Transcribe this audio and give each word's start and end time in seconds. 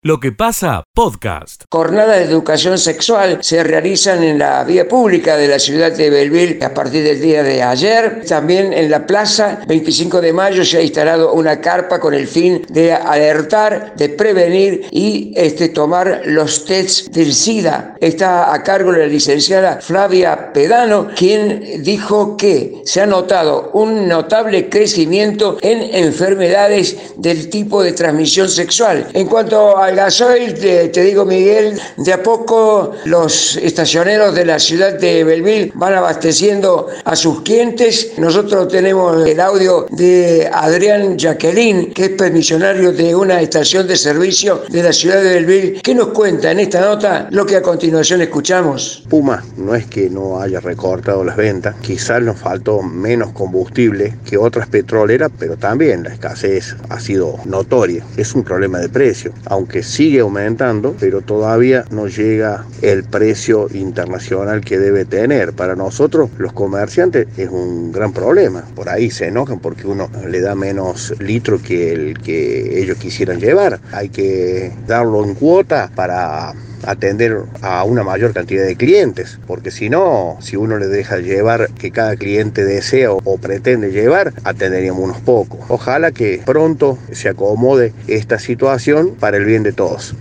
Lo 0.00 0.20
que 0.20 0.30
pasa, 0.30 0.84
podcast. 0.94 1.64
Jornadas 1.72 2.18
de 2.18 2.26
educación 2.26 2.78
sexual 2.78 3.38
se 3.40 3.64
realizan 3.64 4.22
en 4.22 4.38
la 4.38 4.62
vía 4.62 4.86
pública 4.86 5.36
de 5.36 5.48
la 5.48 5.58
ciudad 5.58 5.90
de 5.90 6.08
Belville 6.08 6.64
a 6.64 6.72
partir 6.72 7.02
del 7.02 7.20
día 7.20 7.42
de 7.42 7.64
ayer. 7.64 8.22
También 8.24 8.72
en 8.72 8.92
la 8.92 9.04
plaza 9.04 9.58
25 9.66 10.20
de 10.20 10.32
mayo 10.32 10.64
se 10.64 10.78
ha 10.78 10.82
instalado 10.82 11.32
una 11.32 11.60
carpa 11.60 11.98
con 11.98 12.14
el 12.14 12.28
fin 12.28 12.64
de 12.68 12.92
alertar, 12.92 13.96
de 13.96 14.10
prevenir 14.10 14.86
y 14.92 15.32
este, 15.34 15.70
tomar 15.70 16.22
los 16.26 16.64
tests 16.64 17.10
del 17.10 17.34
SIDA. 17.34 17.96
Está 18.00 18.54
a 18.54 18.62
cargo 18.62 18.92
la 18.92 19.04
licenciada 19.04 19.80
Flavia 19.80 20.52
Pedano, 20.52 21.08
quien 21.16 21.82
dijo 21.82 22.36
que 22.36 22.82
se 22.84 23.00
ha 23.00 23.06
notado 23.06 23.72
un 23.74 24.06
notable 24.06 24.68
crecimiento 24.68 25.58
en 25.60 25.92
enfermedades 25.92 26.96
del 27.16 27.50
tipo 27.50 27.82
de 27.82 27.90
transmisión 27.90 28.48
sexual. 28.48 29.08
En 29.12 29.26
cuanto 29.26 29.76
a 29.76 29.87
al 29.88 29.96
gasoil, 29.96 30.54
te, 30.54 31.02
digo 31.02 31.24
Miguel, 31.24 31.80
de 31.96 32.12
a 32.12 32.22
poco 32.22 32.92
los 33.06 33.56
estacioneros 33.56 34.34
de 34.34 34.44
la 34.44 34.58
ciudad 34.58 34.98
de 34.98 35.24
Belville 35.24 35.72
van 35.74 35.94
abasteciendo 35.94 36.88
a 37.04 37.16
sus 37.16 37.40
clientes. 37.40 38.12
Nosotros 38.18 38.68
tenemos 38.68 39.26
el 39.26 39.40
audio 39.40 39.86
de 39.90 40.48
Adrián 40.52 41.16
Jacqueline, 41.16 41.94
que 41.94 42.04
es 42.04 42.10
permisionario 42.10 42.92
de 42.92 43.14
una 43.14 43.40
estación 43.40 43.86
de 43.88 43.96
servicio 43.96 44.62
de 44.68 44.82
la 44.82 44.92
ciudad 44.92 45.22
de 45.22 45.34
Belville, 45.34 45.80
que 45.80 45.94
nos 45.94 46.08
cuenta 46.08 46.50
en 46.50 46.60
esta 46.60 46.82
nota 46.82 47.28
lo 47.30 47.46
que 47.46 47.56
a 47.56 47.62
continuación 47.62 48.20
escuchamos. 48.20 49.04
Puma 49.08 49.42
no 49.56 49.74
es 49.74 49.86
que 49.86 50.10
no 50.10 50.40
haya 50.40 50.60
recortado 50.60 51.24
las 51.24 51.36
ventas, 51.36 51.76
quizás 51.80 52.20
nos 52.20 52.38
faltó 52.38 52.82
menos 52.82 53.32
combustible 53.32 54.18
que 54.26 54.36
otras 54.36 54.68
petroleras, 54.68 55.30
pero 55.38 55.56
también 55.56 56.02
la 56.02 56.12
escasez 56.12 56.76
ha 56.90 57.00
sido 57.00 57.36
notoria. 57.46 58.04
Es 58.18 58.34
un 58.34 58.44
problema 58.44 58.80
de 58.80 58.90
precio, 58.90 59.32
aunque 59.46 59.77
sigue 59.82 60.20
aumentando, 60.20 60.94
pero 60.98 61.20
todavía 61.20 61.84
no 61.90 62.06
llega 62.06 62.64
el 62.82 63.04
precio 63.04 63.68
internacional 63.72 64.60
que 64.60 64.78
debe 64.78 65.04
tener. 65.04 65.52
Para 65.52 65.76
nosotros, 65.76 66.30
los 66.38 66.52
comerciantes, 66.52 67.28
es 67.36 67.48
un 67.48 67.92
gran 67.92 68.12
problema. 68.12 68.64
Por 68.74 68.88
ahí 68.88 69.10
se 69.10 69.26
enojan 69.26 69.58
porque 69.60 69.86
uno 69.86 70.10
le 70.26 70.40
da 70.40 70.54
menos 70.54 71.14
litro 71.18 71.60
que 71.60 71.92
el 71.92 72.18
que 72.18 72.80
ellos 72.80 72.98
quisieran 72.98 73.40
llevar. 73.40 73.80
Hay 73.92 74.08
que 74.08 74.72
darlo 74.86 75.24
en 75.24 75.34
cuota 75.34 75.90
para 75.94 76.54
atender 76.84 77.42
a 77.62 77.84
una 77.84 78.02
mayor 78.02 78.32
cantidad 78.32 78.64
de 78.64 78.76
clientes, 78.76 79.38
porque 79.46 79.70
si 79.70 79.90
no, 79.90 80.36
si 80.40 80.56
uno 80.56 80.78
le 80.78 80.86
deja 80.88 81.18
llevar 81.18 81.70
que 81.70 81.90
cada 81.90 82.16
cliente 82.16 82.64
desea 82.64 83.12
o, 83.12 83.38
pretende 83.38 83.90
llevar, 83.90 84.32
atenderíamos 84.44 85.02
unos 85.02 85.20
pocos. 85.20 85.60
Ojalá 85.68 86.12
que 86.12 86.40
pronto 86.44 86.98
se 87.12 87.28
acomode 87.28 87.92
esta 88.06 88.38
situación 88.38 89.14
para 89.18 89.36
el 89.36 89.44
bien 89.44 89.62
de 89.62 89.72
todos. 89.72 90.14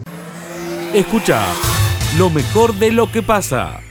Escucha 0.93 1.45
lo 2.17 2.29
mejor 2.29 2.73
de 2.75 2.91
lo 2.91 3.11
que 3.11 3.21
pasa 3.21 3.81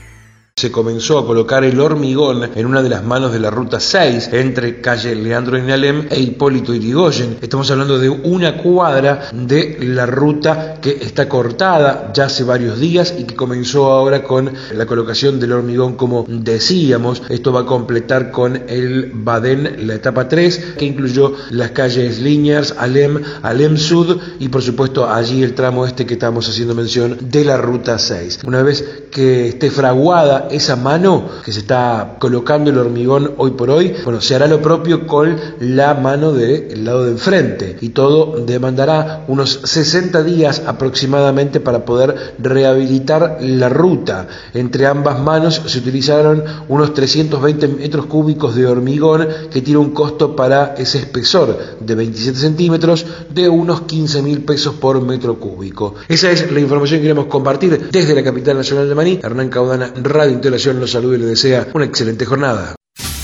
se 0.57 0.71
comenzó 0.71 1.19
a 1.19 1.25
colocar 1.27 1.63
el 1.63 1.79
hormigón 1.79 2.49
en 2.55 2.65
una 2.65 2.81
de 2.81 2.89
las 2.89 3.03
manos 3.03 3.31
de 3.31 3.39
la 3.39 3.51
ruta 3.51 3.79
6 3.79 4.29
entre 4.31 4.81
calle 4.81 5.13
Leandro 5.13 5.55
Inalem 5.55 6.07
e 6.09 6.19
Hipólito 6.19 6.73
Irigoyen. 6.73 7.37
Estamos 7.39 7.69
hablando 7.69 7.99
de 7.99 8.09
una 8.09 8.57
cuadra 8.57 9.29
de 9.31 9.77
la 9.81 10.07
ruta 10.07 10.79
que 10.81 10.97
está 10.99 11.29
cortada 11.29 12.11
ya 12.11 12.25
hace 12.25 12.43
varios 12.43 12.79
días 12.79 13.13
y 13.15 13.25
que 13.25 13.35
comenzó 13.35 13.91
ahora 13.91 14.23
con 14.23 14.51
la 14.73 14.87
colocación 14.87 15.39
del 15.39 15.51
hormigón 15.51 15.95
como 15.95 16.25
decíamos. 16.27 17.21
Esto 17.29 17.53
va 17.53 17.59
a 17.61 17.65
completar 17.67 18.31
con 18.31 18.63
el 18.67 19.11
Badén, 19.13 19.85
la 19.85 19.93
etapa 19.93 20.27
3, 20.27 20.73
que 20.75 20.85
incluyó 20.85 21.33
las 21.51 21.69
calles 21.69 22.19
Liniers, 22.19 22.73
Alem, 22.79 23.21
Alem 23.43 23.77
Sud 23.77 24.17
y 24.39 24.49
por 24.49 24.63
supuesto 24.63 25.07
allí 25.07 25.43
el 25.43 25.53
tramo 25.53 25.85
este 25.85 26.07
que 26.07 26.15
estamos 26.15 26.49
haciendo 26.49 26.73
mención 26.73 27.15
de 27.21 27.45
la 27.45 27.57
ruta 27.57 27.99
6. 27.99 28.39
Una 28.43 28.63
vez 28.63 29.03
que 29.11 29.49
esté 29.49 29.69
fraguada 29.69 30.46
esa 30.51 30.75
mano 30.75 31.29
que 31.43 31.51
se 31.51 31.59
está 31.59 32.15
colocando 32.19 32.69
el 32.69 32.77
hormigón 32.77 33.33
hoy 33.37 33.51
por 33.51 33.69
hoy, 33.69 33.93
bueno, 34.03 34.21
se 34.21 34.35
hará 34.35 34.47
lo 34.47 34.61
propio 34.61 35.07
con 35.07 35.37
la 35.59 35.93
mano 35.93 36.31
del 36.33 36.85
lado 36.85 37.05
de 37.05 37.11
enfrente 37.11 37.77
y 37.81 37.89
todo 37.89 38.45
demandará 38.45 39.25
unos 39.27 39.61
60 39.63 40.23
días 40.23 40.63
aproximadamente 40.65 41.59
para 41.59 41.85
poder 41.85 42.35
rehabilitar 42.39 43.37
la 43.41 43.69
ruta. 43.69 44.27
Entre 44.53 44.85
ambas 44.85 45.19
manos 45.19 45.61
se 45.65 45.79
utilizaron 45.79 46.43
unos 46.67 46.93
320 46.93 47.67
metros 47.67 48.05
cúbicos 48.05 48.55
de 48.55 48.65
hormigón 48.65 49.27
que 49.51 49.61
tiene 49.61 49.79
un 49.79 49.91
costo 49.91 50.35
para 50.35 50.75
ese 50.77 50.99
espesor 50.99 51.57
de 51.79 51.95
27 51.95 52.37
centímetros 52.37 53.05
de 53.33 53.49
unos 53.49 53.81
15 53.81 54.21
mil 54.21 54.43
pesos 54.43 54.75
por 54.75 55.01
metro 55.01 55.39
cúbico. 55.39 55.95
Esa 56.07 56.31
es 56.31 56.51
la 56.51 56.59
información 56.59 56.99
que 56.99 57.03
queremos 57.03 57.25
compartir 57.25 57.89
desde 57.91 58.15
la 58.15 58.23
capital 58.23 58.57
nacional 58.57 58.87
de 58.87 58.95
Maní, 58.95 59.19
Hernán 59.21 59.49
Caudana, 59.49 59.93
Radio 59.95 60.36
Intelación 60.37 60.79
los 60.79 60.91
saluda 60.91 61.17
y 61.17 61.19
le 61.19 61.25
desea 61.25 61.67
una 61.73 61.85
excelente 61.85 62.23
jornada. 62.25 62.75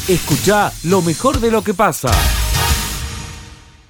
Escucha 0.08 0.72
lo 0.84 1.02
mejor 1.04 1.40
de 1.40 1.52
lo 1.52 1.64
que 1.64 1.74
pasa. 1.76 2.10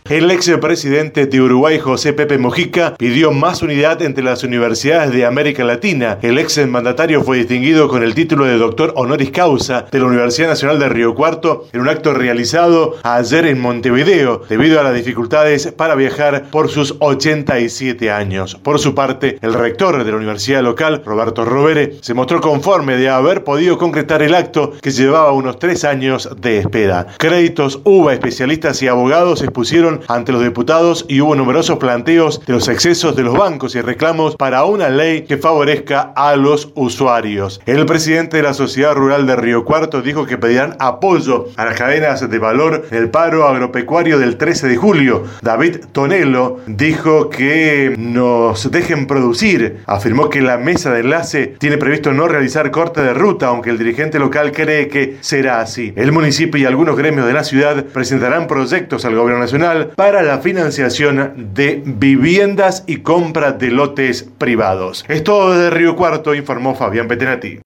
El 0.09 0.29
ex 0.31 0.51
presidente 0.59 1.27
de 1.27 1.41
Uruguay, 1.41 1.79
José 1.79 2.11
Pepe 2.11 2.37
Mojica, 2.37 2.93
pidió 2.97 3.31
más 3.31 3.61
unidad 3.61 4.01
entre 4.01 4.21
las 4.21 4.43
universidades 4.43 5.13
de 5.13 5.25
América 5.25 5.63
Latina. 5.63 6.19
El 6.21 6.39
ex 6.39 6.57
mandatario 6.67 7.23
fue 7.23 7.37
distinguido 7.37 7.87
con 7.87 8.03
el 8.03 8.13
título 8.13 8.43
de 8.43 8.57
doctor 8.57 8.91
honoris 8.97 9.31
causa 9.31 9.85
de 9.89 9.99
la 9.99 10.05
Universidad 10.05 10.49
Nacional 10.49 10.77
de 10.77 10.89
Río 10.89 11.15
Cuarto 11.15 11.67
en 11.71 11.79
un 11.79 11.87
acto 11.87 12.13
realizado 12.13 12.97
ayer 13.03 13.45
en 13.45 13.61
Montevideo, 13.61 14.41
debido 14.49 14.77
a 14.77 14.83
las 14.83 14.93
dificultades 14.93 15.71
para 15.71 15.95
viajar 15.95 16.49
por 16.51 16.69
sus 16.69 16.95
87 16.99 18.11
años. 18.11 18.55
Por 18.61 18.79
su 18.79 18.93
parte, 18.93 19.37
el 19.41 19.53
rector 19.53 20.03
de 20.03 20.11
la 20.11 20.17
universidad 20.17 20.63
local, 20.63 21.01
Roberto 21.05 21.45
Rovere, 21.45 21.95
se 22.01 22.13
mostró 22.13 22.41
conforme 22.41 22.97
de 22.97 23.07
haber 23.07 23.45
podido 23.45 23.77
concretar 23.77 24.21
el 24.21 24.35
acto 24.35 24.73
que 24.81 24.91
llevaba 24.91 25.31
unos 25.31 25.59
tres 25.59 25.85
años 25.85 26.29
de 26.41 26.57
espera. 26.57 27.07
Créditos, 27.17 27.79
UBA, 27.85 28.11
especialistas 28.11 28.81
y 28.83 28.89
abogados 28.89 29.41
expusieron 29.41 29.92
ante 30.07 30.31
los 30.31 30.43
diputados 30.43 31.05
y 31.07 31.21
hubo 31.21 31.35
numerosos 31.35 31.77
planteos 31.77 32.45
de 32.45 32.53
los 32.53 32.67
excesos 32.67 33.15
de 33.15 33.23
los 33.23 33.37
bancos 33.37 33.75
y 33.75 33.81
reclamos 33.81 34.35
para 34.35 34.65
una 34.65 34.89
ley 34.89 35.23
que 35.23 35.37
favorezca 35.37 36.13
a 36.15 36.35
los 36.35 36.71
usuarios. 36.75 37.61
El 37.65 37.85
presidente 37.85 38.37
de 38.37 38.43
la 38.43 38.53
Sociedad 38.53 38.95
Rural 38.95 39.27
de 39.27 39.35
Río 39.35 39.65
Cuarto 39.65 40.01
dijo 40.01 40.25
que 40.25 40.37
pedirán 40.37 40.75
apoyo 40.79 41.47
a 41.57 41.65
las 41.65 41.77
cadenas 41.77 42.29
de 42.29 42.39
valor 42.39 42.85
en 42.91 42.97
el 42.97 43.09
paro 43.09 43.47
agropecuario 43.47 44.19
del 44.19 44.37
13 44.37 44.67
de 44.67 44.77
julio. 44.77 45.23
David 45.41 45.77
Tonelo 45.91 46.59
dijo 46.67 47.29
que 47.29 47.95
nos 47.97 48.71
dejen 48.71 49.07
producir. 49.07 49.81
Afirmó 49.85 50.29
que 50.29 50.41
la 50.41 50.57
mesa 50.57 50.91
de 50.91 51.01
enlace 51.01 51.55
tiene 51.59 51.77
previsto 51.77 52.13
no 52.13 52.27
realizar 52.27 52.71
corte 52.71 53.01
de 53.01 53.13
ruta, 53.13 53.47
aunque 53.47 53.69
el 53.69 53.77
dirigente 53.77 54.19
local 54.19 54.51
cree 54.51 54.87
que 54.87 55.17
será 55.21 55.61
así. 55.61 55.93
El 55.95 56.11
municipio 56.11 56.59
y 56.59 56.65
algunos 56.65 56.97
gremios 56.97 57.27
de 57.27 57.33
la 57.33 57.43
ciudad 57.43 57.85
presentarán 57.85 58.47
proyectos 58.47 59.05
al 59.05 59.15
gobierno 59.15 59.41
nacional 59.41 59.82
para 59.85 60.23
la 60.23 60.39
financiación 60.39 61.53
de 61.53 61.81
viviendas 61.85 62.83
y 62.87 62.97
compra 63.01 63.53
de 63.53 63.71
lotes 63.71 64.23
privados. 64.23 65.05
Esto 65.07 65.51
desde 65.51 65.69
Río 65.69 65.95
Cuarto, 65.95 66.33
informó 66.33 66.75
Fabián 66.75 67.07
Petenati. 67.07 67.59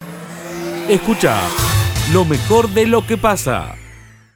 Escucha 0.90 1.36
lo 2.14 2.24
mejor 2.26 2.70
de 2.70 2.88
lo 2.88 3.06
que 3.06 3.18
pasa. 3.18 3.76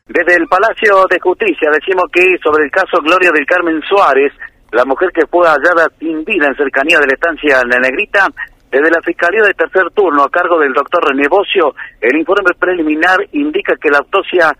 Desde 0.08 0.36
el 0.36 0.48
Palacio 0.48 1.06
de 1.10 1.20
Justicia 1.20 1.70
decimos 1.72 2.06
que 2.12 2.22
sobre 2.44 2.66
el 2.66 2.72
caso 2.72 3.02
Gloria 3.02 3.32
del 3.32 3.46
Carmen 3.46 3.82
Suárez, 3.88 4.34
la 4.72 4.84
mujer 4.84 5.10
que 5.14 5.26
fue 5.28 5.48
hallada 5.48 5.88
sin 6.00 6.26
vida 6.26 6.48
en 6.48 6.56
cercanía 6.56 7.00
de 7.00 7.08
la 7.08 7.14
estancia 7.14 7.62
La 7.66 7.80
Negrita, 7.80 8.28
desde 8.72 8.90
la 8.90 9.02
Fiscalía 9.02 9.44
de 9.44 9.54
Tercer 9.54 9.92
Turno 9.94 10.24
a 10.24 10.30
cargo 10.30 10.60
del 10.60 10.74
doctor 10.74 11.04
René 11.08 11.28
Bocio, 11.28 11.76
el 12.00 12.18
informe 12.18 12.52
preliminar 12.58 13.20
indica 13.34 13.76
que 13.76 13.90
la 13.90 14.00
autopsia 14.00 14.56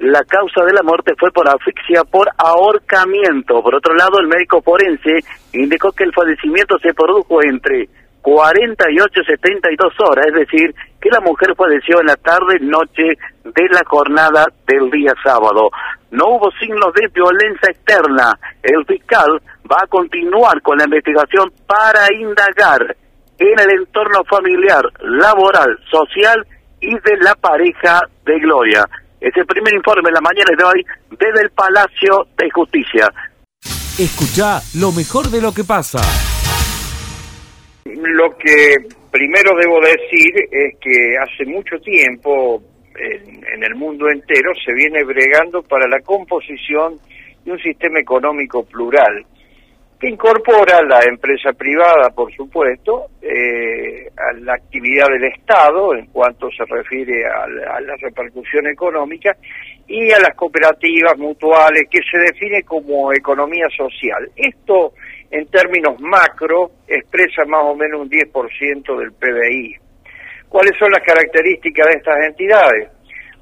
la 0.00 0.22
causa 0.24 0.64
de 0.64 0.72
la 0.72 0.82
muerte 0.82 1.14
fue 1.18 1.30
por 1.30 1.48
asfixia 1.48 2.04
por 2.04 2.28
ahorcamiento. 2.36 3.62
Por 3.62 3.74
otro 3.74 3.94
lado, 3.94 4.18
el 4.20 4.28
médico 4.28 4.62
forense 4.62 5.20
indicó 5.52 5.92
que 5.92 6.04
el 6.04 6.12
fallecimiento 6.12 6.78
se 6.78 6.94
produjo 6.94 7.42
entre 7.42 7.88
48 8.22 9.20
y 9.20 9.24
72 9.26 9.92
horas, 10.00 10.26
es 10.28 10.34
decir, 10.34 10.74
que 10.98 11.10
la 11.10 11.20
mujer 11.20 11.54
falleció 11.54 12.00
en 12.00 12.06
la 12.06 12.16
tarde-noche 12.16 13.18
de 13.44 13.68
la 13.70 13.82
jornada 13.84 14.46
del 14.66 14.90
día 14.90 15.12
sábado. 15.22 15.68
No 16.10 16.28
hubo 16.28 16.50
signos 16.52 16.92
de 16.94 17.08
violencia 17.08 17.70
externa. 17.70 18.32
El 18.62 18.86
fiscal 18.86 19.42
va 19.70 19.76
a 19.82 19.86
continuar 19.86 20.62
con 20.62 20.78
la 20.78 20.84
investigación 20.84 21.52
para 21.66 22.06
indagar 22.18 22.96
en 23.38 23.60
el 23.60 23.80
entorno 23.80 24.24
familiar, 24.24 24.84
laboral, 25.00 25.78
social 25.90 26.46
y 26.80 26.94
de 26.94 27.16
la 27.20 27.34
pareja 27.34 28.00
de 28.24 28.38
Gloria. 28.38 28.86
Es 29.24 29.34
el 29.38 29.46
primer 29.46 29.72
informe 29.72 30.10
en 30.10 30.14
la 30.16 30.20
mañana 30.20 30.50
de 30.54 30.64
hoy 30.64 30.86
desde 31.12 31.44
el 31.44 31.50
Palacio 31.52 32.26
de 32.36 32.50
Justicia. 32.50 33.08
Escucha 33.98 34.60
lo 34.78 34.92
mejor 34.92 35.30
de 35.30 35.40
lo 35.40 35.50
que 35.50 35.64
pasa. 35.64 35.96
Lo 37.86 38.36
que 38.36 38.76
primero 39.10 39.56
debo 39.56 39.80
decir 39.80 40.28
es 40.52 40.76
que 40.78 41.16
hace 41.16 41.46
mucho 41.46 41.78
tiempo 41.78 42.62
en, 43.00 43.42
en, 43.46 43.64
el 43.64 43.74
mundo 43.76 44.10
entero 44.10 44.52
se 44.62 44.74
viene 44.74 45.02
bregando 45.04 45.62
para 45.62 45.88
la 45.88 46.00
composición 46.00 47.00
de 47.46 47.52
un 47.52 47.58
sistema 47.60 48.00
económico 48.00 48.62
plural 48.66 49.24
incorpora 50.08 50.82
la 50.82 51.00
empresa 51.08 51.52
privada, 51.52 52.10
por 52.10 52.32
supuesto, 52.34 53.08
eh, 53.22 54.08
a 54.16 54.32
la 54.40 54.54
actividad 54.54 55.06
del 55.08 55.24
Estado 55.24 55.94
en 55.94 56.06
cuanto 56.06 56.48
se 56.50 56.64
refiere 56.64 57.24
a 57.26 57.46
la, 57.80 57.96
repercusión 57.96 58.66
económica 58.66 59.36
y 59.86 60.10
a 60.12 60.18
las 60.18 60.34
cooperativas 60.34 61.16
mutuales, 61.18 61.84
que 61.90 62.00
se 62.10 62.18
define 62.18 62.62
como 62.62 63.12
economía 63.12 63.66
social. 63.76 64.30
Esto, 64.36 64.94
en 65.30 65.46
términos 65.46 66.00
macro, 66.00 66.70
expresa 66.86 67.44
más 67.46 67.62
o 67.64 67.74
menos 67.74 68.02
un 68.02 68.10
10% 68.10 68.98
del 68.98 69.12
PBI. 69.12 69.76
¿Cuáles 70.48 70.78
son 70.78 70.90
las 70.92 71.02
características 71.02 71.86
de 71.86 71.92
estas 71.94 72.16
entidades? 72.26 72.93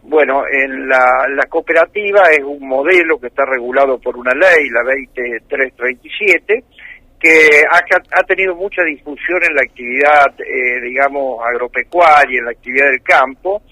Bueno, 0.02 0.42
en 0.50 0.88
la, 0.88 1.28
la, 1.28 1.46
cooperativa 1.46 2.22
es 2.32 2.42
un 2.42 2.66
modelo 2.66 3.20
que 3.20 3.28
está 3.28 3.44
regulado 3.44 3.98
por 3.98 4.16
una 4.16 4.32
ley, 4.34 4.68
la 4.70 4.82
20337, 4.82 6.64
que 7.20 7.62
ha, 7.70 7.78
ha 8.18 8.22
tenido 8.24 8.56
mucha 8.56 8.82
difusión 8.82 9.40
en 9.48 9.54
la 9.54 9.62
actividad, 9.62 10.34
eh, 10.40 10.80
digamos, 10.82 11.38
agropecuaria, 11.46 12.40
en 12.40 12.46
la 12.46 12.50
actividad 12.50 12.90
del 12.90 13.02
campo, 13.02 13.62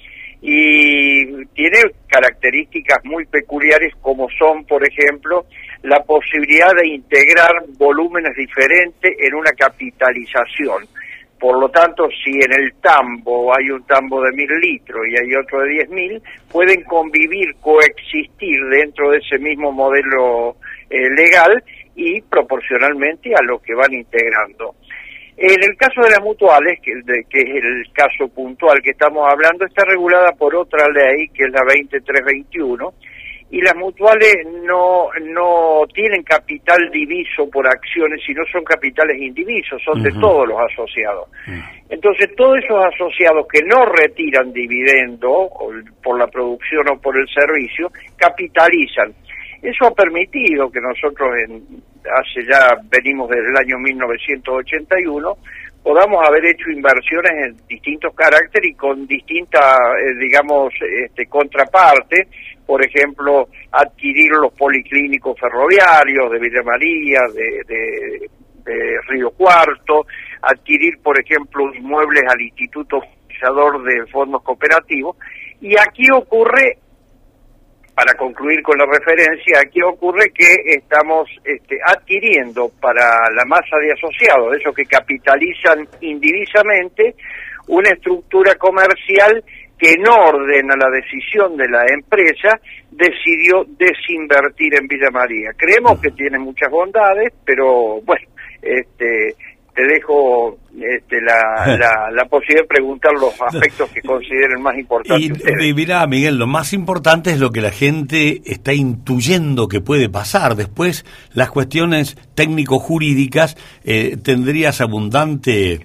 y 0.41 1.45
tiene 1.47 1.79
características 2.07 3.05
muy 3.05 3.27
peculiares 3.27 3.93
como 4.01 4.29
son, 4.39 4.65
por 4.65 4.87
ejemplo, 4.87 5.47
la 5.83 6.01
posibilidad 6.05 6.73
de 6.75 6.89
integrar 6.89 7.65
volúmenes 7.77 8.37
diferentes 8.37 9.13
en 9.19 9.35
una 9.35 9.51
capitalización. 9.53 10.87
Por 11.41 11.59
lo 11.59 11.71
tanto, 11.71 12.07
si 12.23 12.33
en 12.33 12.53
el 12.53 12.75
tambo 12.83 13.51
hay 13.57 13.71
un 13.71 13.83
tambo 13.87 14.21
de 14.23 14.31
mil 14.33 14.51
litros 14.61 15.07
y 15.09 15.19
hay 15.19 15.35
otro 15.35 15.63
de 15.63 15.71
diez 15.71 15.89
mil, 15.89 16.23
pueden 16.53 16.85
convivir, 16.85 17.55
coexistir 17.63 18.63
dentro 18.71 19.11
de 19.11 19.19
ese 19.19 19.39
mismo 19.39 19.73
modelo 19.73 20.57
eh, 20.91 21.09
legal 21.17 21.65
y 21.97 22.21
proporcionalmente 22.21 23.33
a 23.35 23.43
lo 23.43 23.59
que 23.59 23.75
van 23.75 23.95
integrando. 23.95 24.75
En 25.39 25.63
el 25.63 25.75
caso 25.79 26.03
de 26.03 26.11
las 26.11 26.21
mutuales, 26.21 26.79
que, 26.83 26.93
que, 27.31 27.41
es 27.41 27.65
el 27.65 27.91
caso 27.95 28.29
puntual 28.29 28.83
que 28.83 28.91
estamos 28.91 29.27
hablando, 29.27 29.65
está 29.65 29.83
regulada 29.87 30.33
por 30.33 30.55
otra 30.55 30.87
ley, 30.89 31.29
que 31.29 31.45
es 31.45 31.51
la 31.51 31.61
2321, 31.61 32.93
y 33.51 33.61
las 33.63 33.75
mutuales 33.75 34.33
no, 34.65 35.09
no 35.23 35.83
tienen 35.93 36.23
capital 36.23 36.89
diviso 36.93 37.51
por 37.51 37.67
acciones, 37.67 38.21
sino 38.25 38.45
son 38.53 38.63
capitales 38.63 39.21
indivisos, 39.21 39.83
son 39.85 40.03
de 40.03 40.13
todos 40.13 40.49
los 40.49 40.59
asociados. 40.61 41.29
Mm. 41.47 41.61
Entonces, 41.91 42.35
todos 42.37 42.59
esos 42.63 42.85
asociados 42.85 43.47
que 43.53 43.63
no 43.65 43.85
retiran 43.87 44.53
dividendo 44.53 45.51
por 46.03 46.19
la 46.19 46.29
producción 46.29 46.89
o 46.91 47.01
por 47.01 47.19
el 47.19 47.27
servicio, 47.29 47.91
capitalizan. 48.17 49.13
Eso 49.61 49.87
ha 49.87 49.95
permitido 49.95 50.71
que 50.71 50.81
nosotros 50.81 51.29
en, 51.45 51.83
hace 52.07 52.47
ya, 52.47 52.77
venimos 52.89 53.29
desde 53.29 53.51
el 53.51 53.57
año 53.57 53.79
1981, 53.79 55.37
podamos 55.83 56.27
haber 56.27 56.45
hecho 56.47 56.71
inversiones 56.71 57.33
en 57.33 57.67
distintos 57.67 58.15
caracteres 58.15 58.71
y 58.71 58.75
con 58.75 59.07
distintas, 59.07 59.79
eh, 59.99 60.15
digamos, 60.19 60.73
este, 61.05 61.27
contrapartes, 61.27 62.29
por 62.71 62.87
ejemplo, 62.87 63.49
adquirir 63.73 64.31
los 64.31 64.53
policlínicos 64.53 65.37
ferroviarios 65.41 66.31
de 66.31 66.39
Villa 66.39 66.63
María, 66.63 67.19
de, 67.35 68.31
Río 69.09 69.33
Cuarto, 69.33 70.07
adquirir, 70.41 71.03
por 71.03 71.19
ejemplo, 71.19 71.75
inmuebles 71.75 72.23
al 72.29 72.41
Instituto 72.41 73.01
Fiscalizador 73.01 73.83
de 73.83 74.07
Fondos 74.07 74.45
Cooperativos, 74.45 75.17
y 75.61 75.77
aquí 75.77 76.05
ocurre 76.15 76.79
para 77.93 78.15
concluir 78.15 78.63
con 78.63 78.79
la 78.79 78.87
referencia, 78.87 79.59
aquí 79.67 79.83
ocurre 79.83 80.31
que 80.33 80.55
estamos 80.77 81.29
este, 81.43 81.77
adquiriendo 81.85 82.71
para 82.81 83.03
la 83.35 83.45
masa 83.47 83.79
de 83.79 83.91
asociados, 83.91 84.57
esos 84.57 84.73
que 84.77 84.85
capitalizan 84.85 85.89
indivisamente, 86.03 87.17
una 87.67 87.91
estructura 87.91 88.55
comercial 88.55 89.43
que 89.81 89.93
en 89.93 90.07
orden 90.07 90.71
a 90.71 90.77
la 90.77 90.91
decisión 90.91 91.57
de 91.57 91.69
la 91.69 91.87
empresa 91.87 92.61
decidió 92.91 93.65
desinvertir 93.79 94.75
en 94.79 94.87
Villa 94.87 95.11
María. 95.11 95.53
Creemos 95.57 95.99
que 96.01 96.11
tiene 96.11 96.39
muchas 96.39 96.71
bondades, 96.71 97.33
pero 97.47 98.03
bueno, 98.03 98.27
este, 98.61 99.35
te 99.75 99.83
dejo 99.85 100.59
este, 100.79 101.23
la, 101.23 102.11
la, 102.13 102.25
posibilidad 102.29 102.63
de 102.63 102.69
preguntar 102.69 103.13
los 103.15 103.41
aspectos 103.41 103.89
que 103.91 104.03
consideren 104.03 104.61
más 104.61 104.77
importantes. 104.77 105.43
Y, 105.63 105.73
mira, 105.73 106.07
Miguel, 106.07 106.37
lo 106.37 106.47
más 106.47 106.75
importante 106.75 107.31
es 107.31 107.41
lo 107.41 107.51
que 107.51 107.63
la 107.63 107.71
gente 107.71 108.43
está 108.45 108.75
intuyendo 108.75 109.69
que 109.69 109.81
puede 109.81 110.11
pasar. 110.11 110.57
Después, 110.57 111.07
las 111.33 111.51
cuestiones 111.51 112.17
técnico-jurídicas 112.35 113.57
eh, 113.85 114.19
tendrías 114.23 114.83
abundante 114.83 115.81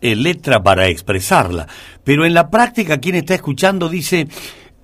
eh, 0.00 0.16
letra 0.16 0.62
para 0.62 0.88
expresarla. 0.88 1.66
Pero 2.04 2.24
en 2.24 2.34
la 2.34 2.50
práctica, 2.50 2.98
quien 2.98 3.16
está 3.16 3.34
escuchando 3.34 3.88
dice, 3.88 4.26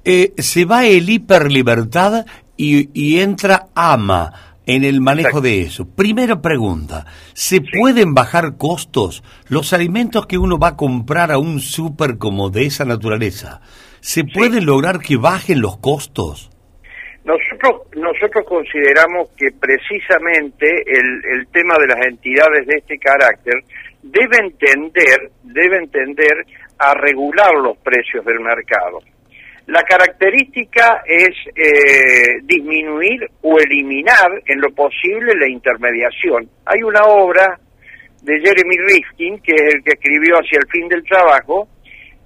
eh, 0.04 0.32
se 0.38 0.64
va 0.64 0.86
el 0.86 1.08
hiperlibertad 1.08 2.26
y, 2.56 2.90
y 2.92 3.20
entra 3.20 3.66
ama 3.74 4.32
en 4.66 4.84
el 4.84 5.00
manejo 5.00 5.40
de 5.40 5.62
eso. 5.62 5.88
Primera 5.88 6.42
pregunta, 6.42 7.06
¿se 7.32 7.60
pueden 7.60 8.14
bajar 8.14 8.56
costos? 8.56 9.22
Los 9.48 9.72
alimentos 9.72 10.26
que 10.26 10.38
uno 10.38 10.58
va 10.58 10.68
a 10.68 10.76
comprar 10.76 11.30
a 11.30 11.38
un 11.38 11.60
súper 11.60 12.18
como 12.18 12.50
de 12.50 12.66
esa 12.66 12.84
naturaleza, 12.84 13.60
¿se 14.00 14.24
puede 14.24 14.60
lograr 14.60 14.98
que 14.98 15.16
bajen 15.16 15.60
los 15.60 15.78
costos? 15.78 16.50
Nosotros, 17.24 17.88
nosotros 17.96 18.44
consideramos 18.46 19.30
que 19.36 19.48
precisamente 19.58 20.66
el, 20.86 21.38
el 21.38 21.48
tema 21.48 21.74
de 21.80 21.88
las 21.88 22.06
entidades 22.06 22.66
de 22.66 22.76
este 22.76 22.98
carácter 22.98 23.54
debe 24.10 24.38
entender, 24.38 25.30
debe 25.42 25.78
entender 25.78 26.46
a 26.78 26.94
regular 26.94 27.54
los 27.54 27.76
precios 27.78 28.24
del 28.24 28.40
mercado. 28.40 29.00
La 29.66 29.82
característica 29.82 31.02
es 31.04 31.34
eh, 31.56 32.40
disminuir 32.42 33.28
o 33.42 33.58
eliminar 33.58 34.40
en 34.46 34.60
lo 34.60 34.70
posible 34.70 35.34
la 35.34 35.48
intermediación. 35.48 36.48
Hay 36.66 36.82
una 36.82 37.02
obra 37.04 37.58
de 38.22 38.40
Jeremy 38.40 38.76
Rifkin, 38.88 39.40
que 39.40 39.54
es 39.54 39.74
el 39.74 39.82
que 39.82 39.92
escribió 39.94 40.36
hacia 40.36 40.58
el 40.58 40.68
fin 40.70 40.88
del 40.88 41.02
trabajo, 41.02 41.68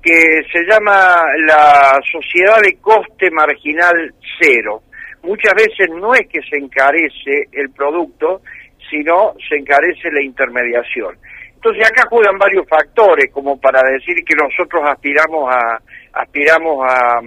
que 0.03 0.43
se 0.53 0.65
llama 0.65 1.25
La 1.47 1.99
Sociedad 2.13 2.61
de 2.63 2.77
Coste 2.81 3.31
Marginal 3.31 4.15
Cero. 4.39 4.83
Muchas 5.23 5.55
veces 5.55 5.89
no 5.95 6.15
es 6.15 6.27
que 6.29 6.41
se 6.43 6.57
encarece 6.57 7.49
el 7.53 7.71
producto, 7.71 8.41
sino 8.91 9.35
se 9.49 9.57
encarece 9.57 10.11
la 10.11 10.23
intermediación. 10.23 11.17
Entonces 11.63 11.87
acá 11.87 12.09
juegan 12.09 12.39
varios 12.39 12.67
factores 12.67 13.31
como 13.33 13.61
para 13.61 13.83
decir 13.83 14.25
que 14.25 14.35
nosotros 14.35 14.83
aspiramos 14.89 15.55
a, 15.55 15.79
aspiramos 16.15 16.87
a, 16.89 17.21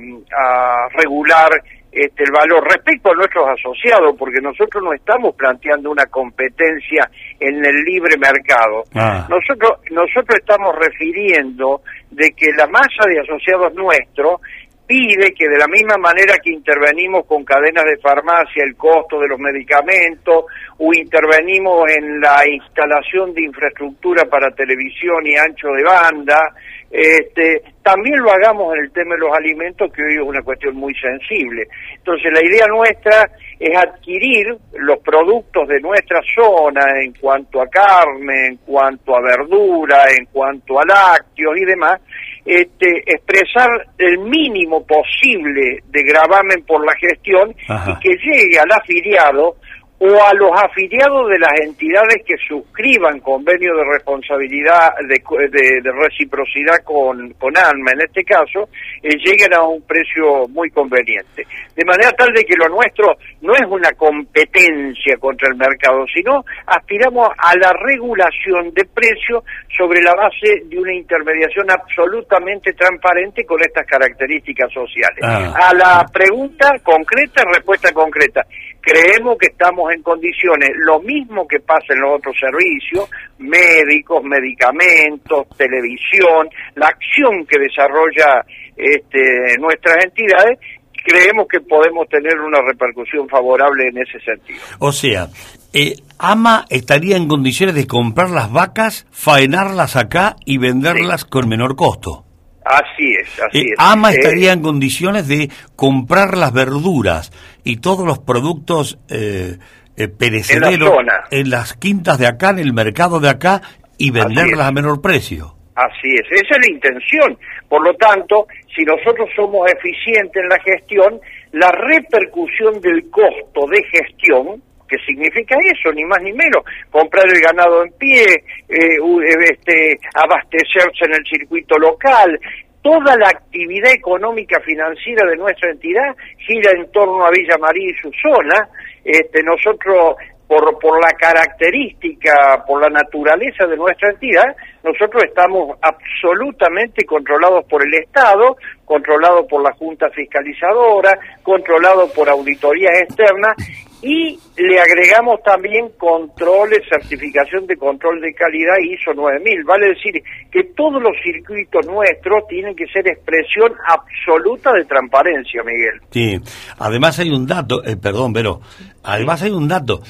regular 0.97 1.51
este, 1.91 2.23
el 2.23 2.31
valor 2.31 2.63
respecto 2.63 3.11
a 3.11 3.13
nuestros 3.13 3.47
asociados, 3.47 4.15
porque 4.17 4.41
nosotros 4.41 4.83
no 4.83 4.91
estamos 4.91 5.35
planteando 5.35 5.91
una 5.91 6.07
competencia 6.07 7.07
en 7.39 7.63
el 7.63 7.83
libre 7.83 8.17
mercado. 8.17 8.81
Ah. 8.95 9.27
Nosotros, 9.29 9.79
nosotros 9.91 10.39
estamos 10.39 10.75
refiriendo 10.79 11.81
de 12.09 12.31
que 12.31 12.51
la 12.57 12.65
masa 12.65 13.05
de 13.05 13.19
asociados 13.19 13.75
nuestros 13.75 14.41
pide 14.85 15.33
que 15.33 15.47
de 15.47 15.57
la 15.57 15.67
misma 15.67 15.97
manera 15.97 16.37
que 16.43 16.51
intervenimos 16.51 17.25
con 17.25 17.43
cadenas 17.43 17.85
de 17.85 17.97
farmacia, 17.97 18.63
el 18.63 18.75
costo 18.75 19.19
de 19.19 19.27
los 19.27 19.39
medicamentos, 19.39 20.45
o 20.77 20.93
intervenimos 20.93 21.89
en 21.91 22.19
la 22.19 22.47
instalación 22.47 23.33
de 23.33 23.43
infraestructura 23.43 24.25
para 24.25 24.51
televisión 24.51 25.25
y 25.25 25.35
ancho 25.37 25.69
de 25.69 25.83
banda, 25.83 26.53
este, 26.93 27.63
también 27.81 28.19
lo 28.19 28.31
hagamos 28.31 28.75
en 28.75 28.83
el 28.83 28.91
tema 28.91 29.15
de 29.15 29.21
los 29.21 29.35
alimentos, 29.35 29.91
que 29.91 30.03
hoy 30.03 30.13
es 30.13 30.21
una 30.21 30.43
cuestión 30.43 30.75
muy 30.75 30.93
sensible. 30.93 31.67
Entonces, 31.95 32.31
la 32.31 32.45
idea 32.45 32.67
nuestra 32.67 33.31
es 33.59 33.75
adquirir 33.75 34.55
los 34.73 34.99
productos 34.99 35.67
de 35.67 35.81
nuestra 35.81 36.21
zona 36.35 37.01
en 37.01 37.13
cuanto 37.13 37.61
a 37.61 37.67
carne, 37.67 38.47
en 38.47 38.57
cuanto 38.57 39.15
a 39.15 39.21
verdura, 39.21 40.03
en 40.15 40.25
cuanto 40.25 40.79
a 40.79 40.85
lácteos 40.85 41.57
y 41.57 41.65
demás, 41.65 41.99
este, 42.45 43.03
expresar 43.05 43.69
el 43.97 44.19
mínimo 44.19 44.85
posible 44.85 45.83
de 45.87 46.03
gravamen 46.03 46.63
por 46.65 46.85
la 46.85 46.93
gestión 46.95 47.51
y 47.51 47.99
que 47.99 48.15
llegue 48.17 48.59
al 48.59 48.71
afiliado 48.71 49.55
o 50.05 50.21
a 50.21 50.33
los 50.33 50.51
afiliados 50.61 51.29
de 51.29 51.39
las 51.39 51.53
entidades 51.61 52.23
que 52.25 52.35
suscriban 52.45 53.21
convenio 53.21 53.73
de 53.73 53.85
responsabilidad, 53.85 54.95
de, 55.07 55.91
reciprocidad 55.93 56.83
con, 56.83 57.31
con 57.39 57.55
ANMA, 57.55 57.91
en 57.93 58.01
este 58.01 58.25
caso, 58.25 58.67
eh, 59.01 59.15
lleguen 59.15 59.53
a 59.53 59.63
un 59.63 59.81
precio 59.83 60.45
muy 60.49 60.69
conveniente. 60.71 61.47
De 61.73 61.85
manera 61.85 62.11
tal 62.11 62.33
de 62.33 62.43
que 62.43 62.55
lo 62.57 62.67
nuestro 62.67 63.15
no 63.43 63.53
es 63.53 63.65
una 63.65 63.91
competencia 63.93 65.15
contra 65.15 65.47
el 65.47 65.55
mercado, 65.55 66.05
sino 66.13 66.43
aspiramos 66.65 67.29
a 67.37 67.55
la 67.55 67.71
regulación 67.71 68.73
de 68.73 68.83
precios 68.83 69.41
sobre 69.77 70.01
la 70.01 70.15
base 70.15 70.63
de 70.65 70.79
una 70.79 70.93
intermediación 70.93 71.71
absolutamente 71.71 72.73
transparente 72.73 73.45
con 73.45 73.61
estas 73.61 73.87
características 73.87 74.69
sociales. 74.73 75.19
Ah. 75.23 75.69
A 75.69 75.73
la 75.73 76.05
pregunta 76.11 76.75
concreta, 76.83 77.43
respuesta 77.45 77.93
concreta 77.93 78.45
creemos 78.83 79.37
que 79.39 79.47
estamos 79.47 79.91
en 79.93 80.03
condiciones, 80.03 80.69
lo 80.75 80.99
mismo 80.99 81.47
que 81.47 81.59
pasa 81.61 81.93
en 81.93 82.01
los 82.01 82.17
otros 82.17 82.35
servicios, 82.37 83.09
médicos, 83.39 84.21
medicamentos, 84.23 85.47
televisión, 85.57 86.49
la 86.75 86.87
acción 86.87 87.45
que 87.45 87.59
desarrolla 87.59 88.45
este, 88.75 89.57
nuestras 89.57 90.03
entidades, 90.03 90.59
creemos 91.05 91.47
que 91.47 91.61
podemos 91.61 92.07
tener 92.09 92.37
una 92.39 92.59
repercusión 92.61 93.27
favorable 93.29 93.87
en 93.87 93.99
ese 93.99 94.19
sentido. 94.19 94.59
O 94.79 94.91
sea, 94.91 95.27
eh, 95.73 95.95
AMA 96.19 96.65
estaría 96.69 97.15
en 97.15 97.27
condiciones 97.29 97.75
de 97.75 97.87
comprar 97.87 98.29
las 98.31 98.51
vacas, 98.51 99.07
faenarlas 99.11 99.95
acá 99.95 100.35
y 100.45 100.57
venderlas 100.57 101.23
con 101.23 101.47
menor 101.47 101.75
costo. 101.77 102.25
Así 102.65 103.13
es, 103.21 103.27
así 103.41 103.59
Eh, 103.59 103.65
es. 103.71 103.75
AMA 103.77 104.11
Eh, 104.11 104.15
estaría 104.17 104.53
en 104.53 104.61
condiciones 104.61 105.27
de 105.27 105.49
comprar 105.75 106.37
las 106.37 106.53
verduras 106.53 107.31
y 107.63 107.77
todos 107.77 108.05
los 108.05 108.19
productos 108.19 108.97
eh, 109.09 109.57
eh, 109.97 110.07
perecederos 110.07 110.89
zona. 110.89 111.13
en 111.31 111.49
las 111.49 111.73
quintas 111.73 112.17
de 112.17 112.27
acá, 112.27 112.49
en 112.51 112.59
el 112.59 112.73
mercado 112.73 113.19
de 113.19 113.29
acá 113.29 113.61
y 113.97 114.11
venderlas 114.11 114.67
a 114.67 114.71
menor 114.71 115.01
precio. 115.01 115.55
Así 115.75 116.07
es, 116.13 116.25
esa 116.31 116.55
es 116.55 116.67
la 116.67 116.73
intención. 116.73 117.37
Por 117.67 117.83
lo 117.85 117.93
tanto, 117.95 118.47
si 118.75 118.83
nosotros 118.83 119.27
somos 119.35 119.67
eficientes 119.71 120.41
en 120.43 120.49
la 120.49 120.59
gestión, 120.59 121.19
la 121.51 121.71
repercusión 121.71 122.79
del 122.81 123.09
costo 123.09 123.67
de 123.71 123.83
gestión, 123.91 124.61
que 124.93 125.05
significa 125.05 125.55
eso, 125.73 125.91
ni 125.91 126.03
más 126.05 126.21
ni 126.21 126.31
menos, 126.33 126.63
comprar 126.91 127.25
el 127.25 127.41
ganado 127.41 127.83
en 127.83 127.91
pie, 127.93 128.23
eh, 128.69 128.77
eh, 128.77 129.35
este, 129.51 129.99
abastecerse 130.13 131.05
en 131.05 131.15
el 131.15 131.25
circuito 131.25 131.77
local, 131.79 132.39
toda 132.83 133.17
la 133.17 133.29
actividad 133.29 133.91
económica 133.91 134.59
financiera 134.59 135.27
de 135.27 135.37
nuestra 135.37 135.71
entidad 135.71 136.15
gira 136.37 136.71
en 136.77 136.91
torno 136.91 137.25
a 137.25 137.31
Villa 137.31 137.57
María 137.57 137.89
y 137.89 137.93
su 137.95 138.11
zona. 138.21 138.69
Este, 139.03 139.41
nosotros 139.41 140.15
por, 140.47 140.77
por 140.77 141.01
la 141.01 141.11
característica, 141.13 142.63
por 142.67 142.81
la 142.81 142.89
naturaleza 142.89 143.65
de 143.65 143.77
nuestra 143.77 144.11
entidad, 144.11 144.55
nosotros 144.83 145.23
estamos 145.23 145.77
absolutamente 145.81 147.05
controlados 147.05 147.65
por 147.65 147.81
el 147.83 147.93
Estado, 147.95 148.57
controlados 148.85 149.47
por 149.47 149.63
la 149.63 149.71
Junta 149.71 150.09
Fiscalizadora, 150.09 151.17
controlados 151.41 152.11
por 152.11 152.29
auditorías 152.29 153.01
externas 153.01 153.55
y 154.03 154.37
le 154.57 154.79
agregamos 154.81 155.41
también 155.43 155.87
controles, 155.97 156.81
certificación 156.89 157.65
de 157.65 157.77
control 157.77 158.19
de 158.19 158.33
calidad 158.33 158.75
ISO 158.83 159.13
9000. 159.13 159.63
Vale 159.63 159.87
decir 159.95 160.21
que 160.51 160.63
todos 160.75 161.01
los 161.01 161.13
circuitos 161.23 161.85
nuestros 161.87 162.45
tienen 162.49 162.75
que 162.75 162.85
ser 162.87 163.07
expresión 163.07 163.71
absoluta 163.87 164.73
de 164.73 164.83
transparencia, 164.85 165.63
Miguel. 165.63 166.01
Sí, 166.11 166.37
además 166.77 167.17
hay 167.19 167.29
un 167.29 167.47
dato, 167.47 167.81
eh, 167.85 167.95
perdón, 167.95 168.33
pero 168.33 168.59
además 169.03 169.41
hay 169.41 169.51
un 169.51 169.67
dato. 169.69 170.01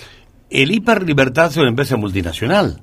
El 0.49 0.71
Hiperlibertad 0.71 1.51
es 1.51 1.57
una 1.57 1.69
empresa 1.69 1.95
multinacional 1.95 2.81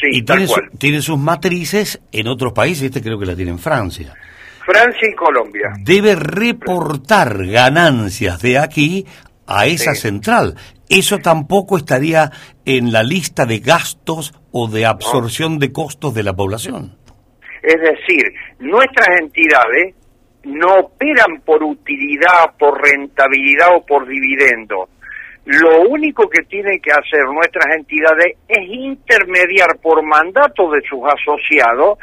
Sí, 0.00 0.08
y 0.18 0.22
tiene, 0.24 0.46
su- 0.46 0.60
tiene 0.78 1.00
sus 1.02 1.18
matrices 1.18 2.00
en 2.12 2.28
otros 2.28 2.52
países, 2.52 2.84
este 2.84 3.02
creo 3.02 3.18
que 3.18 3.26
la 3.26 3.34
tiene 3.36 3.50
en 3.52 3.58
Francia. 3.58 4.14
Francia 4.64 5.08
y 5.10 5.14
Colombia. 5.14 5.68
Debe 5.82 6.14
reportar 6.14 7.44
ganancias 7.46 8.40
de 8.40 8.58
aquí 8.58 9.04
a 9.46 9.66
esa 9.66 9.94
Sí. 9.94 10.02
central. 10.02 10.54
Eso 10.88 11.18
tampoco 11.18 11.76
estaría 11.76 12.30
en 12.64 12.92
la 12.92 13.02
lista 13.02 13.46
de 13.46 13.58
gastos 13.58 14.32
o 14.52 14.68
de 14.68 14.86
absorción 14.86 15.58
de 15.58 15.72
costos 15.72 16.14
de 16.14 16.22
la 16.22 16.32
población. 16.34 16.96
Es 17.62 17.80
decir, 17.80 18.24
nuestras 18.58 19.08
entidades 19.20 19.94
no 20.44 20.74
operan 20.80 21.40
por 21.44 21.62
utilidad, 21.62 22.54
por 22.58 22.80
rentabilidad 22.82 23.68
o 23.76 23.84
por 23.86 24.06
dividendo. 24.06 24.88
Lo 25.46 25.82
único 25.88 26.28
que 26.28 26.42
tienen 26.44 26.80
que 26.80 26.90
hacer 26.90 27.24
nuestras 27.32 27.74
entidades 27.76 28.36
es 28.48 28.68
intermediar 28.68 29.78
por 29.82 30.02
mandato 30.02 30.70
de 30.70 30.80
sus 30.88 31.00
asociados 31.06 31.98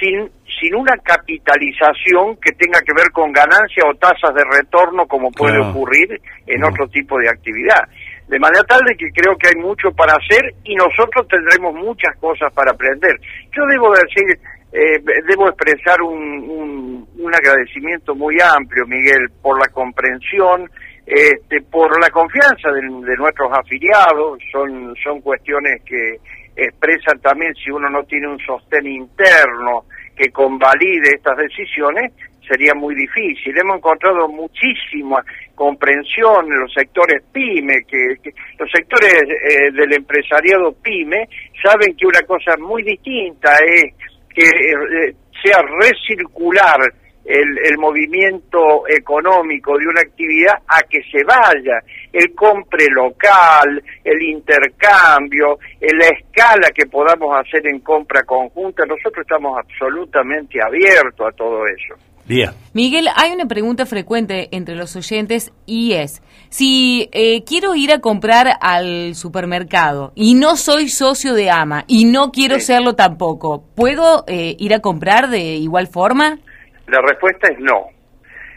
sin, 0.00 0.30
sin 0.64 0.74
una 0.74 0.96
capitalización 0.96 2.36
que 2.40 2.52
tenga 2.52 2.80
que 2.80 2.94
ver 2.94 3.10
con 3.12 3.32
ganancias 3.32 3.84
o 3.86 3.94
tasas 3.96 4.34
de 4.34 4.42
retorno 4.50 5.06
como 5.06 5.30
puede 5.30 5.58
ocurrir 5.60 6.20
en 6.46 6.60
No. 6.60 6.68
otro 6.68 6.88
tipo 6.88 7.18
de 7.18 7.28
actividad. 7.28 7.84
De 8.28 8.38
manera 8.38 8.64
tal 8.64 8.80
de 8.88 8.96
que 8.96 9.10
creo 9.10 9.36
que 9.36 9.48
hay 9.48 9.56
mucho 9.62 9.90
para 9.92 10.14
hacer 10.14 10.54
y 10.64 10.74
nosotros 10.74 11.28
tendremos 11.28 11.74
muchas 11.74 12.16
cosas 12.16 12.50
para 12.54 12.70
aprender. 12.72 13.14
Yo 13.54 13.66
debo 13.66 13.92
decir, 13.92 14.38
eh, 14.72 14.98
debo 15.28 15.48
expresar 15.50 16.00
un, 16.00 16.18
un, 16.48 17.08
un 17.18 17.34
agradecimiento 17.34 18.14
muy 18.14 18.36
amplio, 18.40 18.86
Miguel, 18.86 19.28
por 19.42 19.58
la 19.60 19.68
comprensión, 19.68 20.70
este, 21.04 21.60
por 21.70 22.00
la 22.00 22.08
confianza 22.08 22.70
de, 22.72 22.80
de 22.80 23.16
nuestros 23.18 23.52
afiliados. 23.52 24.38
Son, 24.50 24.94
son 25.04 25.20
cuestiones 25.20 25.82
que 25.84 26.16
expresan 26.56 27.18
también 27.20 27.52
si 27.56 27.70
uno 27.70 27.90
no 27.90 28.04
tiene 28.04 28.28
un 28.28 28.38
sostén 28.38 28.86
interno 28.86 29.84
que 30.16 30.30
convalide 30.30 31.14
estas 31.14 31.36
decisiones, 31.36 32.12
sería 32.46 32.74
muy 32.74 32.94
difícil. 32.94 33.56
Hemos 33.56 33.78
encontrado 33.78 34.28
muchísima 34.28 35.24
comprensión 35.54 36.46
en 36.46 36.60
los 36.60 36.72
sectores 36.72 37.22
PYME, 37.32 37.84
que, 37.88 38.30
los 38.58 38.70
sectores 38.70 39.12
eh, 39.12 39.70
del 39.72 39.92
empresariado 39.94 40.74
PYME 40.82 41.28
saben 41.62 41.96
que 41.96 42.06
una 42.06 42.22
cosa 42.22 42.56
muy 42.58 42.82
distinta 42.82 43.50
es 43.64 43.94
que 44.34 44.42
eh, 44.42 45.14
sea 45.42 45.62
recircular 45.80 46.80
el, 47.24 47.58
el 47.70 47.78
movimiento 47.78 48.84
económico 48.88 49.76
de 49.78 49.86
una 49.86 50.00
actividad 50.00 50.54
a 50.68 50.82
que 50.82 51.00
se 51.10 51.24
vaya, 51.24 51.80
el 52.12 52.34
compre 52.34 52.86
local, 52.94 53.82
el 54.04 54.22
intercambio, 54.22 55.58
en 55.80 55.98
la 55.98 56.06
escala 56.08 56.68
que 56.74 56.86
podamos 56.86 57.34
hacer 57.36 57.66
en 57.66 57.80
compra 57.80 58.22
conjunta, 58.24 58.84
nosotros 58.86 59.22
estamos 59.22 59.58
absolutamente 59.58 60.60
abiertos 60.62 61.26
a 61.26 61.36
todo 61.36 61.64
eso. 61.66 61.94
Bien. 62.26 62.50
Miguel, 62.72 63.06
hay 63.16 63.32
una 63.32 63.44
pregunta 63.46 63.84
frecuente 63.84 64.48
entre 64.50 64.74
los 64.76 64.96
oyentes 64.96 65.52
y 65.66 65.92
es, 65.92 66.22
si 66.48 67.10
eh, 67.12 67.44
quiero 67.44 67.74
ir 67.74 67.92
a 67.92 67.98
comprar 68.00 68.46
al 68.62 69.14
supermercado 69.14 70.12
y 70.14 70.32
no 70.34 70.56
soy 70.56 70.88
socio 70.88 71.34
de 71.34 71.50
AMA 71.50 71.84
y 71.86 72.06
no 72.06 72.30
quiero 72.32 72.54
Sí. 72.54 72.62
serlo 72.62 72.94
tampoco, 72.94 73.62
¿puedo 73.74 74.24
eh, 74.26 74.56
ir 74.58 74.72
a 74.72 74.80
comprar 74.80 75.28
de 75.28 75.56
igual 75.56 75.86
forma? 75.86 76.38
La 76.86 77.00
respuesta 77.00 77.48
es 77.52 77.58
no. 77.58 77.88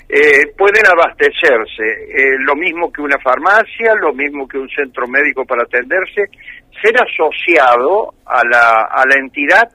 Eh, 0.10 0.54
pueden 0.58 0.86
abastecerse, 0.88 1.84
eh, 1.84 2.38
lo 2.40 2.56
mismo 2.56 2.92
que 2.92 3.02
una 3.02 3.20
farmacia, 3.20 3.94
lo 4.00 4.14
mismo 4.14 4.48
que 4.48 4.58
un 4.58 4.70
centro 4.70 5.06
médico 5.06 5.46
para 5.46 5.64
atenderse, 5.64 6.30
ser 6.82 6.96
asociado 7.02 8.14
a 8.26 8.42
la, 8.46 8.88
a 8.90 9.06
la 9.06 9.16
entidad 9.20 9.70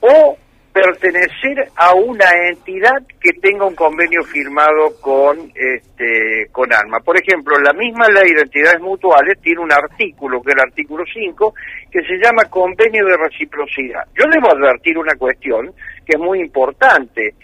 o 0.00 0.36
pertenecer 0.72 1.68
a 1.76 1.94
una 1.94 2.24
entidad 2.48 3.02
que 3.20 3.32
tenga 3.34 3.66
un 3.66 3.74
convenio 3.74 4.22
firmado 4.24 4.98
con 5.00 5.38
este 5.54 6.48
con 6.50 6.72
ARMA. 6.72 7.00
Por 7.00 7.20
ejemplo, 7.20 7.54
la 7.60 7.72
misma 7.74 8.08
ley 8.08 8.32
de 8.32 8.42
entidades 8.42 8.80
mutuales 8.80 9.38
tiene 9.42 9.60
un 9.60 9.72
artículo, 9.72 10.40
que 10.40 10.50
es 10.50 10.56
el 10.56 10.62
artículo 10.62 11.04
5, 11.12 11.54
que 11.90 12.00
se 12.02 12.16
llama 12.16 12.44
convenio 12.48 13.04
de 13.04 13.16
reciprocidad. 13.16 14.04
Yo 14.14 14.24
debo 14.30 14.50
advertir 14.50 14.96
una 14.96 15.14
cuestión 15.16 15.72
que 16.06 16.16
es 16.16 16.18
muy 16.18 16.40
importante. 16.40 17.34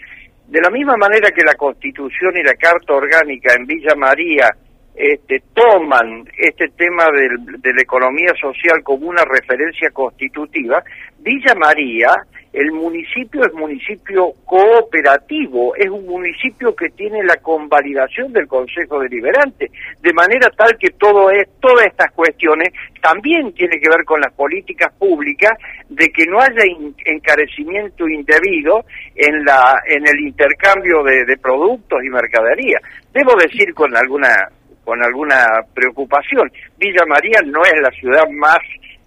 De 0.49 0.59
la 0.61 0.69
misma 0.71 0.97
manera 0.97 1.29
que 1.31 1.43
la 1.43 1.53
Constitución 1.53 2.35
y 2.37 2.43
la 2.43 2.55
Carta 2.55 2.93
Orgánica 2.93 3.53
en 3.53 3.65
Villa 3.65 3.93
María 3.95 4.49
este, 4.95 5.41
toman 5.53 6.25
este 6.37 6.69
tema 6.75 7.05
del- 7.11 7.61
de 7.61 7.73
la 7.73 7.81
economía 7.81 8.33
social 8.41 8.81
como 8.83 9.07
una 9.07 9.23
referencia 9.23 9.91
constitutiva, 9.91 10.83
Villa 11.19 11.53
María, 11.55 12.09
el 12.53 12.71
municipio 12.71 13.45
es 13.45 13.53
municipio 13.53 14.33
cooperativo, 14.45 15.75
es 15.75 15.89
un 15.89 16.05
municipio 16.05 16.75
que 16.75 16.89
tiene 16.89 17.23
la 17.23 17.37
convalidación 17.37 18.33
del 18.33 18.47
Consejo 18.47 18.99
Deliberante, 18.99 19.69
de 20.01 20.13
manera 20.13 20.49
tal 20.57 20.75
que 20.79 20.89
todo 20.91 21.29
es, 21.29 21.47
todas 21.59 21.85
estas 21.85 22.11
cuestiones 22.11 22.69
también 23.01 23.53
tiene 23.53 23.79
que 23.79 23.89
ver 23.89 24.03
con 24.03 24.19
las 24.19 24.33
políticas 24.33 24.91
públicas 24.97 25.51
de 25.89 26.09
que 26.09 26.25
no 26.25 26.39
haya 26.39 26.63
encarecimiento 27.05 28.07
indebido 28.07 28.83
en 29.15 29.45
la 29.45 29.81
en 29.87 30.07
el 30.07 30.19
intercambio 30.19 31.03
de, 31.03 31.25
de 31.25 31.37
productos 31.37 32.03
y 32.03 32.09
mercadería. 32.09 32.79
Debo 33.13 33.35
decir 33.35 33.73
con 33.73 33.95
alguna 33.95 34.49
con 34.83 35.03
alguna 35.03 35.45
preocupación, 35.73 36.51
Villa 36.79 37.05
María 37.07 37.41
no 37.45 37.61
es 37.61 37.79
la 37.79 37.91
ciudad 37.91 38.27
más 38.31 38.57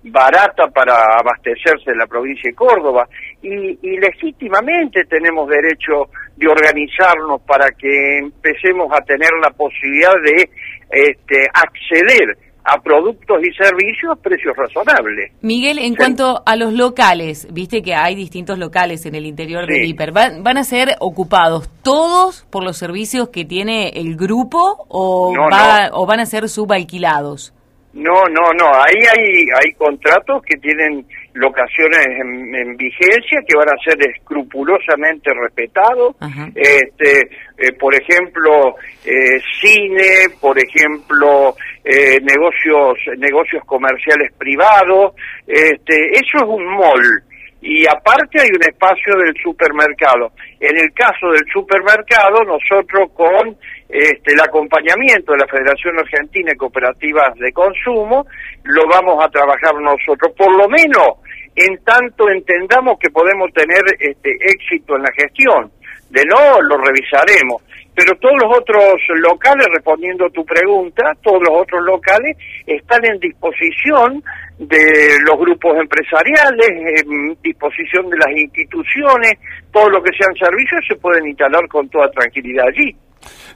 barata 0.05 0.69
para 0.69 0.95
abastecerse 1.19 1.91
en 1.91 1.99
la 1.99 2.07
provincia 2.07 2.51
de 2.51 2.55
Córdoba 2.55 3.09
y, 3.43 3.79
y 3.83 3.99
legítimamente 3.99 5.05
tenemos 5.05 5.49
derecho 5.49 6.09
de 6.37 6.47
organizarnos 6.49 7.43
para 7.43 7.71
que 7.73 8.19
empecemos 8.19 8.89
a 8.93 9.01
tener 9.03 9.31
la 9.43 9.51
posibilidad 9.51 10.15
de 10.25 10.49
este, 10.91 11.49
acceder 11.53 12.37
a 12.65 12.81
productos 12.81 13.39
y 13.43 13.53
servicios 13.55 14.13
a 14.13 14.23
precios 14.23 14.55
razonables. 14.57 15.33
Miguel, 15.41 15.79
en 15.79 15.97
cuanto 15.97 16.43
a 16.47 16.57
los 16.57 16.73
locales, 16.73 17.49
viste 17.53 17.83
que 17.83 17.95
hay 17.95 18.15
distintos 18.15 18.59
locales 18.59 19.05
en 19.07 19.15
el 19.17 19.27
interior 19.27 19.67
del 19.67 19.85
hiper, 19.85 20.13
¿van, 20.13 20.45
¿van 20.45 20.59
a 20.59 20.65
ser 20.65 20.91
ocupados 21.01 21.69
todos 21.83 22.47
por 22.51 22.63
los 22.63 22.77
servicios 22.77 23.31
que 23.31 23.45
tiene 23.45 23.89
el 23.95 24.17
grupo 24.17 24.87
o, 24.89 25.35
va, 25.51 25.91
o 25.93 26.07
van 26.07 26.21
a 26.21 26.27
ser 26.27 26.49
subalquilados? 26.49 27.53
No, 27.95 28.25
no, 28.31 28.53
no. 28.59 28.67
Ahí 28.67 29.03
hay, 29.11 29.45
hay 29.61 29.73
contratos 29.77 30.43
que 30.45 30.57
tienen 30.59 31.05
locaciones 31.35 32.07
en, 32.07 32.77
vigencia 32.77 33.41
que 33.47 33.57
van 33.57 33.69
a 33.69 33.83
ser 33.85 33.97
escrupulosamente 34.11 35.31
respetados. 35.35 36.17
Este, 36.55 37.29
eh, 37.59 37.73
por 37.79 37.95
ejemplo, 37.95 38.77
eh, 39.05 39.41
cine, 39.61 40.35
por 40.41 40.59
ejemplo, 40.59 41.55
eh, 41.85 42.19
negocios, 42.23 42.99
negocios 43.19 43.62
comerciales 43.65 44.33
privados. 44.39 45.15
Este, 45.47 46.11
eso 46.12 46.39
es 46.39 46.45
un 46.45 46.65
mall 46.67 47.23
y 47.62 47.87
aparte 47.87 48.41
hay 48.41 48.49
un 48.49 48.62
espacio 48.62 49.17
del 49.17 49.35
supermercado. 49.41 50.33
En 50.59 50.77
el 50.77 50.93
caso 50.93 51.31
del 51.31 51.45
supermercado, 51.53 52.43
nosotros 52.45 53.11
con 53.15 53.57
este, 53.89 54.33
el 54.33 54.41
acompañamiento 54.41 55.33
de 55.33 55.39
la 55.39 55.47
Federación 55.47 55.97
Argentina 55.97 56.51
de 56.51 56.57
Cooperativas 56.57 57.35
de 57.39 57.53
Consumo, 57.53 58.27
lo 58.64 58.88
vamos 58.88 59.25
a 59.25 59.28
trabajar 59.28 59.75
nosotros, 59.81 60.33
por 60.37 60.50
lo 60.57 60.69
menos 60.69 61.19
en 61.54 61.76
tanto 61.85 62.28
entendamos 62.31 62.99
que 62.99 63.11
podemos 63.11 63.52
tener 63.52 63.83
este, 63.99 64.31
éxito 64.40 64.97
en 64.97 65.02
la 65.02 65.12
gestión. 65.12 65.71
De 66.11 66.25
no, 66.25 66.61
lo 66.61 66.76
revisaremos. 66.78 67.62
Pero 67.95 68.16
todos 68.16 68.35
los 68.42 68.59
otros 68.59 68.85
locales, 69.21 69.66
respondiendo 69.75 70.26
a 70.26 70.31
tu 70.31 70.45
pregunta, 70.47 71.12
todos 71.23 71.42
los 71.42 71.62
otros 71.62 71.83
locales 71.85 72.37
están 72.66 73.04
en 73.04 73.19
disposición 73.19 74.23
de 74.59 75.19
los 75.26 75.38
grupos 75.38 75.76
empresariales, 75.78 76.69
en 77.04 77.37
disposición 77.42 78.09
de 78.09 78.16
las 78.16 78.31
instituciones, 78.35 79.35
todo 79.71 79.90
lo 79.90 80.02
que 80.02 80.11
sean 80.19 80.35
servicios 80.37 80.85
se 80.88 80.97
pueden 80.97 81.26
instalar 81.26 81.69
con 81.69 81.88
toda 81.90 82.11
tranquilidad 82.11 82.66
allí. 82.69 82.97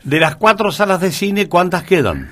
De 0.04 0.20
las 0.20 0.36
cuatro 0.36 0.70
salas 0.70 1.00
de 1.00 1.12
cine, 1.12 1.48
¿cuántas 1.48 1.84
quedan? 1.84 2.28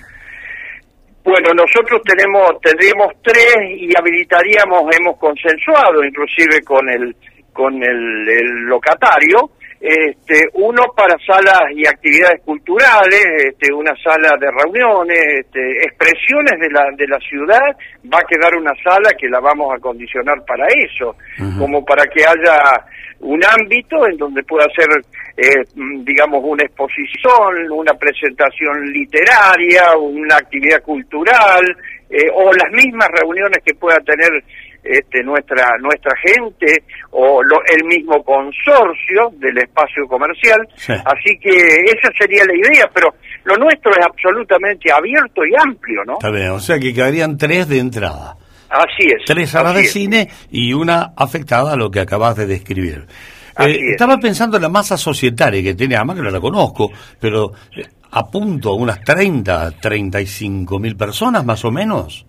Bueno, 1.24 1.50
nosotros 1.54 2.02
tenemos, 2.04 2.60
tendríamos 2.60 3.14
tres 3.22 3.56
y 3.78 3.90
habilitaríamos, 3.96 4.84
hemos 4.94 5.16
consensuado 5.18 6.04
inclusive 6.04 6.62
con 6.62 6.86
el, 6.90 7.16
con 7.52 7.82
el 7.82 8.66
locatario, 8.66 9.50
este, 9.84 10.48
uno 10.54 10.82
para 10.96 11.14
salas 11.26 11.60
y 11.74 11.86
actividades 11.86 12.40
culturales, 12.42 13.22
este, 13.50 13.70
una 13.70 13.94
sala 14.02 14.34
de 14.40 14.50
reuniones, 14.50 15.20
este, 15.40 15.84
expresiones 15.84 16.58
de 16.58 16.70
la, 16.70 16.86
de 16.96 17.06
la 17.06 17.18
ciudad, 17.18 17.76
va 18.10 18.18
a 18.18 18.26
quedar 18.26 18.56
una 18.56 18.72
sala 18.82 19.10
que 19.18 19.28
la 19.28 19.40
vamos 19.40 19.74
a 19.76 19.80
condicionar 19.80 20.42
para 20.46 20.66
eso, 20.68 21.14
como 21.58 21.84
para 21.84 22.06
que 22.06 22.24
haya 22.24 22.56
un 23.20 23.40
ámbito 23.44 24.06
en 24.08 24.16
donde 24.16 24.42
pueda 24.44 24.66
ser, 24.74 24.88
eh, 25.36 25.64
digamos, 26.04 26.42
una 26.44 26.64
exposición, 26.64 27.70
una 27.72 27.94
presentación 27.94 28.86
literaria, 28.92 29.96
una 29.98 30.36
actividad 30.36 30.82
cultural, 30.82 31.64
eh, 32.08 32.28
o 32.32 32.52
las 32.52 32.70
mismas 32.72 33.08
reuniones 33.08 33.58
que 33.64 33.74
pueda 33.74 33.96
tener 33.98 34.44
este, 34.84 35.22
nuestra 35.24 35.78
nuestra 35.80 36.12
gente 36.22 36.84
o 37.10 37.40
el 37.42 37.84
mismo 37.84 38.22
consorcio 38.22 39.30
del 39.38 39.58
espacio 39.58 40.06
comercial. 40.06 40.60
Así 40.88 41.38
que 41.40 41.50
esa 41.50 42.12
sería 42.18 42.44
la 42.44 42.54
idea, 42.54 42.88
pero 42.92 43.08
lo 43.44 43.56
nuestro 43.56 43.90
es 43.92 44.04
absolutamente 44.04 44.92
abierto 44.92 45.42
y 45.44 45.54
amplio, 45.58 46.04
¿no? 46.04 46.14
Está 46.14 46.30
bien, 46.30 46.50
o 46.50 46.60
sea 46.60 46.78
que 46.78 46.92
quedarían 46.92 47.38
tres 47.38 47.68
de 47.68 47.78
entrada. 47.78 48.36
Así 48.68 49.06
es. 49.06 49.24
Tres 49.24 49.50
salas 49.50 49.74
de 49.74 49.84
cine 49.84 50.28
y 50.50 50.72
una 50.74 51.12
afectada 51.16 51.72
a 51.72 51.76
lo 51.76 51.90
que 51.90 52.00
acabas 52.00 52.36
de 52.36 52.46
describir. 52.46 53.06
Eh, 53.58 53.90
estaba 53.92 54.18
pensando 54.18 54.56
en 54.56 54.62
la 54.62 54.68
masa 54.68 54.96
societaria 54.96 55.62
que 55.62 55.74
tiene, 55.74 55.96
además 55.96 56.16
que 56.16 56.22
no 56.22 56.30
la 56.30 56.40
conozco, 56.40 56.90
pero 57.20 57.52
eh, 57.76 57.84
apunto 58.10 58.70
a 58.70 58.74
unas 58.74 59.02
30, 59.02 59.72
35 59.80 60.78
mil 60.78 60.96
personas 60.96 61.44
más 61.44 61.64
o 61.64 61.70
menos. 61.70 62.26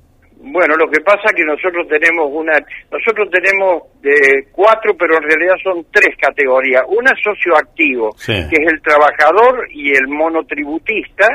Bueno, 0.48 0.76
lo 0.78 0.88
que 0.90 1.02
pasa 1.02 1.24
es 1.26 1.34
que 1.34 1.44
nosotros 1.44 1.88
tenemos 1.88 2.30
una, 2.32 2.54
nosotros 2.92 3.30
tenemos 3.32 3.84
de 4.02 4.48
cuatro, 4.52 4.96
pero 4.96 5.18
en 5.18 5.24
realidad 5.24 5.56
son 5.62 5.86
tres 5.92 6.16
categorías. 6.22 6.84
Una 6.88 7.12
socioactivo, 7.22 8.16
que 8.26 8.40
es 8.40 8.72
el 8.72 8.82
trabajador 8.82 9.68
y 9.72 9.92
el 9.92 10.08
monotributista, 10.08 11.28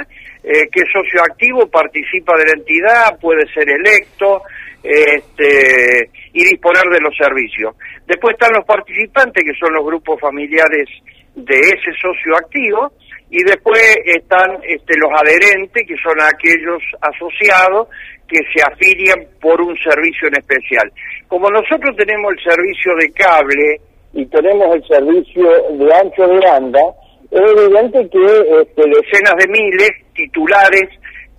eh, 0.43 0.69
que 0.71 0.83
socioactivo 0.93 1.69
participa 1.69 2.37
de 2.37 2.45
la 2.47 2.53
entidad, 2.53 3.19
puede 3.21 3.47
ser 3.53 3.69
electo 3.69 4.43
este, 4.83 6.09
y 6.33 6.45
disponer 6.45 6.85
de 6.85 7.01
los 7.01 7.15
servicios. 7.17 7.75
Después 8.11 8.35
están 8.35 8.53
los 8.55 8.65
participantes, 8.65 9.45
que 9.45 9.55
son 9.55 9.73
los 9.73 9.87
grupos 9.87 10.19
familiares 10.21 10.89
de 11.37 11.55
ese 11.55 11.93
socioactivo, 12.03 12.91
y 13.31 13.41
después 13.45 13.81
están 14.05 14.59
este, 14.67 14.99
los 14.99 15.13
adherentes, 15.15 15.87
que 15.87 15.95
son 16.03 16.21
aquellos 16.21 16.83
asociados 17.01 17.87
que 18.27 18.41
se 18.53 18.63
afilian 18.67 19.29
por 19.41 19.61
un 19.61 19.77
servicio 19.77 20.27
en 20.27 20.39
especial. 20.39 20.91
Como 21.29 21.49
nosotros 21.51 21.95
tenemos 21.97 22.33
el 22.33 22.43
servicio 22.43 22.97
de 22.97 23.13
cable 23.13 23.81
y 24.13 24.27
tenemos 24.27 24.75
el 24.75 24.85
servicio 24.89 25.49
de 25.79 25.95
ancho 25.95 26.27
de 26.27 26.41
banda, 26.41 26.81
es 27.31 27.41
evidente 27.41 28.11
que 28.11 28.27
este, 28.27 28.91
decenas 28.91 29.37
de 29.39 29.47
miles 29.47 29.91
titulares 30.15 30.91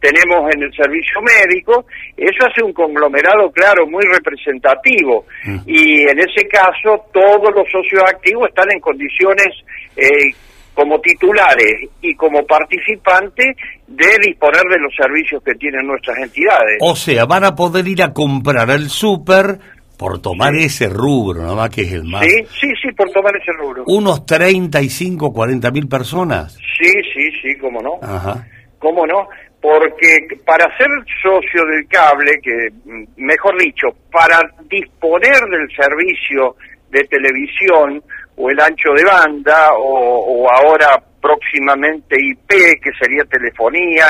tenemos 0.02 0.52
en 0.54 0.64
el 0.64 0.74
servicio 0.74 1.22
médico, 1.22 1.86
eso 2.18 2.46
hace 2.46 2.64
un 2.64 2.74
conglomerado, 2.74 3.52
claro, 3.52 3.88
muy 3.88 4.04
representativo. 4.04 5.26
Mm. 5.46 5.60
Y 5.68 6.02
en 6.02 6.20
ese 6.20 6.48
caso, 6.48 7.06
todos 7.14 7.54
los 7.56 7.70
socios 7.72 8.04
activos 8.08 8.50
están 8.50 8.72
en 8.72 8.80
condiciones 8.80 9.48
eh, 9.96 10.34
como 10.74 11.00
titulares 11.00 11.90
y 12.02 12.16
como 12.16 12.44
participantes 12.46 13.56
de 13.88 14.18
disponer 14.26 14.64
de 14.64 14.80
los 14.80 14.94
servicios 14.96 15.44
que 15.44 15.54
tienen 15.56 15.86
nuestras 15.86 16.18
entidades. 16.18 16.78
O 16.82 16.96
sea, 16.96 17.26
van 17.26 17.44
a 17.44 17.56
poder 17.56 17.88
ir 17.88 18.02
a 18.02 18.12
comprar 18.12 18.72
al 18.72 18.90
súper 18.90 19.60
por 19.98 20.20
tomar 20.20 20.56
ese 20.56 20.90
rubro, 20.90 21.44
nada 21.44 21.54
más 21.54 21.70
que 21.70 21.82
es 21.82 21.92
el 21.92 22.06
más. 22.06 22.24
Sí, 22.24 22.44
sí, 22.60 22.68
sí, 22.82 22.92
por 22.98 23.12
tomar 23.12 23.36
ese 23.36 23.52
rubro. 23.52 23.84
¿Unos 23.86 24.26
35, 24.26 25.32
40 25.32 25.70
mil 25.70 25.88
personas? 25.88 26.58
Sí, 26.80 26.92
sí, 27.14 27.30
sí, 27.40 27.56
cómo 27.60 27.82
no. 27.82 28.00
Ajá. 28.02 28.48
¿Cómo 28.80 29.06
no? 29.06 29.28
Porque 29.62 30.28
para 30.44 30.66
ser 30.76 30.88
socio 31.22 31.66
del 31.68 31.88
cable, 31.88 32.32
que 32.42 32.70
mejor 33.18 33.58
dicho, 33.60 33.90
para 34.12 34.40
disponer 34.68 35.40
del 35.50 35.70
servicio 35.76 36.56
de 36.90 37.04
televisión, 37.04 38.02
o 38.36 38.50
el 38.50 38.60
ancho 38.60 38.92
de 38.96 39.04
banda, 39.04 39.70
o, 39.78 40.50
ahora 40.50 41.02
próximamente 41.22 42.16
IP, 42.20 42.50
que 42.82 42.92
sería 43.00 43.24
telefonía, 43.26 44.08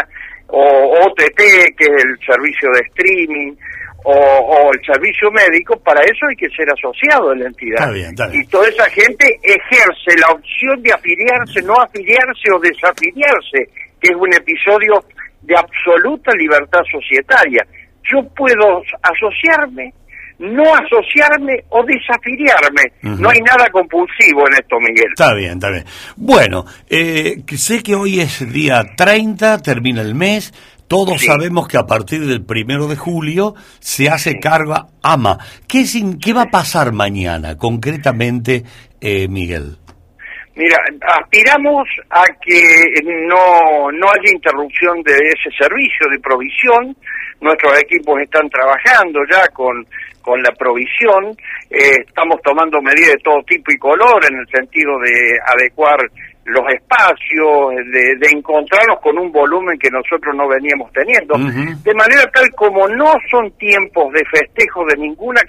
o 0.48 1.06
OTT, 1.06 1.38
que 1.78 1.86
es 1.86 2.04
el 2.04 2.18
servicio 2.26 2.70
de 2.72 2.80
streaming, 2.88 3.54
o, 4.04 4.72
el 4.74 4.86
servicio 4.86 5.30
médico, 5.32 5.78
para 5.84 6.02
eso 6.02 6.26
hay 6.28 6.36
que 6.36 6.50
ser 6.50 6.68
asociado 6.72 7.32
a 7.32 7.36
la 7.36 7.46
entidad. 7.46 7.92
Y 8.34 8.46
toda 8.48 8.68
esa 8.68 8.90
gente 8.90 9.28
ejerce 9.44 10.18
la 10.20 10.34
opción 10.34 10.82
de 10.82 10.94
afiliarse, 10.94 11.62
no 11.62 11.74
afiliarse 11.76 12.52
o 12.56 12.60
desafiliarse, 12.60 13.70
que 14.00 14.12
es 14.12 14.16
un 14.16 14.34
episodio 14.34 15.04
de 15.41 15.56
absoluta 15.56 16.32
libertad 16.36 16.82
societaria. 16.91 17.65
Yo 18.04 18.27
puedo 18.36 18.82
asociarme 19.01 19.93
no 20.41 20.63
asociarme 20.73 21.63
o 21.69 21.84
desafiliarme. 21.86 22.93
No 23.04 23.30
hay 23.30 23.39
nada 23.41 23.69
compulsivo 23.71 24.47
en 24.47 24.54
esto, 24.54 24.80
Miguel. 24.80 25.12
Está 25.12 25.36
bien, 25.36 25.54
está 25.54 25.69
bien. 25.69 25.86
Bueno, 26.15 26.65
eh, 26.89 27.43
sé 27.56 27.84
que 27.84 27.93
hoy 27.93 28.19
es 28.19 28.51
día 28.51 28.84
30, 28.97 29.60
termina 29.60 30.01
el 30.01 30.15
mes. 30.15 30.51
Todos 30.88 31.21
sabemos 31.21 31.67
que 31.67 31.77
a 31.77 31.86
partir 31.86 32.25
del 32.25 32.43
primero 32.43 32.88
de 32.88 32.97
julio 32.97 33.54
se 33.80 34.10
hace 34.10 34.39
carga 34.39 34.88
AMA. 35.04 35.38
¿Qué, 35.67 35.86
sin, 35.86 36.19
¿Qué 36.19 36.34
va 36.34 36.41
a 36.41 36.51
pasar 36.51 36.91
mañana, 36.91 37.56
concretamente, 37.58 38.63
eh, 38.99 39.27
Miguel? 39.30 39.77
Mira, 40.56 40.78
aspiramos 41.02 41.88
a 42.10 42.24
que 42.42 43.02
no, 43.04 43.92
no 43.92 44.08
haya 44.08 44.32
interrupción 44.34 45.02
de 45.04 45.14
ese 45.14 45.50
servicio 45.58 46.10
de 46.10 46.20
provisión. 46.20 46.96
Nuestros 47.40 47.80
equipos 47.82 48.22
están 48.22 48.50
trabajando 48.50 49.20
ya 49.32 49.48
con 49.50 49.86
con 50.22 50.42
la 50.42 50.52
provisión. 50.52 51.36
Eh, 51.70 52.04
estamos 52.08 52.42
tomando 52.42 52.82
medidas 52.82 53.14
de 53.14 53.24
todo 53.24 53.44
tipo 53.44 53.72
y 53.72 53.78
color 53.78 54.24
en 54.30 54.40
el 54.40 54.48
sentido 54.48 54.98
de 55.00 55.40
adecuar 55.46 56.00
los 56.46 56.66
espacios, 56.74 57.76
de, 57.94 58.18
encontrarnos 58.32 59.00
con 59.00 59.18
un 59.18 59.32
volumen 59.32 59.78
que 59.78 59.90
nosotros 59.92 60.36
no 60.36 60.48
veníamos 60.48 60.92
teniendo, 60.92 61.36
de 61.38 61.94
manera 61.94 62.24
tal 62.34 62.50
como 62.56 62.88
no 62.88 63.14
son 63.30 63.52
tiempos 63.52 64.12
de 64.12 64.26
festejo 64.26 64.84
de 64.86 64.98
ninguna 64.98 65.40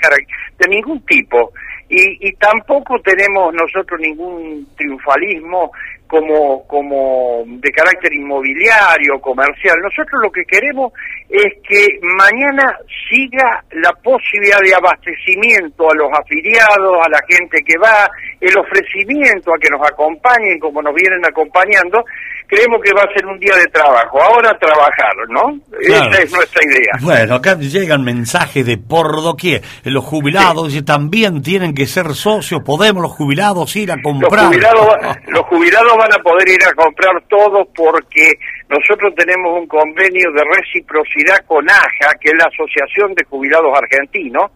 de 0.59 0.69
ningún 0.69 1.01
tipo 1.07 1.51
y, 1.89 2.29
y 2.29 2.33
tampoco 2.37 2.99
tenemos 3.01 3.53
nosotros 3.55 4.01
ningún 4.01 4.67
triunfalismo 4.77 5.71
como, 6.13 6.67
como 6.67 7.43
de 7.47 7.71
carácter 7.71 8.13
inmobiliario, 8.13 9.19
comercial. 9.23 9.79
Nosotros 9.81 10.21
lo 10.23 10.31
que 10.31 10.45
queremos 10.45 10.93
es 11.31 11.55
que 11.67 11.99
mañana 12.03 12.77
siga 13.09 13.65
la 13.71 13.91
posibilidad 13.93 14.61
de 14.61 14.75
abastecimiento 14.75 15.91
a 15.91 15.95
los 15.95 16.11
afiliados, 16.13 16.99
a 17.03 17.09
la 17.09 17.21
gente 17.27 17.65
que 17.65 17.79
va, 17.79 18.11
el 18.39 18.55
ofrecimiento 18.59 19.55
a 19.55 19.59
que 19.59 19.71
nos 19.71 19.81
acompañen 19.89 20.59
como 20.59 20.83
nos 20.83 20.95
vienen 20.95 21.25
acompañando, 21.25 22.05
creemos 22.53 22.81
que 22.85 22.93
va 22.93 23.03
a 23.03 23.13
ser 23.15 23.25
un 23.27 23.39
día 23.39 23.55
de 23.57 23.67
trabajo. 23.69 24.21
Ahora 24.21 24.57
trabajar, 24.59 25.15
¿no? 25.31 25.59
Esa 25.81 26.23
es 26.23 26.33
nuestra 26.33 26.61
idea. 26.65 26.93
Bueno, 27.01 27.37
acá 27.37 27.57
llegan 27.59 28.05
mensajes 28.05 28.67
de 28.67 28.77
por 28.77 29.23
doquier. 29.23 29.63
Los 29.85 30.05
jubilados 30.05 30.73
también 30.85 31.43
tienen 31.43 31.75
que 31.75 31.87
ser 31.87 32.15
socios. 32.15 32.63
Podemos 32.63 33.03
los 33.03 33.13
jubilados 33.13 33.75
ir 33.77 33.91
a 33.91 34.03
comprar. 34.03 34.33
Los 34.33 34.47
jubilados, 34.49 34.89
los 35.29 35.47
jubilados 35.47 35.93
van 35.97 36.13
a 36.13 36.19
poder 36.19 36.49
ir 36.49 36.63
a 36.65 36.75
comprar 36.75 37.23
todo 37.29 37.65
porque 37.75 38.33
nosotros 38.69 39.15
tenemos 39.17 39.59
un 39.59 39.67
convenio 39.67 40.31
de 40.33 40.43
reciprocidad 40.57 41.39
con 41.47 41.69
AJA, 41.69 42.15
que 42.21 42.31
es 42.31 42.35
la 42.37 42.49
Asociación 42.53 43.15
de 43.15 43.25
Jubilados 43.25 43.73
Argentinos, 43.77 44.51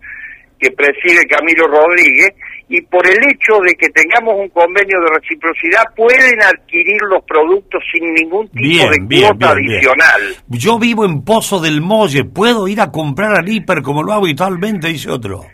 que 0.59 0.71
preside 0.71 1.27
Camilo 1.27 1.67
Rodríguez, 1.67 2.35
y 2.69 2.81
por 2.81 3.07
el 3.07 3.19
hecho 3.31 3.61
de 3.65 3.75
que 3.75 3.89
tengamos 3.91 4.35
un 4.37 4.49
convenio 4.49 4.99
de 5.01 5.19
reciprocidad 5.21 5.83
pueden 5.95 6.43
adquirir 6.43 7.01
los 7.09 7.23
productos 7.25 7.83
sin 7.93 8.13
ningún 8.13 8.49
tipo 8.49 8.91
de 8.91 9.21
cuota 9.21 9.51
adicional. 9.51 10.37
Yo 10.49 10.79
vivo 10.79 11.05
en 11.05 11.23
Pozo 11.23 11.61
del 11.61 11.81
Molle, 11.81 12.25
¿puedo 12.25 12.67
ir 12.67 12.81
a 12.81 12.91
comprar 12.91 13.37
al 13.37 13.49
hiper 13.49 13.83
como 13.83 14.03
lo 14.03 14.13
hago 14.13 14.25
habitualmente? 14.25 14.89
Dice 14.89 15.11
otro. 15.11 15.45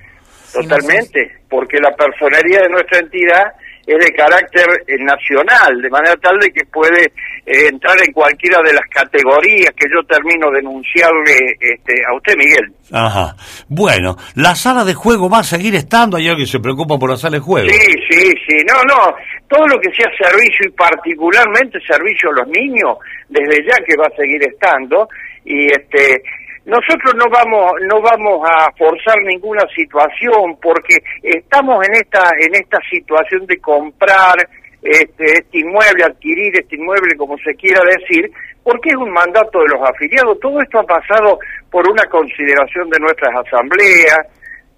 Totalmente, 0.53 1.41
porque 1.49 1.79
la 1.79 1.95
personería 1.95 2.61
de 2.61 2.69
nuestra 2.69 2.99
entidad 2.99 3.45
es 3.87 3.99
de 3.99 4.13
carácter 4.13 4.67
eh, 4.87 4.97
nacional, 5.01 5.81
de 5.81 5.91
manera 5.91 6.17
tal 6.17 6.39
de 6.39 6.51
que 6.51 6.65
puede 6.67 7.05
eh, 7.45 7.69
entrar 7.69 7.97
en 8.05 8.13
cualquiera 8.13 8.61
de 8.63 8.73
las 8.73 8.87
categorías 8.89 9.71
que 9.77 9.89
yo 9.93 10.03
termino 10.07 10.51
de 10.51 10.61
enunciarle 10.61 11.57
este, 11.59 11.95
a 12.09 12.15
usted, 12.15 12.37
Miguel. 12.37 12.73
Ajá. 12.93 13.35
Bueno, 13.69 14.17
¿la 14.37 14.55
sala 14.55 14.85
de 14.85 14.95
juego 14.95 15.29
va 15.29 15.41
a 15.41 15.45
seguir 15.45 15.75
estando? 15.75 16.17
¿Hay 16.17 16.29
alguien 16.29 16.47
que 16.47 16.53
se 16.53 16.61
preocupa 16.61 16.99
por 16.99 17.11
la 17.11 17.17
sala 17.17 17.37
de 17.37 17.43
juego? 17.43 17.69
Sí, 17.69 17.93
sí, 18.11 18.33
sí. 18.47 18.57
No, 18.69 18.83
no. 18.85 19.15
Todo 19.49 19.67
lo 19.67 19.81
que 19.81 19.91
sea 19.93 20.11
servicio 20.17 20.69
y 20.69 20.73
particularmente 20.73 21.79
servicio 21.87 22.31
a 22.31 22.45
los 22.45 22.49
niños, 22.49 22.99
desde 23.29 23.65
ya 23.67 23.77
que 23.85 23.97
va 23.97 24.07
a 24.07 24.17
seguir 24.17 24.43
estando. 24.45 25.09
Y 25.45 25.67
este 25.67 26.23
nosotros 26.65 27.15
no 27.17 27.25
vamos 27.29 27.73
no 27.89 28.01
vamos 28.01 28.49
a 28.49 28.71
forzar 28.79 29.17
ninguna 29.23 29.63
situación 29.75 30.57
porque 30.63 30.97
estamos 31.23 31.85
en 31.87 31.95
esta 31.95 32.31
en 32.39 32.55
esta 32.55 32.79
situación 32.91 33.47
de 33.47 33.59
comprar 33.59 34.37
este, 34.83 35.25
este 35.25 35.59
inmueble, 35.59 36.05
adquirir 36.05 36.59
este 36.59 36.77
inmueble, 36.77 37.17
como 37.17 37.39
se 37.39 37.55
quiera 37.55 37.81
decir, 37.85 38.31
porque 38.65 38.91
es 38.91 38.97
un 38.97 39.11
mandato 39.11 39.61
de 39.61 39.69
los 39.69 39.89
afiliados. 39.89 40.41
Todo 40.41 40.61
esto 40.61 40.81
ha 40.81 40.85
pasado 40.85 41.39
por 41.71 41.89
una 41.89 42.05
consideración 42.07 42.91
de 42.91 42.99
nuestras 42.99 43.33
asambleas, 43.47 44.27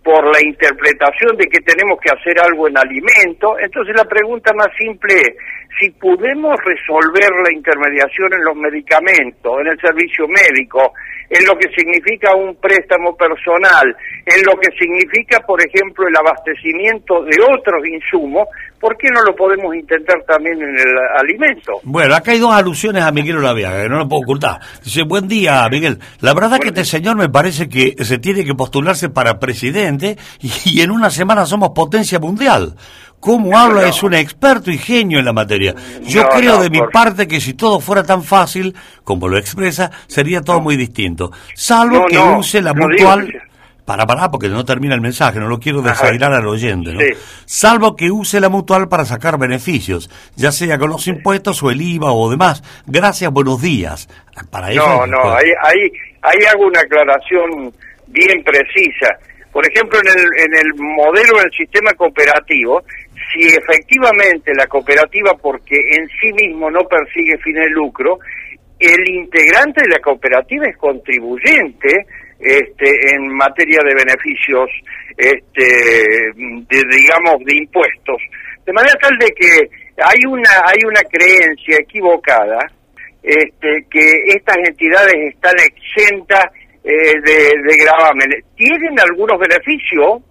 por 0.03 0.23
la 0.27 0.41
interpretación 0.45 1.35
de 1.39 1.47
que 1.47 1.61
tenemos 1.61 1.99
que 1.99 2.11
hacer 2.11 2.39
algo 2.39 2.69
en 2.69 2.77
alimento. 2.77 3.59
Entonces 3.59 3.97
la 3.97 4.05
pregunta 4.05 4.53
más 4.53 4.69
simple 4.77 5.15
es, 5.15 5.35
si 5.81 5.91
podemos 5.93 6.55
resolver 6.63 7.31
la 7.43 7.53
intermediación 7.53 8.33
en 8.35 8.45
los 8.45 8.55
medicamentos, 8.55 9.61
en 9.61 9.67
el 9.69 9.81
servicio 9.81 10.27
médico, 10.29 10.93
en 11.35 11.45
lo 11.47 11.59
que 11.59 11.69
significa 11.75 12.33
un 12.37 12.55
préstamo 12.55 13.17
personal, 13.17 13.97
en 14.25 14.43
lo 14.47 14.53
que 14.61 14.71
significa, 14.79 15.41
por 15.41 15.61
ejemplo, 15.61 16.07
el 16.07 16.17
abastecimiento 16.17 17.25
de 17.25 17.37
otros 17.43 17.83
insumos, 17.89 18.47
¿por 18.79 18.97
qué 18.97 19.09
no 19.13 19.21
lo 19.23 19.35
podemos 19.35 19.75
intentar 19.75 20.23
también 20.29 20.63
en 20.63 20.79
el 20.79 20.97
alimento? 21.19 21.81
Bueno, 21.83 22.15
acá 22.15 22.31
hay 22.31 22.39
dos 22.39 22.53
alusiones 22.53 23.03
a 23.03 23.11
Miguel 23.11 23.39
Olaviaga, 23.39 23.83
que 23.83 23.89
no 23.89 23.99
lo 23.99 24.09
puedo 24.09 24.23
ocultar. 24.23 24.61
Dice, 24.85 25.03
buen 25.03 25.27
día, 25.27 25.67
Miguel. 25.69 25.99
La 26.21 26.35
verdad 26.35 26.61
que 26.61 26.69
este 26.69 26.85
señor 26.85 27.17
me 27.17 27.29
parece 27.29 27.69
que 27.69 27.97
se 28.05 28.19
tiene 28.19 28.45
que 28.45 28.55
postularse 28.55 29.09
para 29.09 29.41
presidente 29.41 30.17
y, 30.41 30.83
en 30.83 30.93
una 30.93 31.11
semana 31.11 31.47
somos 31.47 31.71
potencia 31.75 32.21
mundial. 32.21 32.75
¿Cómo 33.25 33.57
habla? 33.57 33.89
Es 33.89 34.03
un 34.03 34.13
experto 34.13 34.71
y 34.71 34.77
genio 34.77 35.19
en 35.19 35.25
la 35.25 35.33
materia. 35.33 35.75
Yo 36.03 36.29
creo 36.29 36.63
de 36.63 36.69
mi 36.69 36.83
parte 36.93 37.27
que 37.27 37.41
si 37.41 37.55
todo 37.55 37.81
fuera 37.81 38.03
tan 38.03 38.23
fácil 38.23 38.75
como 39.03 39.29
lo 39.29 39.39
expresa, 39.39 39.91
sería 40.07 40.43
todo 40.43 40.61
muy 40.61 40.77
distinto. 40.77 41.33
Salvo 41.55 42.05
que 42.05 42.19
use 42.19 42.61
la 42.61 42.75
mutual... 42.75 43.33
Para, 43.87 44.07
para, 44.07 44.31
porque 44.31 44.49
no 44.49 44.65
termina 44.65 44.95
el 44.95 45.03
mensaje, 45.03 45.39
no 45.39 45.47
lo 45.47 45.59
quiero 45.59 45.83
desairar 45.83 46.33
al 46.33 46.47
oyente, 46.47 46.93
¿no? 46.95 47.01
Salvo 47.45 47.97
que 47.97 48.11
use 48.11 48.41
la 48.41 48.49
mutual 48.49 48.89
para 48.89 49.05
sacar 49.05 49.39
beneficios, 49.39 50.11
ya 50.37 50.53
sea 50.53 50.79
con 50.79 50.89
los 50.89 51.07
impuestos 51.07 51.63
o 51.63 51.71
el 51.71 51.83
IVA 51.83 52.13
o 52.13 52.31
demás. 52.31 52.63
Gracias, 52.87 53.31
buenos 53.31 53.61
días. 53.61 54.09
Para 54.51 54.71
eso 54.71 54.81
no, 54.81 55.07
no, 55.07 55.35
ahí, 55.35 55.51
ahí, 55.63 55.93
ahí 56.23 56.39
hago 56.51 56.67
una 56.67 56.81
aclaración 56.81 57.73
bien 58.07 58.43
precisa. 58.43 59.19
Por 59.53 59.65
ejemplo, 59.71 60.01
en 60.01 60.09
el, 60.09 60.25
en 60.47 60.67
el 60.67 60.75
modelo 60.75 61.39
del 61.39 61.53
sistema 61.57 61.93
cooperativo, 61.93 62.83
si 63.35 63.47
efectivamente 63.47 64.53
la 64.55 64.67
cooperativa, 64.67 65.35
porque 65.35 65.77
en 65.77 66.09
sí 66.21 66.33
mismo 66.33 66.71
no 66.71 66.81
persigue 66.85 67.37
fin 67.39 67.55
de 67.55 67.69
lucro, 67.71 68.19
el 68.79 69.09
integrante 69.11 69.83
de 69.83 69.89
la 69.89 69.99
cooperativa 70.01 70.67
es 70.67 70.77
contribuyente 70.77 72.07
este, 72.39 73.15
en 73.15 73.29
materia 73.29 73.81
de 73.85 73.95
beneficios, 73.95 74.71
este, 75.17 75.65
de, 76.35 76.83
digamos, 76.91 77.45
de 77.45 77.57
impuestos. 77.57 78.21
De 78.65 78.73
manera 78.73 78.95
tal 79.01 79.17
de 79.19 79.27
que 79.29 79.69
hay 79.99 80.27
una, 80.27 80.51
hay 80.67 80.85
una 80.87 81.03
creencia 81.03 81.77
equivocada 81.81 82.71
este, 83.23 83.87
que 83.91 84.25
estas 84.29 84.57
entidades 84.59 85.15
están 85.35 85.55
exentas 85.59 86.45
eh, 86.85 87.21
de, 87.25 87.63
de 87.63 87.77
gravamen. 87.85 88.29
Tienen 88.57 89.01
algunos 89.01 89.39
beneficios, 89.39 90.23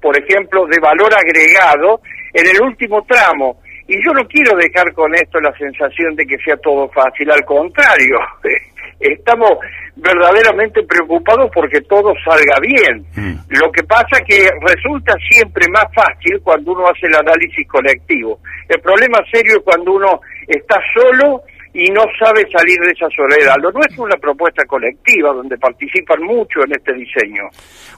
por 0.00 0.16
ejemplo, 0.18 0.66
de 0.66 0.78
valor 0.80 1.12
agregado 1.14 2.00
en 2.32 2.46
el 2.46 2.62
último 2.62 3.04
tramo. 3.04 3.60
Y 3.86 3.96
yo 4.04 4.12
no 4.12 4.26
quiero 4.28 4.56
dejar 4.56 4.92
con 4.92 5.12
esto 5.14 5.40
la 5.40 5.52
sensación 5.58 6.14
de 6.14 6.24
que 6.24 6.38
sea 6.38 6.56
todo 6.58 6.88
fácil, 6.90 7.30
al 7.30 7.44
contrario, 7.44 8.18
estamos 9.00 9.58
verdaderamente 9.96 10.82
preocupados 10.84 11.50
porque 11.52 11.80
todo 11.82 12.14
salga 12.24 12.60
bien. 12.60 13.04
Mm. 13.16 13.34
Lo 13.48 13.72
que 13.72 13.82
pasa 13.82 14.22
que 14.26 14.48
resulta 14.60 15.14
siempre 15.28 15.66
más 15.68 15.86
fácil 15.94 16.40
cuando 16.42 16.72
uno 16.72 16.86
hace 16.86 17.06
el 17.06 17.16
análisis 17.16 17.66
colectivo. 17.66 18.38
El 18.68 18.80
problema 18.80 19.18
serio 19.30 19.56
es 19.58 19.64
cuando 19.64 19.92
uno 19.92 20.20
está 20.46 20.80
solo 20.94 21.42
y 21.72 21.90
no 21.90 22.02
sabe 22.18 22.46
salir 22.50 22.78
de 22.80 22.92
esa 22.92 23.06
soledad. 23.14 23.54
Lo 23.60 23.70
nuestro 23.70 23.94
es 23.94 23.98
una 23.98 24.16
propuesta 24.16 24.64
colectiva 24.64 25.32
donde 25.32 25.56
participan 25.56 26.22
mucho 26.22 26.60
en 26.64 26.72
este 26.72 26.92
diseño. 26.94 27.44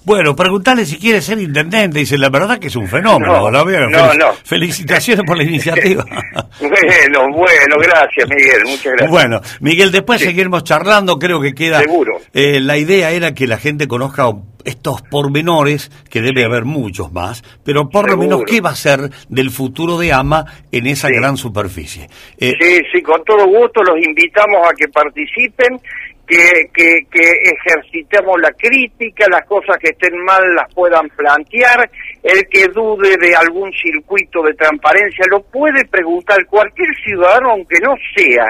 Bueno, 0.05 0.35
preguntarle 0.35 0.85
si 0.85 0.99
quiere 0.99 1.21
ser 1.21 1.39
intendente, 1.39 2.01
dice, 2.01 2.19
la 2.19 2.29
verdad 2.29 2.59
que 2.59 2.67
es 2.67 2.77
un 2.77 2.89
fenómeno. 2.89 3.51
No, 3.51 4.15
no, 4.15 4.33
Felicitaciones 4.45 5.25
por 5.25 5.37
la 5.37 5.45
iniciativa. 5.45 6.05
bueno, 6.61 7.21
bueno, 7.33 7.77
gracias 7.79 8.29
Miguel, 8.29 8.63
muchas 8.65 8.93
gracias. 8.93 9.11
Bueno, 9.11 9.41
Miguel, 9.61 9.93
después 9.93 10.21
seguiremos 10.21 10.65
charlando, 10.65 11.19
creo 11.19 11.41
que 11.41 11.55
queda... 11.55 11.81
Seguro. 11.81 12.19
Eh, 12.33 12.61
la 12.61 12.77
idea 12.77 13.11
era 13.11 13.33
que 13.33 13.47
la 13.47 13.59
gente 13.59 13.87
conozca 13.87 14.25
estos 14.65 15.03
pormenores, 15.03 15.91
que 16.11 16.21
debe 16.21 16.45
haber 16.45 16.65
muchos 16.65 17.13
más, 17.13 17.43
pero 17.65 17.89
por 17.89 18.11
lo 18.11 18.17
menos 18.17 18.43
qué 18.47 18.61
va 18.61 18.71
a 18.71 18.77
ser 18.77 19.11
del 19.29 19.51
futuro 19.51 19.99
de 19.99 20.13
AMA 20.13 20.45
en 20.71 20.87
esa 20.87 21.09
gran 21.09 21.37
superficie. 21.37 22.09
Eh, 22.39 22.53
sí, 22.61 22.81
sí, 22.93 23.03
con 23.03 23.23
todo 23.25 23.47
gusto 23.47 23.83
los 23.83 23.97
invitamos 23.99 24.67
a 24.69 24.75
que 24.75 24.89
participen, 24.89 25.79
que, 26.27 26.71
que, 26.73 27.07
que 27.11 27.29
ejercitemos 27.43 28.41
la 28.41 28.53
crítica, 28.53 29.27
las 29.31 29.47
cosas 29.47 29.77
que 29.79 29.91
estén 29.91 30.17
mal 30.25 30.43
las 30.55 30.73
puedan 30.75 31.09
plantear, 31.11 31.91
el 32.23 32.47
que 32.49 32.69
dude 32.69 33.17
de 33.19 33.35
algún 33.35 33.73
circuito 33.73 34.43
de 34.43 34.55
transparencia 34.55 35.27
lo 35.31 35.43
puede 35.43 35.85
preguntar 35.87 36.47
cualquier 36.47 36.89
ciudadano, 37.05 37.51
aunque 37.51 37.79
no 37.81 37.95
sea, 38.17 38.47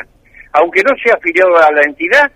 aunque 0.53 0.83
no 0.83 0.94
sea 1.03 1.14
afiliado 1.14 1.57
a 1.57 1.72
la 1.72 1.83
entidad, 1.83 2.31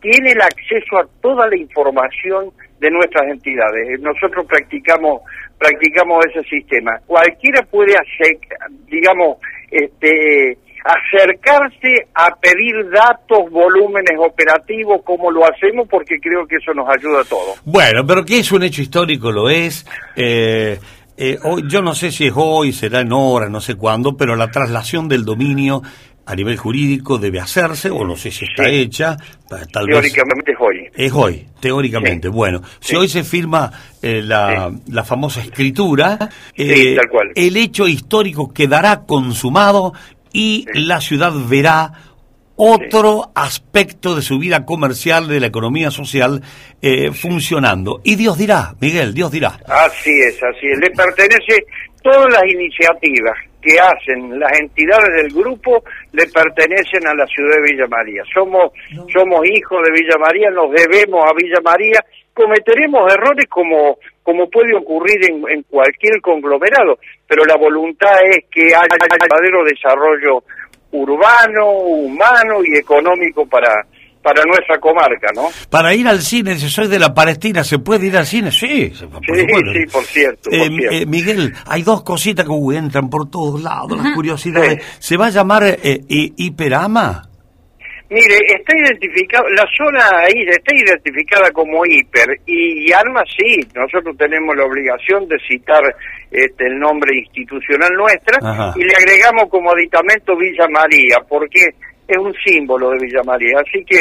tiene 0.00 0.32
el 0.32 0.40
acceso 0.40 0.98
a 0.98 1.06
toda 1.20 1.46
la 1.46 1.56
información 1.56 2.50
de 2.80 2.90
nuestras 2.90 3.28
entidades. 3.28 4.00
Nosotros 4.00 4.46
practicamos 4.46 5.22
practicamos 5.60 6.24
ese 6.24 6.42
sistema. 6.48 6.92
Cualquiera 7.06 7.62
puede 7.70 7.92
hacer, 7.92 8.38
digamos, 8.86 9.36
este, 9.70 10.56
acercarse 10.82 12.06
a 12.14 12.34
pedir 12.40 12.90
datos, 12.90 13.50
volúmenes 13.50 14.18
operativos, 14.18 15.02
como 15.04 15.30
lo 15.30 15.44
hacemos, 15.44 15.86
porque 15.88 16.18
creo 16.18 16.46
que 16.46 16.56
eso 16.56 16.72
nos 16.72 16.88
ayuda 16.88 17.20
a 17.20 17.24
todos. 17.24 17.60
Bueno, 17.66 18.06
pero 18.06 18.24
que 18.24 18.38
es 18.38 18.50
un 18.52 18.62
hecho 18.62 18.80
histórico, 18.80 19.30
lo 19.30 19.50
es. 19.50 19.86
Eh, 20.16 20.78
eh, 21.18 21.36
hoy, 21.44 21.64
yo 21.68 21.82
no 21.82 21.94
sé 21.94 22.10
si 22.10 22.28
es 22.28 22.32
hoy, 22.34 22.72
será 22.72 23.00
en 23.00 23.12
hora, 23.12 23.50
no 23.50 23.60
sé 23.60 23.74
cuándo, 23.74 24.16
pero 24.16 24.36
la 24.36 24.50
traslación 24.50 25.08
del 25.08 25.26
dominio 25.26 25.82
a 26.24 26.34
nivel 26.34 26.56
jurídico 26.56 27.18
debe 27.18 27.40
hacerse, 27.40 27.90
o 27.90 28.04
no 28.04 28.16
sé 28.16 28.30
si 28.30 28.46
está 28.46 28.68
hecha. 28.68 29.16
Tal 29.48 29.86
teóricamente 29.86 30.52
es 30.52 30.58
hoy. 30.58 30.79
Es 31.00 31.12
hoy, 31.14 31.46
teóricamente. 31.60 32.28
Bueno, 32.28 32.60
si 32.78 32.94
hoy 32.94 33.08
se 33.08 33.24
firma 33.24 33.72
eh, 34.02 34.20
la, 34.22 34.70
la, 34.88 35.02
famosa 35.02 35.40
escritura, 35.40 36.28
eh, 36.54 36.94
tal 36.94 37.08
cual. 37.08 37.30
el 37.34 37.56
hecho 37.56 37.88
histórico 37.88 38.52
quedará 38.52 39.06
consumado 39.06 39.94
y 40.30 40.66
la 40.74 41.00
ciudad 41.00 41.32
verá 41.48 41.92
otro 42.54 43.32
aspecto 43.34 44.14
de 44.14 44.20
su 44.20 44.38
vida 44.38 44.66
comercial, 44.66 45.26
de 45.26 45.40
la 45.40 45.46
economía 45.46 45.90
social, 45.90 46.42
eh, 46.82 47.12
funcionando. 47.12 48.02
Y 48.04 48.16
Dios 48.16 48.36
dirá, 48.36 48.74
Miguel, 48.78 49.14
Dios 49.14 49.30
dirá. 49.30 49.58
Así 49.66 50.10
es, 50.10 50.36
así 50.42 50.66
es. 50.66 50.78
Le 50.80 50.90
pertenece 50.90 51.64
todas 52.02 52.30
las 52.30 52.44
iniciativas 52.44 53.49
que 53.60 53.78
hacen 53.78 54.38
las 54.38 54.58
entidades 54.58 55.22
del 55.22 55.32
grupo 55.32 55.82
le 56.12 56.26
pertenecen 56.26 57.06
a 57.06 57.14
la 57.14 57.26
ciudad 57.26 57.56
de 57.56 57.72
Villa 57.72 57.86
María. 57.88 58.22
Somos, 58.32 58.72
somos 59.12 59.46
hijos 59.46 59.82
de 59.82 59.92
Villa 59.92 60.16
María, 60.18 60.50
nos 60.50 60.70
debemos 60.72 61.24
a 61.24 61.34
Villa 61.34 61.60
María, 61.62 62.00
cometeremos 62.34 63.12
errores 63.12 63.46
como, 63.48 63.98
como 64.22 64.48
puede 64.48 64.74
ocurrir 64.76 65.30
en, 65.30 65.44
en 65.48 65.62
cualquier 65.64 66.20
conglomerado, 66.20 66.98
pero 67.26 67.44
la 67.44 67.56
voluntad 67.56 68.16
es 68.24 68.44
que 68.50 68.66
haya 68.74 68.96
un 69.00 69.18
verdadero 69.18 69.64
desarrollo 69.64 70.42
urbano, 70.92 71.70
humano 71.70 72.64
y 72.64 72.76
económico 72.76 73.46
para, 73.46 73.86
para 74.22 74.42
nuestra 74.44 74.78
comarca, 74.78 75.28
¿no? 75.34 75.48
Para 75.70 75.94
ir 75.94 76.06
al 76.06 76.20
cine, 76.20 76.56
si 76.56 76.68
soy 76.68 76.88
de 76.88 76.98
la 76.98 77.14
Palestina, 77.14 77.64
¿se 77.64 77.78
puede 77.78 78.06
ir 78.06 78.16
al 78.16 78.26
cine? 78.26 78.50
Sí, 78.50 78.92
por 79.10 79.24
sí, 79.24 79.46
sí, 79.46 79.92
por 79.92 80.04
cierto. 80.04 80.50
Eh, 80.50 80.68
eh, 80.90 81.06
Miguel, 81.06 81.52
hay 81.66 81.82
dos 81.82 82.02
cositas 82.02 82.46
que 82.46 82.76
entran 82.76 83.08
por 83.08 83.30
todos 83.30 83.62
lados, 83.62 83.96
las 83.96 84.14
curiosidades. 84.14 84.84
¿Se 84.98 85.16
va 85.16 85.26
a 85.26 85.30
llamar 85.30 85.62
eh, 85.64 86.00
Hiperama? 86.08 87.30
Mire, 88.10 88.38
está 88.44 88.76
identificado, 88.76 89.48
la 89.50 89.64
zona 89.78 90.00
ahí 90.26 90.42
está 90.48 90.74
identificada 90.74 91.48
como 91.52 91.86
hiper 91.86 92.40
y, 92.44 92.92
Arma 92.92 93.22
sí, 93.38 93.60
nosotros 93.72 94.16
tenemos 94.18 94.56
la 94.56 94.64
obligación 94.64 95.28
de 95.28 95.36
citar 95.48 95.94
este, 96.28 96.66
el 96.66 96.80
nombre 96.80 97.16
institucional 97.16 97.92
nuestra 97.92 98.40
y 98.74 98.82
le 98.82 98.94
agregamos 98.96 99.48
como 99.48 99.70
aditamento 99.70 100.36
Villa 100.36 100.66
María, 100.68 101.18
porque 101.28 101.60
es 102.14 102.18
un 102.18 102.34
símbolo 102.44 102.90
de 102.90 102.98
Villa 103.06 103.22
María. 103.24 103.58
Así 103.60 103.84
que 103.84 104.00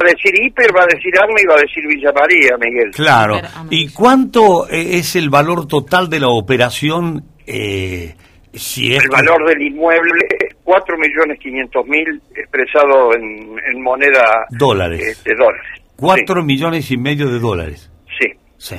va 0.00 0.06
a 0.06 0.10
decir 0.10 0.32
hiper, 0.42 0.74
va 0.74 0.82
a 0.82 0.86
decir 0.86 1.12
Arma 1.18 1.40
y 1.42 1.46
va 1.46 1.54
a 1.54 1.60
decir 1.60 1.86
Villa 1.86 2.12
María, 2.12 2.56
Miguel. 2.58 2.90
Claro. 2.92 3.40
¿Y 3.70 3.88
cuánto 3.88 4.68
es 4.68 5.16
el 5.16 5.30
valor 5.30 5.66
total 5.66 6.08
de 6.08 6.20
la 6.20 6.28
operación? 6.28 7.24
Eh, 7.46 8.14
si 8.52 8.94
el 8.94 9.08
valor 9.08 9.46
del 9.48 9.62
inmueble, 9.62 10.26
cuatro 10.64 10.96
millones 10.98 11.38
quinientos 11.38 11.86
mil 11.86 12.20
expresado 12.34 13.14
en, 13.14 13.82
moneda 13.82 14.46
dólares. 14.50 15.22
de 15.24 15.34
dólares. 15.34 15.66
Cuatro 15.96 16.42
millones 16.42 16.90
y 16.90 16.96
medio 16.96 17.28
de 17.28 17.38
dólares. 17.38 17.90
Sí. 18.18 18.28
Sí. 18.56 18.76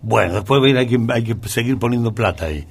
Bueno, 0.00 0.34
después 0.34 0.60
hay 0.76 0.86
que, 0.86 0.98
hay 1.12 1.24
que 1.24 1.34
seguir 1.48 1.78
poniendo 1.78 2.12
plata 2.12 2.46
ahí. 2.46 2.64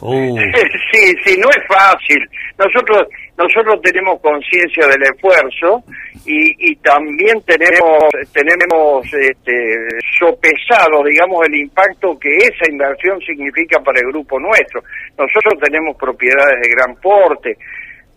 Oh. 0.00 0.36
Sí, 0.92 1.14
sí, 1.24 1.38
no 1.38 1.48
es 1.50 1.64
fácil. 1.68 2.18
Nosotros 2.58 3.06
nosotros 3.38 3.80
tenemos 3.80 4.20
conciencia 4.20 4.86
del 4.88 5.02
esfuerzo 5.02 5.82
y, 6.26 6.72
y 6.72 6.76
también 6.76 7.40
tenemos 7.46 7.98
tenemos 8.32 9.06
este, 9.14 9.76
sopesado, 10.18 11.02
digamos, 11.04 11.46
el 11.46 11.54
impacto 11.54 12.18
que 12.18 12.28
esa 12.36 12.68
inversión 12.68 13.20
significa 13.20 13.80
para 13.80 14.00
el 14.00 14.08
grupo 14.08 14.38
nuestro. 14.38 14.82
Nosotros 15.16 15.54
tenemos 15.62 15.96
propiedades 15.96 16.60
de 16.60 16.68
gran 16.70 16.96
porte, 16.96 17.56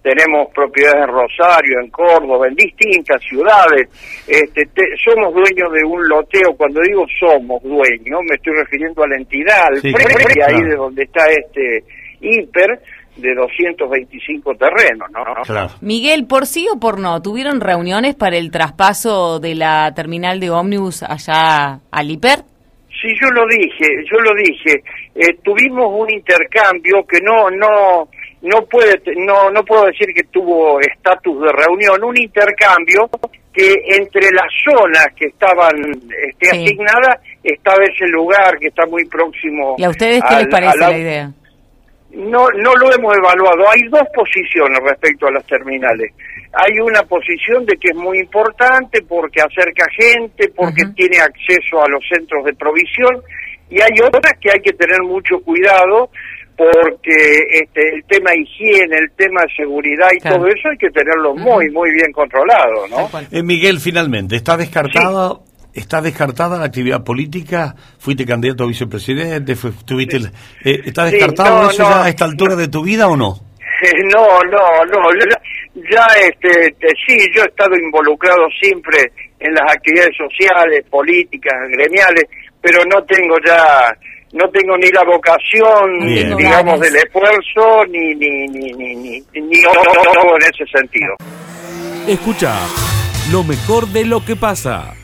tenemos 0.04 0.50
propiedades 0.54 1.08
en 1.08 1.08
Rosario, 1.08 1.80
en 1.80 1.90
Córdoba, 1.90 2.48
en 2.48 2.56
distintas 2.56 3.24
ciudades. 3.24 3.88
Este, 4.28 4.68
somos 5.04 5.34
dueños 5.34 5.72
de 5.72 5.84
un 5.86 6.08
loteo. 6.08 6.54
Cuando 6.58 6.82
digo 6.82 7.06
somos 7.20 7.64
dueños, 7.64 8.20
me 8.28 8.36
estoy 8.36 8.54
refiriendo 8.54 9.04
a 9.04 9.08
la 9.08 9.16
entidad, 9.16 9.68
al 9.68 9.76
ahí 9.76 10.62
de 10.62 10.76
donde 10.76 11.04
está 11.04 11.26
este 11.28 11.84
hiper 12.20 12.80
de 13.16 13.36
225 13.36 14.56
terrenos, 14.56 15.08
¿no? 15.12 15.68
Miguel, 15.82 16.26
¿por 16.26 16.48
sí 16.48 16.68
o 16.74 16.80
por 16.80 17.00
no? 17.00 17.22
¿Tuvieron 17.22 17.62
reuniones 17.62 18.16
para 18.16 18.38
el 18.38 18.52
traspaso 18.52 19.40
de 19.40 19.56
la 19.56 19.94
terminal 19.94 20.40
de 20.40 20.50
ómnibus 20.50 21.04
allá 21.04 21.80
al 21.92 22.12
hiper? 22.12 22.40
Sí, 23.02 23.10
yo 23.22 23.30
lo 23.32 23.46
dije, 23.48 23.88
yo 24.10 24.18
lo 24.20 24.34
dije. 24.34 24.82
Eh, 25.16 25.38
tuvimos 25.44 25.88
un 25.92 26.10
intercambio 26.10 27.06
que 27.06 27.20
no, 27.22 27.50
no, 27.52 28.08
no 28.44 28.66
puede, 28.66 29.02
no, 29.16 29.50
no 29.52 29.64
puedo 29.64 29.86
decir 29.86 30.08
que 30.14 30.24
tuvo 30.26 30.80
estatus 30.82 31.42
de 31.42 31.52
reunión, 31.54 32.04
un 32.04 32.18
intercambio 32.20 33.10
que 33.54 33.74
entre 33.88 34.30
las 34.32 34.52
zonas 34.66 35.08
que 35.16 35.28
estaban 35.28 35.72
este, 36.28 36.50
asignadas 36.50 37.22
estaba 37.42 37.84
ese 37.86 38.06
lugar 38.08 38.58
que 38.60 38.68
está 38.68 38.86
muy 38.86 39.06
próximo. 39.06 39.76
¿Y 39.78 39.84
a 39.86 39.90
ustedes 39.90 40.22
qué 40.28 40.36
les 40.36 40.48
parece 40.48 40.78
la 40.78 40.98
idea? 40.98 41.32
No, 42.12 42.50
no 42.50 42.76
lo 42.76 42.94
hemos 42.94 43.16
evaluado. 43.16 43.70
Hay 43.72 43.84
dos 43.90 44.04
posiciones 44.14 44.80
respecto 44.84 45.28
a 45.28 45.32
las 45.32 45.46
terminales. 45.48 46.12
Hay 46.54 46.80
una 46.80 47.02
posición 47.04 47.66
de 47.66 47.78
que 47.78 47.90
es 47.90 47.96
muy 47.96 48.20
importante 48.20 49.02
porque 49.04 49.42
acerca 49.42 49.86
gente, 49.98 50.50
porque 50.56 50.84
tiene 50.96 51.18
acceso 51.20 51.82
a 51.82 51.90
los 51.90 52.04
centros 52.08 52.44
de 52.46 52.54
provisión, 52.54 53.24
y 53.70 53.82
hay 53.82 54.00
otras 54.06 54.34
que 54.40 54.52
hay 54.52 54.62
que 54.62 54.74
tener 54.74 55.02
mucho 55.02 55.40
cuidado 55.40 56.10
porque 56.56 57.16
este, 57.62 57.96
el 57.96 58.04
tema 58.06 58.32
higiene, 58.36 58.98
el 58.98 59.12
tema 59.18 59.42
seguridad 59.56 60.08
y 60.16 60.20
todo 60.20 60.48
eso 60.48 60.70
hay 60.70 60.78
que 60.78 60.90
tenerlo 60.92 61.36
muy, 61.36 61.70
muy 61.72 61.92
bien 61.92 62.12
controlado, 62.12 62.88
¿no? 62.90 63.10
Eh, 63.32 63.44
Miguel, 63.44 63.80
finalmente, 63.80 64.36
¿está 64.36 64.58
descartado 64.58 65.44
¿Está 65.74 66.02
descartada 66.02 66.60
la 66.60 66.66
actividad 66.66 67.04
política? 67.04 67.74
¿Fuiste 67.98 68.28
candidato 68.28 68.64
a 68.64 68.68
vicepresidente? 68.68 69.56
¿Tuviste 69.86 70.18
eh, 70.64 70.82
¿Está 70.86 71.06
descartado 71.06 71.68
eso 71.72 71.82
ya 71.82 72.04
a 72.04 72.10
esta 72.10 72.26
altura 72.26 72.56
de 72.56 72.68
tu 72.68 72.84
vida 72.84 73.08
o 73.08 73.18
no? 73.18 73.34
No, 74.14 74.40
no, 74.50 74.86
no. 74.86 75.10
Ya, 75.76 76.06
este, 76.22 76.74
sí, 77.06 77.18
yo 77.36 77.42
he 77.42 77.48
estado 77.48 77.76
involucrado 77.76 78.48
siempre 78.62 79.12
en 79.40 79.54
las 79.54 79.74
actividades 79.74 80.16
sociales, 80.16 80.86
políticas, 80.90 81.54
gremiales, 81.70 82.24
pero 82.62 82.80
no 82.86 83.04
tengo 83.04 83.36
ya, 83.46 83.94
no 84.34 84.50
tengo 84.50 84.78
ni 84.78 84.90
la 84.90 85.04
vocación, 85.04 86.36
digamos, 86.36 86.80
del 86.80 86.96
esfuerzo, 86.96 87.86
ni, 87.90 88.16
ni, 88.16 88.48
ni, 88.48 88.74
ni, 88.74 88.96
ni, 88.96 89.22
ni 89.34 89.58
en 89.60 90.42
ese 90.42 90.66
sentido. 90.72 91.16
Escucha, 92.08 92.54
lo 93.32 93.44
mejor 93.44 93.88
de 93.88 94.06
lo 94.06 94.26
que 94.26 94.36
pasa 94.36 94.96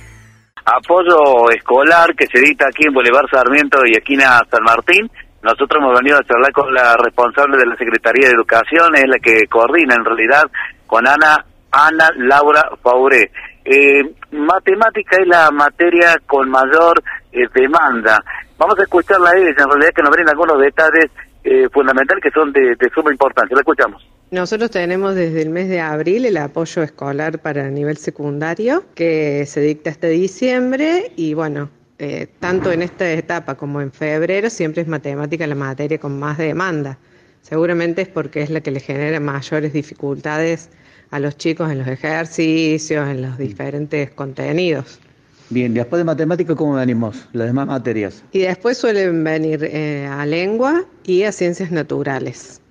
apoyo 0.65 1.49
escolar 1.51 2.13
que 2.15 2.27
se 2.27 2.39
edita 2.39 2.67
aquí 2.67 2.85
en 2.85 2.93
Boulevard 2.93 3.29
Sarmiento 3.31 3.79
y 3.85 3.93
esquina 3.93 4.41
San 4.51 4.63
Martín. 4.63 5.09
Nosotros 5.41 5.81
hemos 5.81 5.97
venido 5.97 6.17
a 6.17 6.23
charlar 6.23 6.51
con 6.51 6.73
la 6.73 6.95
responsable 6.97 7.57
de 7.57 7.65
la 7.65 7.77
Secretaría 7.77 8.27
de 8.27 8.35
Educación, 8.35 8.95
es 8.95 9.07
la 9.07 9.19
que 9.19 9.47
coordina 9.47 9.95
en 9.95 10.05
realidad 10.05 10.43
con 10.85 11.07
Ana 11.07 11.45
Ana 11.71 12.09
Laura 12.17 12.69
Fauré. 12.83 13.31
Eh, 13.63 14.03
matemática 14.31 15.17
es 15.21 15.27
la 15.27 15.49
materia 15.51 16.17
con 16.25 16.49
mayor 16.49 17.01
eh, 17.31 17.47
demanda. 17.53 18.23
Vamos 18.59 18.77
a 18.77 18.83
escucharla 18.83 19.29
a 19.29 19.37
ella, 19.37 19.49
en 19.57 19.69
realidad 19.69 19.91
que 19.95 20.01
nos 20.01 20.11
brinda 20.11 20.31
algunos 20.33 20.59
detalles 20.59 21.05
eh, 21.45 21.69
fundamentales 21.71 22.21
que 22.21 22.29
son 22.29 22.51
de, 22.51 22.75
suma 22.93 23.09
importancia. 23.09 23.55
La 23.55 23.61
escuchamos. 23.61 24.05
Nosotros 24.31 24.69
tenemos 24.69 25.15
desde 25.15 25.41
el 25.41 25.49
mes 25.49 25.69
de 25.69 25.79
abril 25.79 26.25
el 26.25 26.35
apoyo 26.35 26.83
escolar 26.83 27.39
para 27.39 27.69
nivel 27.69 27.95
secundario 27.95 28.83
que 28.95 29.45
se 29.45 29.61
dicta 29.61 29.89
este 29.89 30.09
diciembre 30.09 31.13
y 31.15 31.33
bueno, 31.35 31.69
eh, 31.99 32.27
tanto 32.41 32.73
en 32.73 32.81
esta 32.81 33.09
etapa 33.09 33.55
como 33.55 33.79
en 33.79 33.93
febrero 33.93 34.49
siempre 34.49 34.81
es 34.81 34.89
matemática 34.89 35.47
la 35.47 35.55
materia 35.55 35.97
con 35.97 36.19
más 36.19 36.37
demanda. 36.37 36.97
Seguramente 37.41 38.01
es 38.01 38.09
porque 38.09 38.41
es 38.41 38.49
la 38.49 38.59
que 38.59 38.71
le 38.71 38.81
genera 38.81 39.21
mayores 39.21 39.71
dificultades 39.71 40.69
a 41.11 41.19
los 41.19 41.37
chicos 41.37 41.71
en 41.71 41.79
los 41.79 41.87
ejercicios, 41.87 43.07
en 43.07 43.21
los 43.21 43.37
diferentes 43.37 44.11
contenidos. 44.11 44.99
Bien, 45.49 45.73
después 45.73 45.99
de 45.99 46.03
matemática, 46.03 46.55
¿cómo 46.55 46.75
venimos? 46.75 47.27
Las 47.33 47.47
demás 47.47 47.65
materias. 47.65 48.23
Y 48.31 48.39
después 48.39 48.77
suelen 48.77 49.23
venir 49.23 49.63
eh, 49.63 50.05
a 50.05 50.25
lengua 50.25 50.85
y 51.03 51.23
a 51.23 51.31
ciencias 51.31 51.71
naturales. 51.71 52.61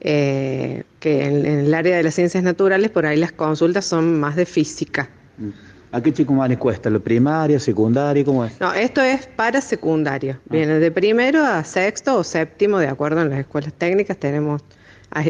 Eh, 0.00 0.84
que 1.00 1.24
en, 1.24 1.44
el 1.44 1.74
área 1.74 1.96
de 1.96 2.02
las 2.02 2.14
ciencias 2.14 2.44
naturales 2.44 2.90
por 2.90 3.04
ahí 3.04 3.16
las 3.16 3.32
consultas 3.32 3.86
son 3.86 4.20
más 4.20 4.36
de 4.36 4.44
física. 4.46 5.08
Mm. 5.38 5.48
¿A 5.90 6.02
qué 6.02 6.12
chico 6.12 6.34
más 6.34 6.50
le 6.50 6.58
cuesta? 6.58 6.90
¿Lo 6.90 7.00
primario, 7.00 7.58
secundario? 7.58 8.22
¿Cómo 8.24 8.44
es? 8.44 8.60
No, 8.60 8.74
esto 8.74 9.00
es 9.00 9.26
para 9.26 9.62
secundario. 9.62 10.36
Ah. 10.38 10.48
Viene 10.50 10.78
de 10.80 10.90
primero 10.90 11.42
a 11.44 11.64
sexto 11.64 12.18
o 12.18 12.24
séptimo, 12.24 12.78
de 12.78 12.88
acuerdo 12.88 13.22
en 13.22 13.30
las 13.30 13.40
escuelas 13.40 13.72
técnicas. 13.72 14.18
Tenemos 14.18 14.62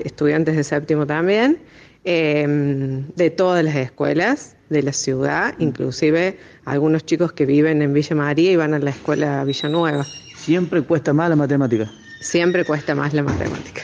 estudiantes 0.05 0.57
de 0.57 0.65
séptimo 0.65 1.07
también, 1.07 1.59
em, 2.03 3.07
de 3.15 3.31
todas 3.31 3.65
las 3.65 3.77
escuelas 3.77 4.57
de 4.71 4.83
la 4.83 4.93
ciudad, 4.93 5.55
mm. 5.59 5.63
inclusive 5.63 6.39
algunos 6.65 7.05
chicos 7.05 7.33
que 7.33 7.47
viven 7.47 7.83
en 7.83 7.93
Villa 7.93 8.17
María 8.17 8.53
y 8.53 8.57
van 8.57 8.75
a 8.75 8.79
la 8.79 8.91
escuela 8.91 9.45
Villanueva. 9.45 10.05
¿Siempre 10.37 10.83
cuesta 10.83 11.13
más 11.13 11.29
la 11.31 11.37
matemática? 11.37 11.91
Siempre 12.21 12.65
cuesta 12.65 12.95
más 12.95 13.15
la 13.15 13.23
matemática. 13.23 13.83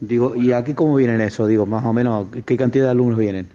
Digo, 0.00 0.34
¿y 0.36 0.52
aquí 0.52 0.74
cómo 0.74 0.94
vienen 0.94 1.20
eso? 1.20 1.46
Digo, 1.46 1.66
más 1.66 1.84
o 1.84 1.92
menos, 1.92 2.28
¿qué 2.46 2.56
cantidad 2.56 2.84
de 2.84 2.90
alumnos 2.92 3.18
vienen? 3.18 3.48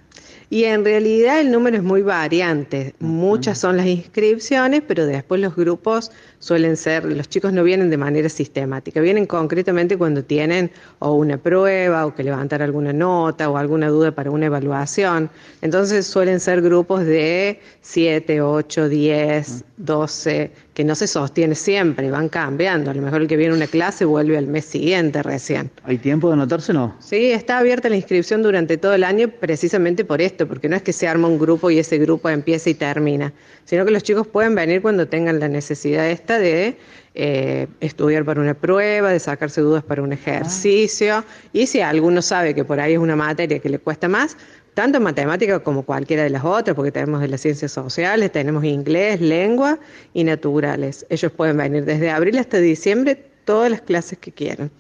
Y 0.50 0.66
en 0.66 0.84
realidad 0.84 1.40
el 1.40 1.52
número 1.52 1.78
es 1.78 1.84
muy 1.84 2.02
variante. 2.02 2.94
Muchas 3.00 3.58
son 3.58 3.78
las 3.78 3.86
inscripciones, 3.86 4.82
pero 4.88 5.06
después 5.06 5.42
los 5.42 5.56
grupos 5.56 6.12
suelen 6.40 6.78
ser, 6.78 7.06
los 7.06 7.30
chicos 7.30 7.54
no 7.54 7.64
vienen 7.64 7.90
de 7.90 7.98
manera 7.98 8.30
sistemática, 8.30 9.00
vienen 9.02 9.26
concretamente 9.26 9.98
cuando 9.98 10.24
tienen 10.24 10.72
o 11.00 11.14
una 11.14 11.38
prueba 11.38 12.06
o 12.06 12.14
que 12.14 12.24
levantar 12.24 12.62
alguna 12.62 12.92
nota 12.92 13.50
o 13.50 13.58
alguna 13.58 13.88
duda 13.88 14.12
para 14.12 14.30
una 14.30 14.48
evaluación. 14.48 15.30
Entonces 15.62 16.06
suelen 16.06 16.40
ser 16.40 16.62
grupos 16.62 17.06
de 17.06 17.60
7, 17.82 18.42
8, 18.42 18.90
10, 18.90 19.66
12, 19.78 20.52
que 20.74 20.84
no 20.84 20.96
se 20.96 21.08
sostiene 21.08 21.56
siempre, 21.56 22.10
van 22.10 22.30
cambiando. 22.30 22.90
A 22.92 22.94
lo 22.94 23.02
mejor 23.02 23.22
el 23.22 23.28
que 23.28 23.38
viene 23.38 23.54
a 23.54 23.58
una 23.58 23.68
clase 23.68 24.06
vuelve 24.06 24.38
al 24.38 24.48
mes 24.48 24.66
siguiente 24.66 25.22
recién. 25.22 25.70
¿Hay 25.84 25.98
tiempo 25.98 26.28
de 26.30 26.34
anotarse 26.34 26.74
no? 26.74 26.96
Sí, 27.00 27.32
está 27.32 27.60
abierta 27.60 27.90
la 27.90 27.96
inscripción 27.96 28.42
durante 28.42 28.78
todo 28.78 28.94
el 28.94 29.04
año 29.04 29.30
precisamente 29.30 30.04
por 30.04 30.22
esto, 30.22 30.48
porque 30.48 30.70
no 30.70 30.76
es 30.76 30.82
que 30.82 30.94
se 30.94 31.08
arma 31.08 31.28
un 31.28 31.38
grupo 31.38 31.70
y 31.70 31.80
ese 31.80 31.98
grupo 32.00 32.30
empieza 32.30 32.70
y 32.70 32.74
termina, 32.74 33.34
sino 33.66 33.86
que 33.86 33.92
los 33.92 34.04
chicos 34.04 34.28
pueden 34.28 34.56
venir 34.56 34.82
cuando 34.82 35.08
tengan 35.08 35.40
la 35.40 35.48
necesidad 35.48 36.10
esta 36.10 36.40
de 36.40 36.78
eh, 37.16 37.68
estudiar 37.80 38.26
para 38.26 38.42
una 38.42 38.56
prueba, 38.56 39.12
de 39.12 39.20
sacarse 39.20 39.62
dudas 39.62 39.84
para 39.84 40.02
un 40.02 40.14
ejercicio, 40.14 41.24
y 41.52 41.68
si 41.68 41.82
alguno 41.82 42.24
sabe 42.24 42.56
que 42.56 42.66
por 42.66 42.80
ahí 42.80 42.94
es 42.94 43.00
una 43.00 43.16
materia 43.16 43.60
que 43.60 43.70
le 43.70 43.78
cuesta 43.78 44.08
más, 44.08 44.36
tanto 44.74 44.98
en 44.98 45.04
matemática 45.04 45.60
como 45.60 45.84
cualquiera 45.84 46.24
de 46.24 46.30
las 46.30 46.44
otras, 46.44 46.76
porque 46.76 46.92
tenemos 46.92 47.22
de 47.22 47.28
las 47.28 47.42
ciencias 47.42 47.72
sociales, 47.72 48.32
tenemos 48.32 48.64
inglés, 48.64 49.22
lengua 49.22 49.78
y 50.14 50.24
naturales. 50.24 51.06
Ellos 51.10 51.32
pueden 51.32 51.58
venir 51.58 51.86
desde 51.86 52.12
abril 52.12 52.38
hasta 52.38 52.58
diciembre 52.58 53.16
todas 53.46 53.70
las 53.70 53.82
clases 53.82 54.20
que 54.20 54.32
quieran. 54.32 54.72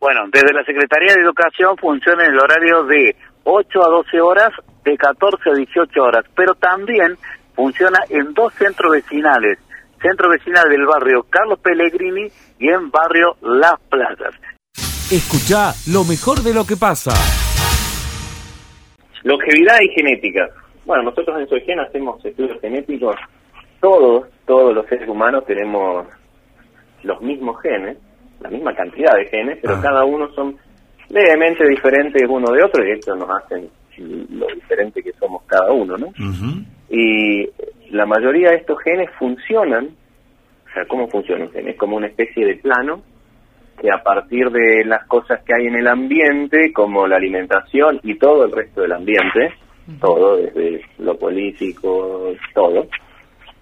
Bueno, 0.00 0.22
desde 0.32 0.52
la 0.52 0.64
Secretaría 0.64 1.14
de 1.14 1.22
Educación 1.22 1.76
funciona 1.76 2.24
en 2.24 2.32
el 2.32 2.38
horario 2.38 2.84
de 2.84 3.14
8 3.44 3.86
a 3.86 3.88
12 3.88 4.20
horas, 4.20 4.50
de 4.84 4.96
14 4.96 5.50
a 5.50 5.54
18 5.54 6.02
horas, 6.02 6.24
pero 6.34 6.54
también 6.54 7.16
funciona 7.54 8.00
en 8.08 8.34
dos 8.34 8.52
centros 8.54 8.92
vecinales, 8.92 9.58
centro 10.00 10.28
vecinal 10.28 10.68
del 10.68 10.86
barrio 10.86 11.24
Carlos 11.30 11.58
Pellegrini 11.60 12.28
y 12.58 12.68
en 12.68 12.90
barrio 12.90 13.36
Las 13.42 13.78
Plazas. 13.88 14.34
Escucha 15.10 15.74
lo 15.92 16.04
mejor 16.04 16.42
de 16.42 16.54
lo 16.54 16.64
que 16.64 16.76
pasa. 16.76 17.12
Longevidad 19.24 19.78
y 19.80 19.88
genética. 19.94 20.48
Bueno, 20.84 21.04
nosotros 21.04 21.38
en 21.40 21.48
Soygen 21.48 21.80
hacemos 21.80 22.24
estudios 22.24 22.60
genéticos. 22.60 23.16
Todos, 23.80 24.26
todos 24.46 24.74
los 24.74 24.86
seres 24.86 25.08
humanos 25.08 25.44
tenemos 25.46 26.06
los 27.02 27.20
mismos 27.20 27.60
genes, 27.62 27.96
la 28.40 28.48
misma 28.50 28.74
cantidad 28.74 29.12
de 29.14 29.26
genes, 29.26 29.58
pero 29.62 29.74
Ah. 29.76 29.80
cada 29.82 30.04
uno 30.04 30.28
son 30.34 30.56
levemente 31.08 31.68
diferentes 31.68 32.22
uno 32.28 32.50
de 32.52 32.64
otro 32.64 32.84
y 32.86 32.92
esto 32.92 33.14
nos 33.14 33.28
hacen 33.30 33.68
lo 33.98 34.46
diferente 34.54 35.02
que 35.02 35.12
somos 35.12 35.42
cada 35.46 35.70
uno, 35.72 35.96
¿no? 35.98 36.06
Y 36.88 37.48
la 37.90 38.06
mayoría 38.06 38.50
de 38.50 38.56
estos 38.56 38.80
genes 38.82 39.10
funcionan, 39.18 39.86
o 39.86 40.72
sea, 40.72 40.84
¿cómo 40.86 41.08
funciona 41.08 41.44
un 41.44 41.50
gen? 41.52 41.68
Es 41.68 41.76
como 41.76 41.96
una 41.96 42.06
especie 42.06 42.46
de 42.46 42.56
plano 42.56 43.02
que 43.80 43.90
a 43.90 44.02
partir 44.02 44.50
de 44.50 44.84
las 44.84 45.06
cosas 45.06 45.42
que 45.44 45.54
hay 45.54 45.66
en 45.66 45.76
el 45.76 45.88
ambiente, 45.88 46.72
como 46.72 47.06
la 47.06 47.16
alimentación 47.16 48.00
y 48.02 48.16
todo 48.16 48.44
el 48.44 48.52
resto 48.52 48.82
del 48.82 48.92
ambiente, 48.92 49.54
todo, 50.00 50.36
desde 50.36 50.82
lo 50.98 51.18
político, 51.18 52.32
todo, 52.54 52.86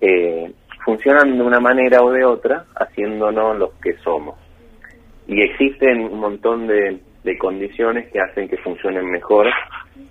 eh, 0.00 0.52
funcionan 0.84 1.36
de 1.36 1.42
una 1.42 1.60
manera 1.60 2.02
o 2.02 2.10
de 2.10 2.24
otra, 2.24 2.64
haciéndonos 2.74 3.58
los 3.58 3.72
que 3.82 3.94
somos. 4.04 4.38
Y 5.26 5.40
existen 5.42 6.00
un 6.00 6.20
montón 6.20 6.66
de, 6.66 7.00
de 7.24 7.38
condiciones 7.38 8.10
que 8.12 8.20
hacen 8.20 8.48
que 8.48 8.56
funcionen 8.58 9.10
mejor 9.10 9.46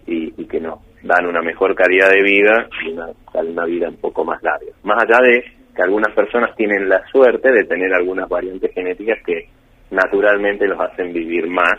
y, 0.07 0.33
y 0.41 0.45
que 0.45 0.59
nos 0.59 0.79
dan 1.03 1.25
una 1.25 1.41
mejor 1.41 1.75
calidad 1.75 2.09
de 2.09 2.23
vida 2.23 2.67
y 2.85 2.91
una, 2.91 3.07
una 3.33 3.65
vida 3.65 3.89
un 3.89 3.97
poco 3.97 4.23
más 4.23 4.41
larga. 4.43 4.71
Más 4.83 5.03
allá 5.03 5.19
de 5.21 5.43
que 5.75 5.81
algunas 5.81 6.13
personas 6.13 6.55
tienen 6.55 6.89
la 6.89 7.05
suerte 7.07 7.51
de 7.51 7.63
tener 7.65 7.93
algunas 7.93 8.27
variantes 8.27 8.73
genéticas 8.73 9.19
que 9.25 9.49
naturalmente 9.91 10.67
los 10.67 10.79
hacen 10.79 11.13
vivir 11.13 11.47
más, 11.47 11.73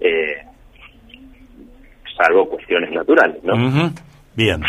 eh, 0.00 0.42
salvo 2.16 2.48
cuestiones 2.48 2.90
naturales, 2.92 3.42
¿no? 3.44 3.54
Bien. 4.34 4.62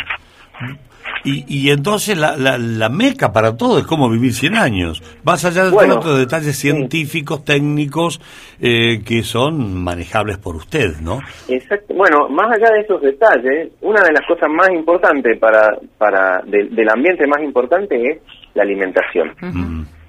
Y, 1.23 1.45
y 1.47 1.71
entonces 1.71 2.17
la, 2.17 2.35
la, 2.37 2.57
la 2.57 2.89
meca 2.89 3.31
para 3.31 3.55
todo 3.55 3.79
es 3.79 3.85
cómo 3.85 4.09
vivir 4.09 4.33
100 4.33 4.55
años. 4.55 5.01
Más 5.23 5.43
allá 5.45 5.65
de 5.65 5.71
Bueno, 5.71 5.95
todos 5.95 6.11
los 6.11 6.19
detalles 6.19 6.57
científicos, 6.57 7.43
técnicos, 7.43 8.21
eh, 8.61 9.01
que 9.05 9.23
son 9.23 9.73
manejables 9.83 10.37
por 10.37 10.55
usted, 10.55 10.97
¿no? 11.01 11.19
Exacto. 11.47 11.93
Bueno, 11.93 12.29
más 12.29 12.47
allá 12.51 12.71
de 12.73 12.81
esos 12.81 13.01
detalles, 13.01 13.69
una 13.81 14.01
de 14.03 14.11
las 14.11 14.25
cosas 14.27 14.49
más 14.49 14.69
importantes 14.69 15.37
para, 15.39 15.77
para 15.97 16.41
del- 16.45 16.73
del 16.75 16.89
ambiente 16.89 17.25
más 17.27 17.41
importante 17.41 17.95
es 18.11 18.19
la 18.53 18.63
alimentación. 18.63 19.33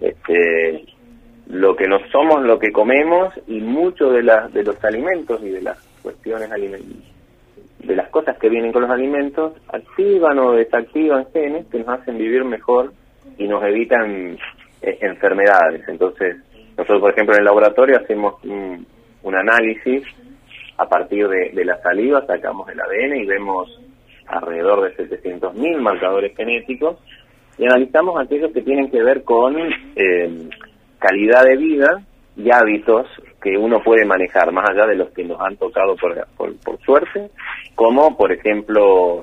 Este, 0.00 0.84
lo 1.48 1.74
que 1.74 1.88
nos 1.88 2.02
somos, 2.10 2.42
lo 2.42 2.58
que 2.58 2.72
comemos 2.72 3.32
y 3.46 3.60
mucho 3.60 4.10
de, 4.10 4.22
de 4.52 4.62
los 4.64 4.84
alimentos 4.84 5.42
y 5.42 5.50
de 5.50 5.62
las 5.62 5.78
cuestiones 6.02 6.50
alimentarias 6.50 7.18
de 7.78 7.94
las 7.94 8.08
cosas 8.08 8.36
que 8.38 8.48
vienen 8.48 8.72
con 8.72 8.82
los 8.82 8.90
alimentos 8.90 9.52
activan 9.68 10.38
o 10.38 10.52
desactivan 10.52 11.26
genes 11.32 11.66
que 11.66 11.78
nos 11.78 11.88
hacen 11.88 12.18
vivir 12.18 12.44
mejor 12.44 12.92
y 13.36 13.46
nos 13.46 13.62
evitan 13.64 14.36
eh, 14.82 14.98
enfermedades. 15.00 15.88
Entonces, 15.88 16.36
nosotros, 16.76 17.00
por 17.00 17.12
ejemplo, 17.12 17.34
en 17.34 17.40
el 17.40 17.44
laboratorio 17.44 17.98
hacemos 17.98 18.42
un, 18.44 18.86
un 19.22 19.34
análisis 19.34 20.02
a 20.76 20.88
partir 20.88 21.28
de, 21.28 21.50
de 21.50 21.64
la 21.64 21.80
saliva, 21.80 22.26
sacamos 22.26 22.68
el 22.68 22.80
ADN 22.80 23.16
y 23.16 23.26
vemos 23.26 23.80
alrededor 24.26 24.82
de 24.82 25.08
700.000 25.08 25.80
marcadores 25.80 26.36
genéticos 26.36 26.98
y 27.58 27.64
analizamos 27.64 28.20
aquellos 28.20 28.52
que 28.52 28.62
tienen 28.62 28.90
que 28.90 29.02
ver 29.02 29.24
con 29.24 29.56
eh, 29.96 30.48
calidad 30.98 31.44
de 31.44 31.56
vida 31.56 31.88
y 32.36 32.50
hábitos 32.50 33.06
que 33.42 33.56
uno 33.56 33.82
puede 33.82 34.04
manejar, 34.04 34.52
más 34.52 34.68
allá 34.70 34.86
de 34.86 34.96
los 34.96 35.10
que 35.10 35.24
nos 35.24 35.40
han 35.40 35.56
tocado 35.56 35.96
por, 35.96 36.14
por, 36.36 36.56
por 36.60 36.78
suerte, 36.80 37.30
como 37.74 38.16
por 38.16 38.32
ejemplo 38.32 39.22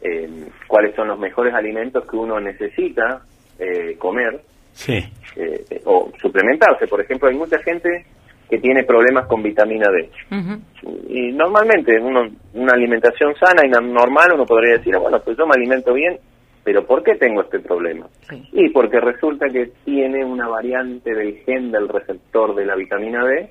eh, 0.00 0.28
cuáles 0.66 0.94
son 0.94 1.08
los 1.08 1.18
mejores 1.18 1.54
alimentos 1.54 2.04
que 2.08 2.16
uno 2.16 2.38
necesita 2.40 3.22
eh, 3.58 3.96
comer 3.98 4.40
Sí. 4.72 4.98
eh, 5.36 5.64
o 5.84 6.10
suplementarse. 6.20 6.86
Por 6.88 7.00
ejemplo, 7.00 7.28
hay 7.28 7.36
mucha 7.36 7.58
gente 7.62 8.04
que 8.50 8.58
tiene 8.58 8.82
problemas 8.84 9.26
con 9.26 9.42
vitamina 9.42 9.86
D. 9.90 10.10
Y 11.08 11.32
normalmente 11.32 11.98
uno, 12.00 12.22
una 12.54 12.72
alimentación 12.74 13.34
sana 13.36 13.62
y 13.64 13.70
normal 13.70 14.32
uno 14.34 14.44
podría 14.44 14.74
decir, 14.78 14.94
"Ah, 14.96 14.98
bueno, 14.98 15.20
pues 15.24 15.36
yo 15.38 15.46
me 15.46 15.54
alimento 15.54 15.94
bien, 15.94 16.18
pero 16.64 16.86
¿por 16.86 17.02
qué 17.02 17.14
tengo 17.16 17.42
este 17.42 17.60
problema? 17.60 18.06
Y 18.52 18.70
porque 18.70 18.98
resulta 18.98 19.46
que 19.48 19.70
tiene 19.84 20.24
una 20.24 20.48
variante 20.48 21.14
del 21.14 21.36
gen 21.44 21.70
del 21.70 21.88
receptor 21.88 22.54
de 22.54 22.64
la 22.64 22.74
vitamina 22.74 23.24
D 23.24 23.50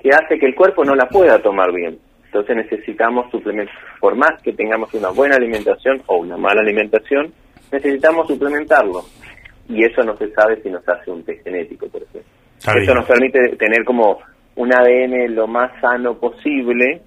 que 0.00 0.10
hace 0.10 0.38
que 0.38 0.46
el 0.46 0.56
cuerpo 0.56 0.84
no 0.84 0.96
la 0.96 1.08
pueda 1.08 1.40
tomar 1.40 1.72
bien. 1.72 1.98
Entonces 2.26 2.56
necesitamos 2.56 3.30
suplementar. 3.30 3.74
Por 4.00 4.16
más 4.16 4.42
que 4.42 4.52
tengamos 4.52 4.92
una 4.92 5.10
buena 5.10 5.36
alimentación 5.36 6.02
o 6.06 6.18
una 6.18 6.36
mala 6.36 6.60
alimentación, 6.60 7.32
necesitamos 7.70 8.26
suplementarlo. 8.26 9.02
Y 9.68 9.84
eso 9.84 10.02
no 10.02 10.16
se 10.16 10.30
sabe 10.32 10.60
si 10.60 10.68
nos 10.68 10.86
hace 10.88 11.10
un 11.10 11.22
test 11.24 11.44
genético, 11.44 11.88
por 11.88 12.02
ejemplo. 12.02 12.30
Eso 12.82 12.94
nos 12.94 13.06
permite 13.06 13.56
tener 13.56 13.84
como 13.84 14.18
un 14.56 14.74
ADN 14.74 15.34
lo 15.34 15.46
más 15.46 15.80
sano 15.80 16.18
posible 16.18 17.02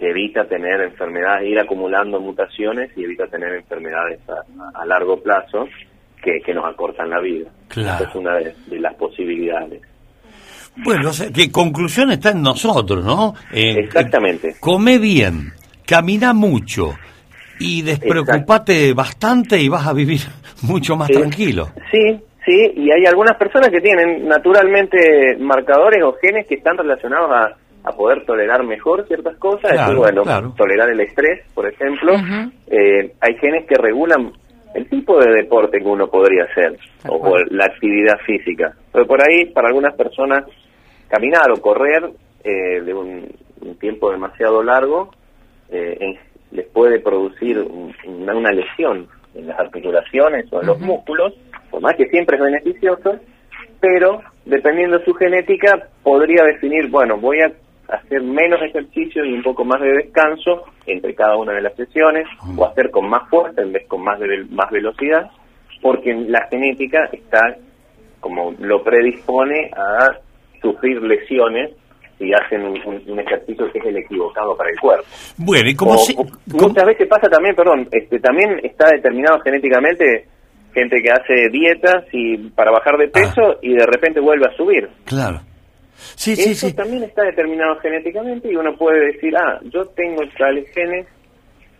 que 0.00 0.08
evita 0.10 0.46
tener 0.46 0.80
enfermedades, 0.80 1.46
ir 1.46 1.60
acumulando 1.60 2.18
mutaciones 2.18 2.90
y 2.96 3.04
evita 3.04 3.26
tener 3.26 3.52
enfermedades 3.54 4.18
a, 4.30 4.80
a 4.80 4.86
largo 4.86 5.22
plazo 5.22 5.68
que, 6.22 6.40
que 6.44 6.54
nos 6.54 6.64
acortan 6.64 7.10
la 7.10 7.20
vida. 7.20 7.50
Claro. 7.68 7.96
Esa 8.04 8.08
es 8.10 8.14
una 8.16 8.34
de, 8.36 8.54
de 8.66 8.80
las 8.80 8.94
posibilidades. 8.94 9.82
Bueno, 10.82 11.10
o 11.10 11.12
sea, 11.12 11.30
que 11.30 11.52
conclusión 11.52 12.10
está 12.12 12.30
en 12.30 12.40
nosotros, 12.40 13.04
¿no? 13.04 13.34
Eh, 13.52 13.80
Exactamente. 13.80 14.54
Come 14.58 14.98
bien, 14.98 15.52
camina 15.86 16.32
mucho 16.32 16.94
y 17.58 17.82
despreocupate 17.82 18.94
bastante 18.94 19.60
y 19.60 19.68
vas 19.68 19.86
a 19.86 19.92
vivir 19.92 20.20
mucho 20.62 20.96
más 20.96 21.08
Sí. 21.08 21.14
tranquilo. 21.14 21.68
Sí, 21.90 22.18
sí, 22.46 22.72
y 22.74 22.90
hay 22.90 23.04
algunas 23.06 23.36
personas 23.36 23.68
que 23.68 23.82
tienen 23.82 24.26
naturalmente 24.26 25.36
marcadores 25.38 26.02
o 26.02 26.14
genes 26.22 26.46
que 26.46 26.54
están 26.54 26.78
relacionados 26.78 27.30
a, 27.30 27.56
a 27.84 27.92
poder 27.92 28.24
tolerar 28.26 28.62
mejor 28.64 29.06
ciertas 29.06 29.36
cosas, 29.38 29.72
Claro, 29.72 29.92
y 29.92 29.96
bueno, 29.96 30.22
claro. 30.22 30.54
tolerar 30.56 30.90
el 30.90 31.00
estrés, 31.00 31.44
por 31.54 31.66
ejemplo. 31.66 32.12
Eh, 32.66 33.12
hay 33.20 33.34
genes 33.38 33.66
que 33.66 33.76
regulan 33.76 34.32
el 34.74 34.88
tipo 34.88 35.18
de 35.18 35.32
deporte 35.32 35.78
que 35.78 35.86
uno 35.88 36.06
podría 36.08 36.44
hacer, 36.44 36.78
o, 37.08 37.16
o 37.16 37.38
la 37.50 37.64
actividad 37.64 38.18
física. 38.26 38.72
Pero 38.92 39.06
por 39.06 39.20
ahí, 39.22 39.46
para 39.46 39.68
algunas 39.68 39.94
personas, 39.96 40.44
caminar 41.08 41.50
o 41.50 41.60
correr 41.60 42.10
eh, 42.44 42.80
de 42.82 42.94
un, 42.94 43.28
un 43.62 43.78
tiempo 43.78 44.10
demasiado 44.10 44.62
largo 44.62 45.10
eh, 45.70 45.96
en- 46.00 46.18
les 46.52 46.66
puede 46.68 46.98
producir 47.00 47.58
un- 47.58 47.94
una, 48.06 48.34
una 48.36 48.50
lesión 48.52 49.06
en 49.34 49.46
las 49.46 49.58
articulaciones 49.58 50.52
o 50.52 50.60
en 50.60 50.66
los 50.66 50.80
músculos, 50.80 51.32
por 51.70 51.80
más 51.80 51.94
que 51.96 52.08
siempre 52.08 52.36
es 52.36 52.42
beneficioso, 52.42 53.16
pero 53.80 54.20
dependiendo 54.44 54.98
de 54.98 55.04
su 55.04 55.14
genética 55.14 55.88
podría 56.02 56.42
definir, 56.44 56.88
bueno, 56.90 57.16
voy 57.18 57.40
a 57.40 57.52
hacer 57.92 58.22
menos 58.22 58.60
ejercicio 58.62 59.24
y 59.24 59.32
un 59.32 59.42
poco 59.42 59.64
más 59.64 59.80
de 59.80 59.92
descanso 59.92 60.64
entre 60.86 61.14
cada 61.14 61.36
una 61.36 61.52
de 61.52 61.62
las 61.62 61.74
sesiones, 61.74 62.26
o 62.56 62.64
hacer 62.64 62.90
con 62.90 63.08
más 63.08 63.28
fuerza 63.28 63.62
en 63.62 63.72
vez 63.72 63.86
con 63.88 64.02
más, 64.02 64.18
de, 64.18 64.44
más 64.50 64.70
velocidad, 64.70 65.30
porque 65.80 66.14
la 66.14 66.46
genética 66.50 67.08
está 67.12 67.56
como 68.20 68.52
lo 68.58 68.82
predispone 68.82 69.70
a 69.76 70.10
sufrir 70.60 71.00
lesiones 71.02 71.70
si 72.18 72.30
hacen 72.34 72.62
un, 72.62 73.18
ejercicio 73.18 73.72
que 73.72 73.78
es 73.78 73.84
el 73.86 73.96
equivocado 73.96 74.54
para 74.54 74.68
el 74.70 74.78
cuerpo. 74.78 75.06
Bueno, 75.38 75.70
y 75.70 75.74
como 75.74 75.96
muchas 76.46 76.84
veces 76.84 77.08
pasa 77.08 77.28
también, 77.30 77.56
perdón, 77.56 77.88
este 77.90 78.20
también 78.20 78.60
está 78.62 78.90
determinado 78.90 79.40
genéticamente 79.40 80.26
gente 80.74 80.96
que 81.02 81.10
hace 81.10 81.48
dietas 81.50 82.04
y 82.12 82.36
para 82.50 82.70
bajar 82.70 82.98
de 82.98 83.08
peso 83.08 83.40
ah. 83.40 83.56
y 83.62 83.72
de 83.72 83.86
repente 83.86 84.20
vuelve 84.20 84.46
a 84.46 84.56
subir. 84.56 84.88
Claro. 85.06 85.40
Sí, 86.16 86.36
sí, 86.36 86.54
sí. 86.54 86.72
también 86.74 87.02
está 87.02 87.22
determinado 87.22 87.76
genéticamente 87.80 88.50
y 88.50 88.56
uno 88.56 88.76
puede 88.76 89.12
decir, 89.12 89.36
ah, 89.36 89.60
yo 89.64 89.84
tengo 89.86 90.22
tales 90.38 90.68
genes, 90.72 91.06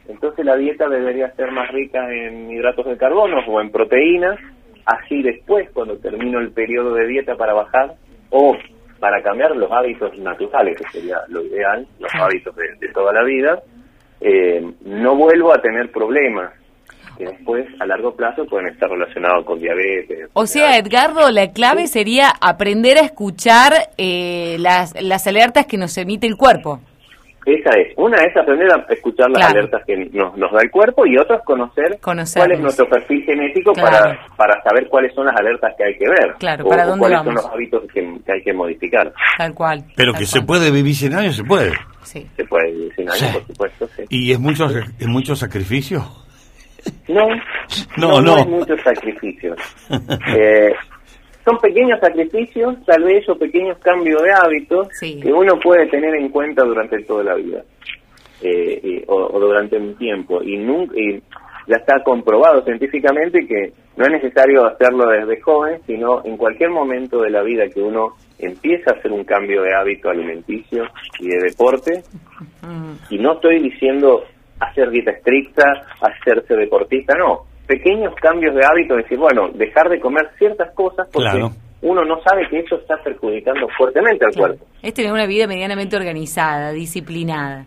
entonces 0.08 0.44
la 0.44 0.56
dieta 0.56 0.88
debería 0.88 1.30
ser 1.34 1.50
más 1.52 1.70
rica 1.70 2.12
en 2.12 2.50
hidratos 2.50 2.86
de 2.86 2.96
carbono 2.96 3.38
o 3.46 3.60
en 3.60 3.70
proteínas, 3.70 4.38
así 4.84 5.22
después, 5.22 5.68
cuando 5.72 5.96
termino 5.98 6.38
el 6.38 6.50
periodo 6.52 6.94
de 6.94 7.06
dieta 7.06 7.36
para 7.36 7.54
bajar, 7.54 7.94
o 8.30 8.56
para 8.98 9.22
cambiar 9.22 9.56
los 9.56 9.70
hábitos 9.72 10.16
naturales, 10.18 10.76
que 10.76 10.84
sería 10.90 11.18
lo 11.28 11.42
ideal, 11.42 11.86
los 11.98 12.14
hábitos 12.14 12.54
de, 12.54 12.88
toda 12.92 13.12
la 13.12 13.24
vida, 13.24 13.62
eh, 14.20 14.62
no 14.82 15.16
vuelvo 15.16 15.52
a 15.54 15.62
tener 15.62 15.90
problemas 15.90 16.52
que 17.20 17.26
después 17.26 17.66
a 17.78 17.86
largo 17.86 18.14
plazo 18.14 18.46
pueden 18.46 18.68
estar 18.68 18.88
relacionados 18.88 19.44
con 19.44 19.60
diabetes. 19.60 20.30
O 20.32 20.46
sea, 20.46 20.78
Edgardo, 20.78 21.30
la 21.30 21.52
clave 21.52 21.86
sería 21.86 22.30
aprender 22.40 22.96
a 22.96 23.02
escuchar 23.02 23.72
eh, 23.98 24.56
las, 24.58 25.00
las 25.02 25.26
alertas 25.26 25.66
que 25.66 25.76
nos 25.76 25.96
emite 25.98 26.26
el 26.26 26.36
cuerpo. 26.36 26.80
Esa 27.44 27.70
es. 27.78 27.92
Una 27.96 28.16
es 28.22 28.36
aprender 28.36 28.68
a 28.70 28.84
escuchar 28.92 29.30
las 29.30 29.50
alertas 29.50 29.82
que 29.86 29.96
nos, 29.96 30.36
nos, 30.36 30.52
da 30.52 30.60
el 30.62 30.70
cuerpo 30.70 31.06
y 31.06 31.16
otra 31.18 31.36
es 31.36 31.42
conocer 31.42 31.98
cuál 32.02 32.52
es 32.52 32.60
nuestro 32.60 32.88
perfil 32.88 33.24
genético 33.24 33.72
para, 33.72 34.18
para 34.36 34.62
saber 34.62 34.88
cuáles 34.88 35.14
son 35.14 35.26
las 35.26 35.36
alertas 35.36 35.74
que 35.76 35.84
hay 35.84 35.96
que 35.96 36.06
ver. 36.06 36.34
Claro, 36.38 36.66
para 36.66 36.84
dónde 36.84 37.00
cuáles 37.00 37.22
son 37.22 37.34
los 37.34 37.46
hábitos 37.46 37.82
que, 37.92 38.00
hay 38.30 38.42
que 38.42 38.52
modificar. 38.52 39.12
Tal 39.38 39.54
cual. 39.54 39.84
Pero 39.96 40.12
que 40.12 40.26
se 40.26 40.42
puede 40.42 40.70
vivir 40.70 40.94
sin 40.94 41.14
años, 41.14 41.36
se 41.36 41.44
puede. 41.44 41.72
Sí. 42.02 42.26
Se 42.36 42.44
puede 42.44 42.72
vivir 42.72 42.94
sin 42.94 43.10
años, 43.10 43.32
por 43.32 43.46
supuesto. 43.46 43.88
Sí. 43.96 44.04
¿Y 44.10 44.32
es 44.32 44.38
mucho, 44.38 44.68
es 44.68 45.06
mucho 45.06 45.34
sacrificio? 45.34 46.04
No, 47.08 47.28
no, 47.96 48.20
no, 48.20 48.36
hay 48.36 48.46
muchos 48.46 48.80
sacrificios. 48.82 49.58
Eh, 50.36 50.72
son 51.44 51.58
pequeños 51.58 51.98
sacrificios, 52.00 52.76
tal 52.84 53.02
vez, 53.02 53.28
o 53.28 53.36
pequeños 53.36 53.78
cambios 53.78 54.22
de 54.22 54.32
hábitos 54.32 54.88
que 55.00 55.32
uno 55.32 55.58
puede 55.58 55.86
tener 55.86 56.14
en 56.14 56.28
cuenta 56.28 56.64
durante 56.64 57.02
toda 57.04 57.24
la 57.24 57.34
vida 57.34 57.64
eh, 58.42 59.02
o, 59.08 59.38
durante 59.40 59.76
un 59.76 59.96
tiempo. 59.96 60.42
Y, 60.42 60.58
nunca, 60.58 60.94
ya 61.66 61.76
está 61.76 62.02
comprobado 62.02 62.62
científicamente 62.64 63.46
que 63.46 63.72
no 63.96 64.04
es 64.04 64.12
necesario 64.12 64.66
hacerlo 64.66 65.08
desde 65.08 65.40
joven, 65.40 65.80
sino 65.86 66.24
en 66.24 66.36
cualquier 66.36 66.70
momento 66.70 67.20
de 67.22 67.30
la 67.30 67.42
vida 67.42 67.68
que 67.68 67.80
uno 67.80 68.16
empieza 68.38 68.90
a 68.90 68.98
hacer 68.98 69.12
un 69.12 69.24
cambio 69.24 69.62
de 69.62 69.74
hábito 69.74 70.10
alimenticio 70.10 70.84
y 71.18 71.28
de 71.28 71.38
deporte. 71.38 72.02
Y 73.08 73.18
no 73.18 73.34
estoy 73.34 73.60
diciendo 73.60 74.24
hacer 74.60 74.90
dieta 74.90 75.12
estricta, 75.12 75.64
hacerse 76.00 76.54
deportista, 76.54 77.16
no. 77.16 77.46
Pequeños 77.66 78.14
cambios 78.16 78.54
de 78.54 78.64
hábito, 78.64 78.96
decir, 78.96 79.18
bueno, 79.18 79.48
dejar 79.54 79.88
de 79.88 80.00
comer 80.00 80.28
ciertas 80.38 80.74
cosas 80.74 81.08
porque 81.12 81.38
uno 81.82 82.04
no 82.04 82.20
sabe 82.22 82.48
que 82.48 82.60
eso 82.60 82.76
está 82.76 82.96
perjudicando 83.02 83.66
fuertemente 83.76 84.24
al 84.26 84.34
cuerpo. 84.34 84.66
Es 84.82 84.92
tener 84.92 85.12
una 85.12 85.26
vida 85.26 85.46
medianamente 85.46 85.96
organizada, 85.96 86.72
disciplinada. 86.72 87.66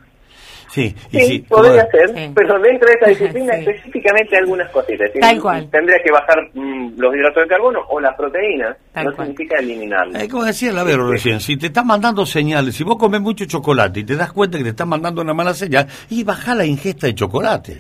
Sí, 0.74 0.96
sí, 1.12 1.46
podría 1.48 1.86
ser, 1.92 2.32
pero 2.34 2.60
dentro 2.60 2.88
de 2.88 2.94
esta 2.94 3.10
disciplina 3.10 3.54
específicamente 3.54 4.38
algunas 4.38 4.72
cositas. 4.72 5.12
Tal 5.22 5.40
cual. 5.40 5.70
Tendría 5.70 5.98
que 6.04 6.12
bajar 6.12 6.50
mm, 6.52 6.96
los 6.98 7.16
hidratos 7.16 7.44
de 7.44 7.50
carbono 7.50 7.82
o 7.90 8.00
las 8.00 8.16
proteínas, 8.16 8.76
no 8.96 9.12
significa 9.12 9.60
eliminarlas. 9.60 10.24
Es 10.24 10.30
como 10.30 10.46
decía 10.46 10.72
la 10.72 10.84
Vero 10.84 11.08
recién, 11.08 11.40
si 11.42 11.58
te 11.58 11.68
están 11.68 11.86
mandando 11.86 12.26
señales, 12.26 12.76
si 12.76 12.84
vos 12.84 12.98
comes 12.98 13.22
mucho 13.22 13.46
chocolate 13.46 14.00
y 14.00 14.04
te 14.04 14.16
das 14.16 14.34
cuenta 14.34 14.58
que 14.58 14.64
te 14.64 14.72
están 14.72 14.90
mandando 14.90 15.22
una 15.22 15.36
mala 15.36 15.54
señal, 15.54 15.86
y 16.10 16.24
baja 16.24 16.56
la 16.56 16.66
ingesta 16.66 17.06
de 17.06 17.14
chocolate. 17.14 17.78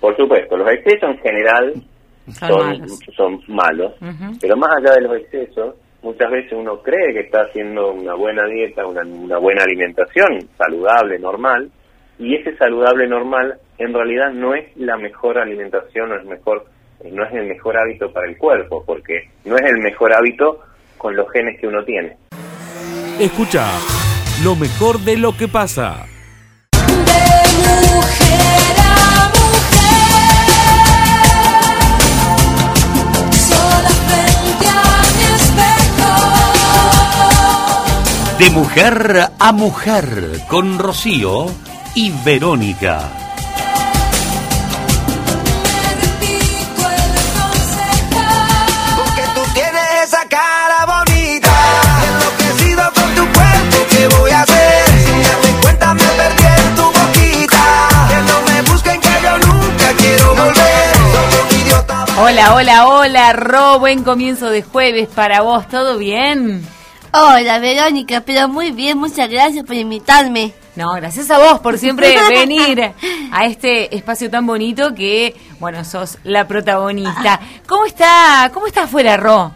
Por 0.00 0.16
supuesto, 0.16 0.56
los 0.56 0.72
excesos 0.72 1.10
en 1.10 1.18
general 1.18 1.74
son, 3.14 3.42
malos, 3.48 3.92
pero 4.40 4.56
más 4.56 4.70
allá 4.78 4.94
de 4.94 5.02
los 5.02 5.16
excesos, 5.18 5.74
muchas 6.02 6.30
veces 6.30 6.52
uno 6.52 6.80
cree 6.80 7.12
que 7.12 7.20
está 7.20 7.42
haciendo 7.42 7.92
una 7.92 8.14
buena 8.14 8.46
dieta, 8.46 8.86
una, 8.86 9.02
una 9.02 9.36
buena 9.36 9.62
alimentación 9.62 10.48
saludable, 10.56 11.18
normal, 11.18 11.70
y 12.18 12.36
ese 12.36 12.56
saludable 12.56 13.08
normal 13.08 13.58
en 13.78 13.92
realidad 13.92 14.30
no 14.32 14.54
es 14.54 14.64
la 14.76 14.96
mejor 14.96 15.38
alimentación, 15.38 16.10
no 16.10 16.16
es 16.16 16.24
mejor 16.24 16.66
no 17.10 17.24
es 17.24 17.32
el 17.34 17.46
mejor 17.46 17.76
hábito 17.76 18.10
para 18.12 18.26
el 18.26 18.36
cuerpo, 18.38 18.82
porque 18.86 19.28
no 19.44 19.56
es 19.56 19.64
el 19.64 19.78
mejor 19.78 20.12
hábito 20.14 20.60
con 20.96 21.14
los 21.14 21.30
genes 21.30 21.60
que 21.60 21.66
uno 21.66 21.84
tiene. 21.84 22.16
Escucha 23.20 23.66
lo 24.42 24.56
mejor 24.56 24.98
de 25.00 25.16
lo 25.16 25.36
que 25.36 25.48
pasa. 25.48 26.06
De 38.38 38.50
mujer 38.50 39.28
a 39.38 39.52
mujer 39.52 40.04
con 40.48 40.78
Rocío 40.78 41.46
y 41.48 41.48
Verónica. 41.48 41.48
Porque 41.48 41.48
tú 41.48 41.52
tienes 41.52 41.54
esa 41.54 41.54
cara 41.54 41.54
bonita, 41.54 41.54
enloquecido 41.54 41.54
con 41.54 41.64
tu 41.64 41.73
cuerpo, 53.32 53.86
¿qué 53.90 54.08
voy 54.18 54.30
a 54.32 54.42
hacer? 54.42 54.86
Si 54.88 55.12
me 55.12 55.22
doy 55.22 55.62
cuenta 55.62 55.94
me 55.94 56.02
perdí 56.02 56.44
en 56.44 56.74
tu 56.74 56.82
boquita, 56.82 57.62
que 58.08 58.16
no 58.16 58.42
me 58.42 58.62
busquen 58.72 59.00
que 59.00 59.08
yo 59.22 59.38
nunca 59.38 59.92
quiero 59.96 60.34
volver, 60.34 60.96
soy 61.12 61.40
un 61.40 61.60
idiota. 61.60 62.04
Hola, 62.18 62.54
hola, 62.54 62.88
hola, 62.88 63.32
Ro, 63.34 63.78
buen 63.78 64.02
comienzo 64.02 64.50
de 64.50 64.62
jueves 64.62 65.08
para 65.14 65.42
vos, 65.42 65.68
¿todo 65.68 65.96
bien? 65.96 66.66
Hola, 67.12 67.60
Verónica, 67.60 68.22
pero 68.22 68.48
muy 68.48 68.72
bien, 68.72 68.98
muchas 68.98 69.30
gracias 69.30 69.64
por 69.64 69.76
invitarme. 69.76 70.54
No, 70.76 70.92
gracias 70.92 71.30
a 71.30 71.38
vos 71.38 71.60
por 71.60 71.78
siempre 71.78 72.16
venir 72.30 72.92
a 73.30 73.46
este 73.46 73.94
espacio 73.94 74.30
tan 74.30 74.46
bonito 74.46 74.94
que, 74.94 75.36
bueno, 75.60 75.84
sos 75.84 76.18
la 76.24 76.48
protagonista. 76.48 77.40
¿Cómo 77.66 77.86
está, 77.86 78.50
cómo 78.52 78.66
está 78.66 78.84
afuera, 78.84 79.16
Ro? 79.16 79.52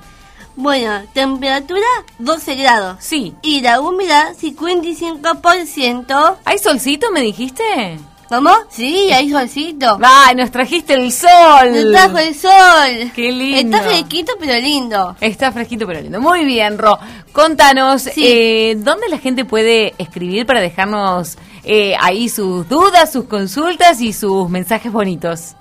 Bueno, 0.54 1.02
temperatura 1.12 1.86
12 2.18 2.54
grados. 2.56 2.96
Sí. 3.00 3.34
Y 3.42 3.60
la 3.60 3.80
humedad 3.80 4.34
55%. 4.34 6.36
¿Hay 6.44 6.58
solcito, 6.58 7.10
me 7.12 7.20
dijiste? 7.20 7.98
¿Cómo? 8.28 8.50
Sí, 8.68 9.10
hay 9.10 9.30
solcito. 9.30 9.98
¡Ay, 10.02 10.36
nos 10.36 10.50
trajiste 10.50 10.92
el 10.92 11.10
sol! 11.10 11.72
Nos 11.72 11.92
trajo 11.92 12.18
el 12.18 12.34
sol. 12.34 13.10
¡Qué 13.14 13.32
lindo! 13.32 13.78
Está 13.78 13.88
fresquito 13.88 14.32
pero 14.38 14.60
lindo. 14.60 15.16
Está 15.18 15.50
fresquito 15.50 15.86
pero 15.86 16.02
lindo. 16.02 16.20
Muy 16.20 16.44
bien, 16.44 16.76
Ro. 16.76 16.98
Contanos, 17.32 18.06
eh, 18.16 18.76
¿dónde 18.76 19.08
la 19.08 19.16
gente 19.16 19.46
puede 19.46 19.94
escribir 19.96 20.44
para 20.44 20.60
dejarnos 20.60 21.38
eh, 21.64 21.94
ahí 21.98 22.28
sus 22.28 22.68
dudas, 22.68 23.10
sus 23.10 23.24
consultas 23.24 24.02
y 24.02 24.12
sus 24.12 24.50
mensajes 24.50 24.92
bonitos? 24.92 25.54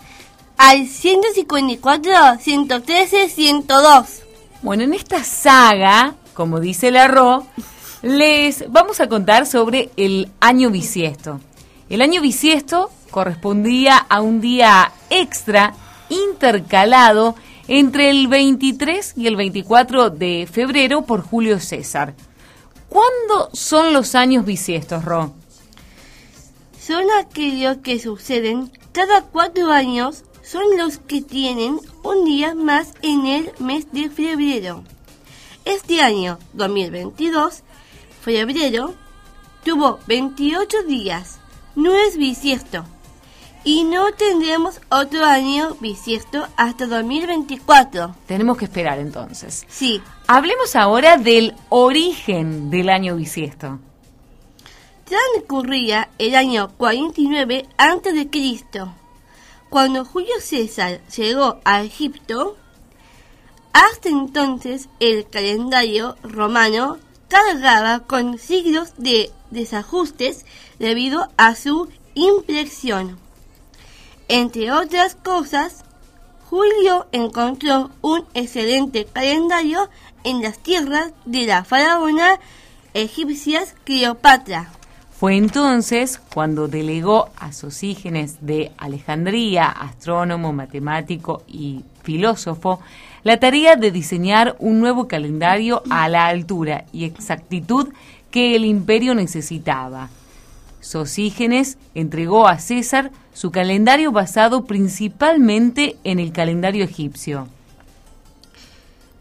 Al 0.58 0.88
154, 0.88 2.12
113, 2.42 3.30
102. 3.30 4.06
Bueno, 4.62 4.84
en 4.84 4.94
esta 4.94 5.24
saga, 5.24 6.16
como 6.34 6.60
dice 6.60 6.92
la 6.92 7.08
Ro, 7.08 7.48
les 8.02 8.70
vamos 8.70 9.00
a 9.00 9.08
contar 9.08 9.46
sobre 9.46 9.90
el 9.96 10.30
año 10.42 10.70
bisiesto. 10.70 11.40
El 11.90 12.02
año 12.02 12.22
bisiesto 12.22 12.92
correspondía 13.12 13.98
a 13.98 14.20
un 14.22 14.42
día 14.42 14.92
extra 15.10 15.74
intercalado 16.10 17.36
entre 17.70 18.10
el 18.10 18.28
23 18.28 19.14
y 19.16 19.28
el 19.28 19.38
24 19.38 20.10
de 20.10 20.50
febrero 20.52 21.04
por 21.04 21.22
Julio 21.22 21.62
César. 21.62 22.14
¿Cuándo 22.90 23.50
son 23.54 23.94
los 23.94 24.16
años 24.16 24.46
bisiestos, 24.46 25.06
Ro? 25.06 25.34
Son 26.78 27.06
aquellos 27.20 27.78
que 27.78 28.00
suceden 28.00 28.70
cada 28.92 29.22
cuatro 29.22 29.72
años, 29.72 30.26
son 30.44 30.64
los 30.78 30.98
que 30.98 31.22
tienen 31.22 31.80
un 32.04 32.26
día 32.26 32.54
más 32.54 32.94
en 33.02 33.26
el 33.26 33.52
mes 33.60 33.92
de 33.94 34.10
febrero. 34.10 34.84
Este 35.64 36.02
año, 36.02 36.38
2022, 36.54 37.64
febrero, 38.22 38.94
tuvo 39.64 40.00
28 40.08 40.84
días 40.84 41.37
no 41.78 41.94
es 41.96 42.18
bisiesto. 42.18 42.84
Y 43.64 43.84
no 43.84 44.12
tendremos 44.12 44.82
otro 44.90 45.26
año 45.26 45.76
bisiesto 45.80 46.48
hasta 46.58 46.88
2024. 46.88 48.16
Tenemos 48.26 48.58
que 48.58 48.66
esperar 48.66 49.00
entonces. 49.00 49.66
Sí. 49.70 50.02
Hablemos 50.28 50.76
ahora 50.76 51.18
del 51.18 51.54
origen 51.70 52.70
del 52.70 52.90
año 52.90 53.16
bisiesto. 53.16 53.80
Transcurría 55.06 56.10
el 56.18 56.36
año 56.36 56.70
49 56.78 57.66
a.C. 57.78 58.60
Cuando 59.70 60.06
Julio 60.06 60.34
César 60.40 61.02
llegó 61.16 61.60
a 61.64 61.84
Egipto, 61.84 62.58
hasta 63.74 64.10
entonces 64.10 64.90
el 65.00 65.30
calendario 65.30 66.16
romano 66.24 66.98
cargaba 67.28 68.00
con 68.02 68.38
siglos 68.38 68.94
de 68.98 69.32
desajustes 69.52 70.46
debido 70.80 71.28
a 71.38 71.56
su 71.56 71.90
impresión. 72.14 73.18
Entre 74.28 74.72
otras 74.72 75.16
cosas, 75.16 75.84
Julio 76.50 77.08
encontró 77.12 77.92
un 78.02 78.26
excelente 78.34 79.06
calendario 79.06 79.90
en 80.24 80.42
las 80.42 80.60
tierras 80.60 81.12
de 81.26 81.46
la 81.46 81.64
faraona 81.64 82.40
egipcia 82.94 83.64
Cleopatra. 83.84 84.72
Fue 85.20 85.36
entonces 85.36 86.22
cuando 86.34 86.68
delegó 86.68 87.30
a 87.38 87.52
Sosígenes 87.52 88.38
de 88.42 88.72
Alejandría, 88.78 89.66
astrónomo, 89.68 90.54
matemático 90.54 91.42
y 91.48 91.84
filósofo, 92.04 92.80
la 93.28 93.42
tarea 93.42 93.76
de 93.76 93.92
diseñar 93.92 94.56
un 94.58 94.80
nuevo 94.80 95.10
calendario 95.10 95.84
a 95.90 96.08
la 96.08 96.28
altura 96.28 96.86
y 96.94 97.04
exactitud 97.04 97.90
que 98.32 98.56
el 98.56 98.64
imperio 98.64 99.16
necesitaba. 99.16 100.10
Sosígenes 100.80 101.78
entregó 101.94 102.48
a 102.48 102.58
César 102.58 103.12
su 103.34 103.52
calendario 103.52 104.14
basado 104.14 104.64
principalmente 104.64 105.98
en 106.06 106.20
el 106.20 106.32
calendario 106.32 106.86
egipcio. 106.86 107.50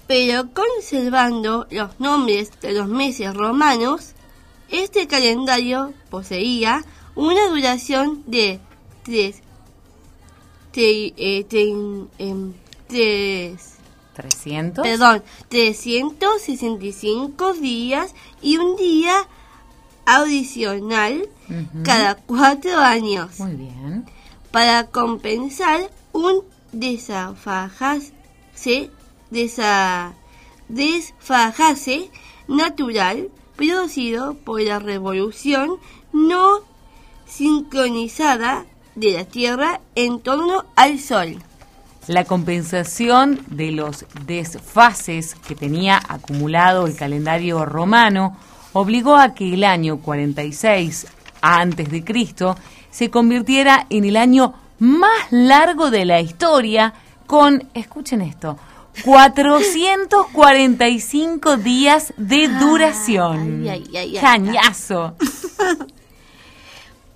Pero 0.07 0.51
conservando 0.53 1.67
los 1.71 1.99
nombres 1.99 2.53
de 2.61 2.75
los 2.75 2.87
meses 2.87 3.35
romanos, 3.35 4.13
este 4.71 5.09
calendario 5.09 5.95
poseía 6.11 6.85
una 7.17 7.49
duración 7.49 8.23
de 8.29 8.61
tres, 9.03 9.43
eh, 10.77 11.45
em, 12.21 12.53
tres, 12.87 13.76
300. 14.17 14.83
Perdón, 14.83 15.23
365 15.49 17.53
días 17.55 18.15
y 18.41 18.57
un 18.57 18.77
día 18.77 19.15
adicional 20.07 21.29
cada 21.85 22.17
cuatro 22.17 22.79
años. 22.79 23.39
Muy 23.39 23.53
bien. 23.53 24.07
Para 24.51 24.87
compensar 24.87 25.91
un 26.13 26.43
desfajase, 26.73 28.13
desa, 29.31 30.15
desfajase 30.69 32.11
natural 32.49 33.29
producido 33.57 34.35
por 34.35 34.63
la 34.63 34.79
revolución 34.79 35.77
no 36.13 36.61
sincronizada 37.27 38.67
de 38.95 39.13
la 39.13 39.25
Tierra 39.25 39.81
en 39.95 40.21
torno 40.21 40.65
al 40.77 40.99
Sol. 40.99 41.43
La 42.09 42.25
compensación 42.25 43.41
de 43.49 43.73
los 43.73 44.07
desfases 44.27 45.35
que 45.35 45.57
tenía 45.57 46.01
acumulado 46.09 46.87
el 46.87 46.95
calendario 46.95 47.65
romano 47.65 48.37
obligó 48.73 49.17
a 49.17 49.35
que 49.35 49.55
el 49.55 49.65
año 49.65 49.97
46 49.99 51.09
antes 51.41 51.91
de 51.91 52.05
Cristo 52.05 52.57
se 52.91 53.11
convirtiera 53.11 53.87
en 53.91 54.05
el 54.05 54.17
año 54.17 54.55
más 54.79 55.27
largo 55.31 55.91
de 55.91 56.05
la 56.05 56.21
historia 56.21 56.95
con, 57.27 57.69
escuchen 57.75 58.21
esto, 58.21 58.57
445 59.05 61.57
días 61.57 62.15
de 62.17 62.47
duración. 62.49 63.67
Cañazo. 64.21 65.17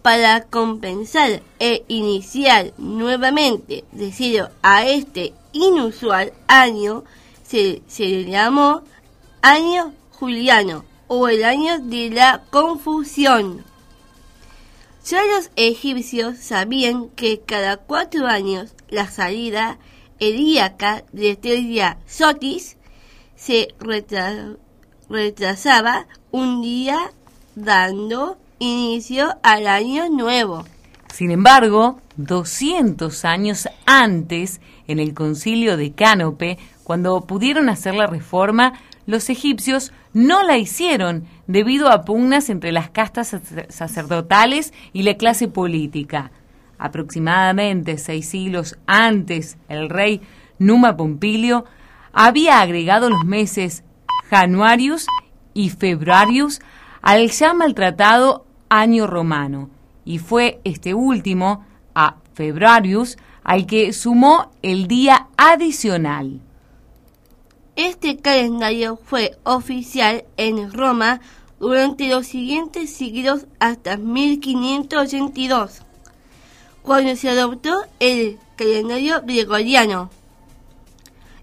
Para 0.03 0.45
compensar 0.45 1.43
e 1.59 1.85
iniciar 1.89 2.73
nuevamente 2.79 3.85
decido 3.93 4.51
a 4.63 4.87
este 4.87 5.35
inusual 5.53 6.33
año, 6.49 7.05
se, 7.47 7.83
se 7.87 8.05
le 8.05 8.25
llamó 8.25 8.83
año 9.43 9.93
juliano 10.13 10.85
o 11.09 11.29
el 11.29 11.45
año 11.45 11.81
de 11.81 12.11
la 12.11 12.45
confusión. 12.51 13.65
Ya 15.05 15.25
los 15.25 15.51
egipcios 15.57 16.39
sabían 16.39 17.09
que 17.09 17.41
cada 17.41 17.77
cuatro 17.79 18.27
años 18.27 18.75
la 18.89 19.11
salida 19.11 19.79
helíaca 20.19 21.05
de 21.13 21.31
estrella 21.33 21.99
Sotis 22.07 22.77
se 23.35 23.75
retrasaba 25.09 26.07
un 26.31 26.63
día 26.63 27.13
dando 27.55 28.39
inicio 28.61 29.37
al 29.43 29.67
año 29.67 30.09
nuevo. 30.11 30.65
Sin 31.13 31.31
embargo, 31.33 31.99
200 32.17 33.25
años 33.25 33.69
antes, 33.87 34.61
en 34.87 35.01
el 35.01 35.15
concilio 35.15 35.77
de 35.77 35.93
Cánope, 35.93 36.59
cuando 36.85 37.23
pudieron 37.23 37.69
hacer 37.69 37.95
la 37.95 38.07
reforma, 38.07 38.75
los 39.07 39.31
egipcios 39.31 39.93
no 40.13 40.43
la 40.43 40.59
hicieron 40.59 41.25
debido 41.47 41.91
a 41.91 42.03
pugnas 42.03 42.51
entre 42.51 42.71
las 42.71 42.91
castas 42.91 43.35
sacerdotales 43.71 44.75
y 44.93 45.03
la 45.03 45.15
clase 45.15 45.49
política. 45.49 46.31
Aproximadamente 46.79 47.97
seis 47.97 48.29
siglos 48.29 48.79
antes, 48.87 49.57
el 49.69 49.89
rey 49.89 50.21
Numa 50.59 50.97
Pompilio 50.97 51.65
había 52.13 52.61
agregado 52.61 53.09
los 53.09 53.25
meses 53.25 53.85
Januarius 54.29 55.07
y 55.55 55.71
Februarius 55.71 56.61
al 57.03 57.31
ya 57.31 57.55
maltratado 57.55 58.47
año 58.71 59.07
romano, 59.07 59.69
y 60.07 60.19
fue 60.19 60.61
este 60.65 60.95
último, 60.95 61.67
a 61.95 62.17
Februarius, 62.33 63.19
al 63.45 63.67
que 63.67 63.93
sumó 63.93 64.51
el 64.63 64.87
día 64.87 65.29
adicional. 65.37 66.41
Este 67.77 68.17
calendario 68.17 68.99
fue 69.05 69.37
oficial 69.45 70.25
en 70.37 70.73
Roma 70.73 71.21
durante 71.59 72.09
los 72.09 72.27
siguientes 72.27 72.91
siglos 72.95 73.47
hasta 73.59 73.97
1582, 73.97 75.83
cuando 76.83 77.15
se 77.17 77.29
adoptó 77.29 77.75
el 77.99 78.39
calendario 78.57 79.23
gregoriano. 79.25 80.11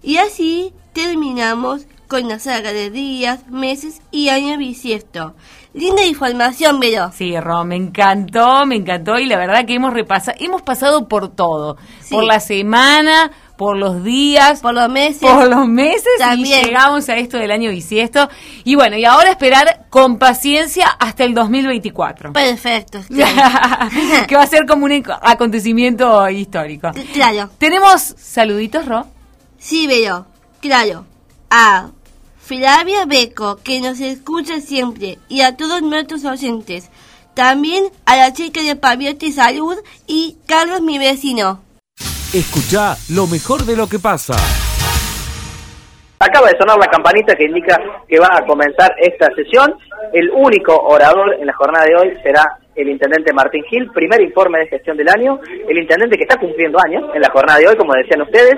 Y 0.02 0.16
así 0.16 0.72
terminamos 0.92 1.86
con 2.08 2.28
la 2.28 2.38
saga 2.38 2.72
de 2.72 2.90
días, 2.90 3.48
meses 3.48 4.00
y 4.10 4.30
años 4.30 4.58
bisiesto. 4.58 5.34
Linda 5.78 6.04
información, 6.04 6.80
Vero. 6.80 7.12
Sí, 7.16 7.38
Ro, 7.38 7.64
me 7.64 7.76
encantó, 7.76 8.66
me 8.66 8.74
encantó 8.74 9.16
y 9.18 9.26
la 9.26 9.38
verdad 9.38 9.64
que 9.64 9.74
hemos 9.74 9.92
repasado, 9.92 10.36
hemos 10.40 10.62
pasado 10.62 11.06
por 11.06 11.28
todo, 11.28 11.76
por 12.10 12.24
la 12.24 12.40
semana, 12.40 13.30
por 13.56 13.76
los 13.76 14.02
días, 14.02 14.60
por 14.60 14.74
los 14.74 14.88
meses, 14.88 15.20
por 15.20 15.48
los 15.48 15.68
meses 15.68 16.08
También. 16.18 16.62
y 16.62 16.64
llegamos 16.64 17.08
a 17.08 17.16
esto 17.16 17.38
del 17.38 17.52
año 17.52 17.70
bisiesto. 17.70 18.28
Y 18.64 18.74
bueno, 18.74 18.96
y 18.96 19.04
ahora 19.04 19.30
esperar 19.30 19.86
con 19.88 20.18
paciencia 20.18 20.88
hasta 20.88 21.22
el 21.22 21.32
2024. 21.34 22.32
Perfecto. 22.32 23.00
que 24.28 24.36
va 24.36 24.42
a 24.42 24.46
ser 24.48 24.66
como 24.66 24.84
un 24.84 25.04
acontecimiento 25.22 26.28
histórico. 26.28 26.90
Claro. 27.12 27.50
¿Tenemos 27.58 28.14
saluditos, 28.18 28.84
Ro? 28.84 29.06
Sí, 29.58 29.86
veo. 29.86 30.26
Claro. 30.60 31.04
A 31.50 31.88
Flavia 32.48 33.04
Beco, 33.04 33.58
que 33.62 33.78
nos 33.78 34.00
escucha 34.00 34.58
siempre, 34.62 35.18
y 35.28 35.42
a 35.42 35.54
todos 35.58 35.82
nuestros 35.82 36.24
oyentes. 36.24 36.90
También 37.34 37.84
a 38.06 38.16
la 38.16 38.32
chica 38.32 38.62
de 38.62 38.74
Paviotti 38.74 39.32
Salud 39.32 39.76
y 40.06 40.38
Carlos, 40.46 40.80
mi 40.80 40.98
vecino. 40.98 41.60
Escucha 42.32 42.96
lo 43.10 43.26
mejor 43.26 43.66
de 43.66 43.76
lo 43.76 43.86
que 43.86 43.98
pasa. 43.98 44.34
Acaba 46.18 46.48
de 46.48 46.56
sonar 46.58 46.78
la 46.78 46.86
campanita 46.86 47.34
que 47.34 47.44
indica 47.44 47.78
que 48.08 48.18
va 48.18 48.30
a 48.32 48.46
comenzar 48.46 48.94
esta 48.98 49.28
sesión. 49.36 49.74
El 50.14 50.30
único 50.30 50.74
orador 50.74 51.34
en 51.38 51.46
la 51.46 51.52
jornada 51.52 51.84
de 51.84 51.96
hoy 51.96 52.16
será 52.22 52.42
el 52.74 52.88
intendente 52.88 53.30
Martín 53.34 53.62
Gil, 53.68 53.90
primer 53.90 54.22
informe 54.22 54.60
de 54.60 54.68
gestión 54.68 54.96
del 54.96 55.10
año, 55.10 55.38
el 55.68 55.78
intendente 55.78 56.16
que 56.16 56.22
está 56.22 56.38
cumpliendo 56.38 56.78
años 56.82 57.10
en 57.14 57.20
la 57.20 57.28
jornada 57.28 57.58
de 57.58 57.68
hoy, 57.68 57.76
como 57.76 57.92
decían 57.92 58.22
ustedes, 58.22 58.54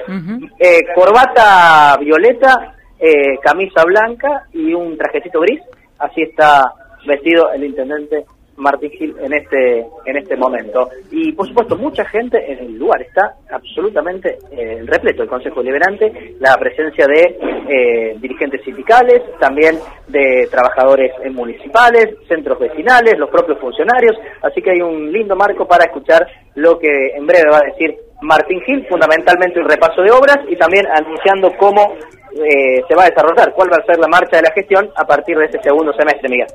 eh, 0.60 0.78
corbata 0.94 1.96
violeta, 1.98 2.76
eh, 3.00 3.38
camisa 3.42 3.84
blanca 3.84 4.46
y 4.52 4.74
un 4.74 4.96
trajecito 4.96 5.40
gris, 5.40 5.60
así 5.98 6.22
está 6.22 6.62
vestido 7.06 7.50
el 7.52 7.64
intendente 7.64 8.24
Martín 8.60 8.90
Gil 8.90 9.16
en 9.20 9.32
este 9.32 9.86
en 10.04 10.16
este 10.16 10.36
momento. 10.36 10.88
Y 11.10 11.32
por 11.32 11.48
supuesto, 11.48 11.76
mucha 11.76 12.04
gente 12.04 12.38
en 12.52 12.58
el 12.58 12.78
lugar 12.78 13.00
está 13.02 13.36
absolutamente 13.50 14.36
eh, 14.50 14.82
repleto. 14.84 15.22
El 15.22 15.28
Consejo 15.28 15.62
Liberante, 15.62 16.36
la 16.38 16.56
presencia 16.58 17.06
de 17.06 17.38
eh, 17.68 18.16
dirigentes 18.20 18.62
sindicales, 18.62 19.22
también 19.40 19.78
de 20.08 20.46
trabajadores 20.50 21.12
municipales, 21.32 22.16
centros 22.28 22.58
vecinales, 22.58 23.18
los 23.18 23.30
propios 23.30 23.58
funcionarios, 23.58 24.16
así 24.42 24.60
que 24.60 24.72
hay 24.72 24.82
un 24.82 25.10
lindo 25.10 25.34
marco 25.34 25.66
para 25.66 25.84
escuchar 25.84 26.26
lo 26.54 26.78
que 26.78 27.14
en 27.16 27.26
breve 27.26 27.50
va 27.50 27.58
a 27.58 27.70
decir 27.70 27.96
Martín 28.22 28.60
Gil, 28.62 28.86
fundamentalmente 28.88 29.60
un 29.60 29.68
repaso 29.68 30.02
de 30.02 30.10
obras 30.10 30.38
y 30.48 30.56
también 30.56 30.86
anunciando 30.86 31.52
cómo 31.56 31.94
eh, 32.34 32.82
se 32.88 32.94
va 32.94 33.04
a 33.04 33.10
desarrollar, 33.10 33.52
cuál 33.54 33.70
va 33.72 33.76
a 33.76 33.86
ser 33.86 33.98
la 33.98 34.08
marcha 34.08 34.36
de 34.36 34.42
la 34.42 34.52
gestión 34.52 34.90
a 34.96 35.04
partir 35.04 35.36
de 35.36 35.44
este 35.46 35.62
segundo 35.62 35.92
semestre, 35.92 36.28
Miguel. 36.28 36.48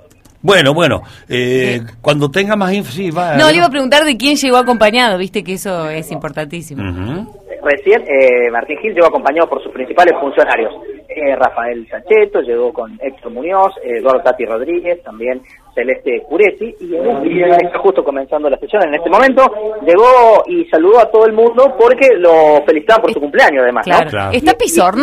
Bueno, 0.46 0.76
bueno, 0.76 1.02
eh, 1.28 1.82
cuando 2.02 2.30
tenga 2.30 2.56
más 2.56 2.72
info, 2.72 2.92
sí, 2.92 3.10
va. 3.10 3.36
No, 3.36 3.50
le 3.50 3.58
iba 3.58 3.66
a 3.66 3.70
preguntar 3.70 4.04
de 4.04 4.16
quién 4.16 4.36
llegó 4.36 4.58
acompañado, 4.58 5.18
viste 5.18 5.44
que 5.44 5.54
eso 5.54 5.90
es 5.90 6.12
importantísimo. 6.12 6.84
Recién 7.64 8.04
eh, 8.04 8.52
Martín 8.52 8.78
Gil 8.78 8.94
llegó 8.94 9.08
acompañado 9.08 9.50
por 9.50 9.64
sus 9.64 9.74
principales 9.74 10.14
funcionarios. 10.22 10.72
Eh, 11.10 11.36
Rafael 11.36 11.88
Sancheto 11.90 12.42
llegó 12.42 12.72
con 12.72 12.96
Héctor 13.02 13.32
Muñoz, 13.32 13.74
Eduardo 13.84 14.22
Tati 14.22 14.46
Rodríguez, 14.46 15.02
también 15.02 15.42
Celeste 15.74 16.22
Curetti, 16.30 16.76
y, 16.80 16.94
está 16.94 17.80
justo 17.80 18.04
comenzando 18.04 18.48
la 18.48 18.60
sesión 18.60 18.84
en 18.88 18.94
este 18.94 19.10
momento. 19.10 19.42
Llegó 19.84 20.44
y 20.46 20.66
saludó 20.66 21.00
a 21.00 21.10
todo 21.10 21.26
el 21.26 21.34
mundo 21.34 21.76
porque 21.80 22.10
lo 22.18 22.64
felicitaban 22.68 23.02
por 23.02 23.14
su 23.14 23.20
cumpleaños, 23.20 23.64
además. 23.64 23.84
Claro. 23.84 24.30
¿Está 24.32 24.54
Pizor, 24.54 24.96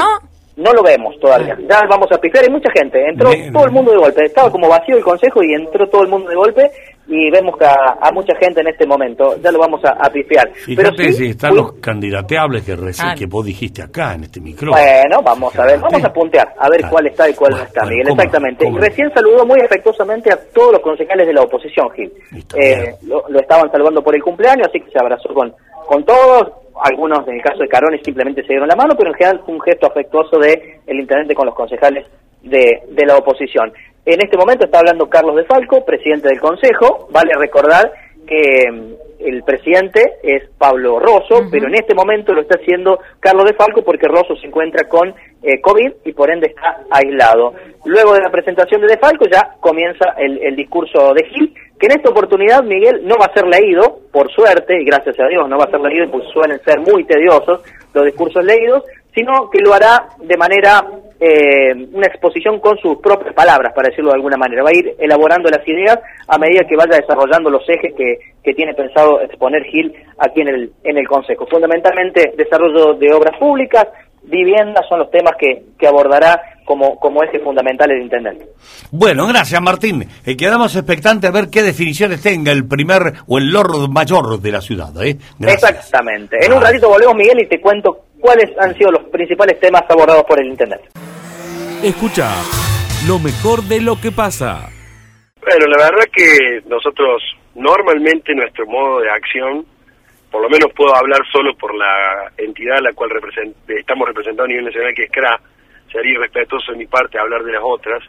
no? 0.56 0.72
Lo 0.72 0.82
vemos 0.82 1.18
todavía. 1.20 1.56
Ya 1.68 1.80
vamos 1.88 2.10
a 2.12 2.18
pifiar. 2.18 2.44
Hay 2.44 2.50
mucha 2.50 2.70
gente. 2.72 2.98
Entró 3.08 3.30
todo 3.52 3.64
el 3.64 3.72
mundo 3.72 3.92
de 3.92 3.98
golpe. 3.98 4.24
Estaba 4.24 4.50
como 4.50 4.68
vacío 4.68 4.96
el 4.96 5.02
consejo 5.02 5.42
y 5.42 5.54
entró 5.54 5.88
todo 5.88 6.02
el 6.02 6.08
mundo 6.08 6.28
de 6.28 6.36
golpe. 6.36 6.70
Y 7.08 7.30
vemos 7.30 7.56
que 7.56 7.64
a, 7.64 8.10
mucha 8.12 8.34
gente 8.36 8.60
en 8.60 8.68
este 8.68 8.86
momento. 8.86 9.36
Ya 9.42 9.50
lo 9.50 9.58
vamos 9.58 9.84
a, 9.84 9.90
a 9.90 10.10
pifiar. 10.10 10.50
Pero 10.66 10.90
sí, 11.12 11.30
están 11.30 11.56
los 11.56 11.72
candidateables 11.74 12.64
que 12.64 12.76
recién 12.76 13.08
ah. 13.08 13.14
que 13.16 13.26
vos 13.26 13.44
dijiste 13.44 13.82
acá 13.82 14.14
en 14.14 14.24
este 14.24 14.40
micrófono. 14.40 14.82
Bueno, 14.82 15.22
vamos 15.22 15.58
a 15.58 15.66
ver. 15.66 15.80
Vamos 15.80 16.04
a 16.04 16.12
puntear. 16.12 16.54
A 16.58 16.68
ver 16.68 16.84
cuál 16.88 17.06
está 17.06 17.28
y 17.28 17.34
cuál 17.34 17.52
no 17.52 17.62
está, 17.62 17.84
Miguel. 17.84 18.08
Exactamente. 18.10 18.70
Recién 18.74 19.12
saludó 19.14 19.44
muy 19.46 19.60
afectuosamente 19.60 20.32
a 20.32 20.38
todos 20.52 20.72
los 20.72 20.80
concejales 20.80 21.26
de 21.26 21.32
la 21.32 21.42
oposición, 21.42 21.90
Gil. 21.90 22.12
Eh, 22.54 22.94
lo, 23.02 23.24
lo 23.28 23.40
estaban 23.40 23.70
saludando 23.70 24.02
por 24.02 24.14
el 24.14 24.22
cumpleaños, 24.22 24.68
así 24.68 24.80
que 24.80 24.90
se 24.90 24.98
abrazó 24.98 25.32
con, 25.34 25.54
con 25.86 26.04
todos 26.04 26.61
algunos, 26.82 27.26
en 27.28 27.34
el 27.34 27.42
caso 27.42 27.62
de 27.62 27.68
Carones, 27.68 28.00
simplemente 28.04 28.42
se 28.42 28.48
dieron 28.48 28.68
la 28.68 28.76
mano, 28.76 28.94
pero 28.96 29.10
en 29.10 29.16
general 29.16 29.42
fue 29.44 29.54
un 29.54 29.60
gesto 29.60 29.86
afectuoso 29.86 30.38
de 30.38 30.80
el 30.86 31.00
intendente 31.00 31.34
con 31.34 31.46
los 31.46 31.54
concejales 31.54 32.06
de, 32.42 32.82
de 32.88 33.06
la 33.06 33.16
oposición. 33.16 33.72
En 34.04 34.20
este 34.20 34.36
momento 34.36 34.64
está 34.64 34.80
hablando 34.80 35.08
Carlos 35.08 35.36
de 35.36 35.44
Falco, 35.44 35.84
presidente 35.84 36.28
del 36.28 36.40
Consejo. 36.40 37.08
Vale 37.12 37.32
recordar 37.38 37.92
que 38.26 38.70
mm, 38.70 38.92
el 39.20 39.44
presidente 39.44 40.14
es 40.22 40.48
Pablo 40.58 40.98
Rosso, 40.98 41.46
pero 41.50 41.68
en 41.68 41.74
este 41.74 41.94
momento 41.94 42.32
lo 42.32 42.42
está 42.42 42.58
haciendo 42.60 42.98
Carlos 43.20 43.44
de 43.44 43.54
Falco 43.54 43.82
porque 43.82 44.08
Rosso 44.08 44.34
se 44.36 44.48
encuentra 44.48 44.88
con 44.88 45.14
eh, 45.42 45.60
COVID 45.60 45.92
y 46.04 46.12
por 46.12 46.32
ende 46.32 46.48
está 46.48 46.80
aislado. 46.90 47.54
Luego 47.84 48.14
de 48.14 48.22
la 48.22 48.30
presentación 48.30 48.80
de 48.80 48.88
De 48.88 48.98
Falco 48.98 49.26
ya 49.30 49.54
comienza 49.60 50.14
el, 50.18 50.42
el 50.42 50.56
discurso 50.56 51.14
de 51.14 51.24
Gil, 51.26 51.54
que 51.78 51.86
en 51.86 51.92
esta 51.92 52.10
oportunidad, 52.10 52.62
Miguel, 52.64 53.02
no 53.04 53.16
va 53.16 53.26
a 53.26 53.34
ser 53.34 53.46
leído, 53.46 54.00
por 54.12 54.30
suerte, 54.30 54.80
y 54.80 54.84
gracias 54.84 55.18
a 55.18 55.26
Dios 55.26 55.48
no 55.48 55.58
va 55.58 55.64
a 55.64 55.70
ser 55.70 55.80
leído, 55.80 56.10
pues 56.10 56.24
suelen 56.32 56.60
ser 56.60 56.80
muy 56.80 57.04
tediosos 57.04 57.62
los 57.94 58.04
discursos 58.04 58.44
leídos, 58.44 58.84
sino 59.14 59.50
que 59.50 59.58
lo 59.64 59.74
hará 59.74 60.08
de 60.18 60.36
manera, 60.36 60.84
eh, 61.20 61.74
una 61.92 62.06
exposición 62.06 62.60
con 62.60 62.78
sus 62.78 62.98
propias 62.98 63.34
palabras, 63.34 63.72
para 63.74 63.88
decirlo 63.88 64.10
de 64.10 64.16
alguna 64.16 64.36
manera. 64.36 64.62
Va 64.62 64.70
a 64.70 64.78
ir 64.78 64.94
elaborando 64.98 65.50
las 65.50 65.66
ideas 65.66 65.98
a 66.28 66.38
medida 66.38 66.66
que 66.66 66.76
vaya 66.76 66.96
desarrollando 66.96 67.50
los 67.50 67.68
ejes 67.68 67.92
que, 67.94 68.18
que 68.42 68.54
tiene 68.54 68.74
pensado 68.74 69.20
exponer 69.20 69.64
Gil 69.64 69.92
aquí 70.18 70.40
en 70.40 70.48
el, 70.48 70.72
en 70.84 70.96
el 70.96 71.06
Consejo. 71.06 71.46
Fundamentalmente, 71.46 72.32
desarrollo 72.36 72.94
de 72.94 73.12
obras 73.12 73.38
públicas, 73.38 73.86
vivienda 74.24 74.82
son 74.88 75.00
los 75.00 75.10
temas 75.10 75.34
que, 75.38 75.64
que 75.78 75.86
abordará 75.86 76.40
como, 76.64 76.98
como 76.98 77.22
eje 77.22 77.40
fundamental 77.40 77.90
el 77.90 78.02
intendente. 78.02 78.46
Bueno, 78.90 79.26
gracias 79.26 79.60
Martín. 79.60 80.08
Eh, 80.24 80.36
quedamos 80.36 80.74
expectantes 80.76 81.28
a 81.28 81.32
ver 81.32 81.48
qué 81.50 81.62
definiciones 81.62 82.22
tenga 82.22 82.52
el 82.52 82.66
primer 82.66 83.14
o 83.26 83.38
el 83.38 83.50
Lord 83.50 83.88
Mayor 83.90 84.40
de 84.40 84.52
la 84.52 84.60
ciudad. 84.60 84.90
¿eh? 85.04 85.16
Exactamente. 85.40 86.36
En 86.44 86.52
un 86.52 86.62
ratito 86.62 86.88
volvemos, 86.88 87.16
Miguel, 87.16 87.40
y 87.42 87.46
te 87.46 87.60
cuento 87.60 88.06
cuáles 88.20 88.50
han 88.58 88.76
sido 88.76 88.92
los 88.92 89.04
principales 89.10 89.58
temas 89.60 89.82
abordados 89.88 90.24
por 90.24 90.40
el 90.40 90.48
intendente. 90.48 90.88
Escucha 91.82 92.30
lo 93.08 93.18
mejor 93.18 93.62
de 93.64 93.80
lo 93.80 94.00
que 94.00 94.12
pasa. 94.12 94.68
Bueno, 95.40 95.66
la 95.66 95.90
verdad 95.90 96.04
que 96.14 96.60
nosotros 96.68 97.20
normalmente 97.56 98.32
nuestro 98.34 98.64
modo 98.66 99.00
de 99.00 99.10
acción 99.10 99.66
por 100.32 100.40
lo 100.40 100.48
menos 100.48 100.72
puedo 100.74 100.96
hablar 100.96 101.20
solo 101.30 101.54
por 101.54 101.74
la 101.74 102.32
entidad 102.38 102.78
a 102.78 102.80
la 102.80 102.92
cual 102.94 103.10
estamos 103.68 104.08
representados 104.08 104.48
a 104.48 104.48
nivel 104.48 104.64
nacional, 104.64 104.94
que 104.94 105.04
es 105.04 105.10
CRA, 105.10 105.38
sería 105.92 106.12
irrespetuoso 106.12 106.72
de 106.72 106.78
mi 106.78 106.86
parte 106.86 107.18
hablar 107.18 107.44
de 107.44 107.52
las 107.52 107.62
otras. 107.62 108.02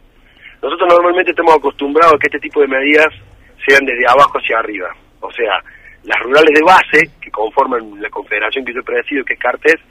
Nosotros 0.62 0.88
normalmente 0.90 1.32
estamos 1.32 1.54
acostumbrados 1.54 2.14
a 2.14 2.18
que 2.18 2.28
este 2.28 2.40
tipo 2.40 2.62
de 2.62 2.70
medidas 2.70 3.10
sean 3.68 3.86
desde 3.86 4.08
abajo 4.08 4.40
hacia 4.40 4.58
arriba. 4.58 4.96
O 5.20 5.30
sea, 5.34 5.60
las 6.04 6.18
rurales 6.22 6.54
de 6.54 6.64
base, 6.64 7.12
que 7.20 7.30
conforman 7.30 8.02
la 8.02 8.10
confederación 8.10 8.64
que 8.64 8.74
yo 8.74 8.84
presido, 8.84 9.26
que 9.26 9.34
es 9.34 9.40
Cartes, 9.40 9.82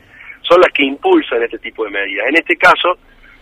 son 0.40 0.58
las 0.58 0.72
que 0.72 0.84
impulsan 0.84 1.42
este 1.42 1.58
tipo 1.58 1.84
de 1.84 1.90
medidas. 1.90 2.28
En 2.28 2.36
este 2.36 2.56
caso, 2.56 2.96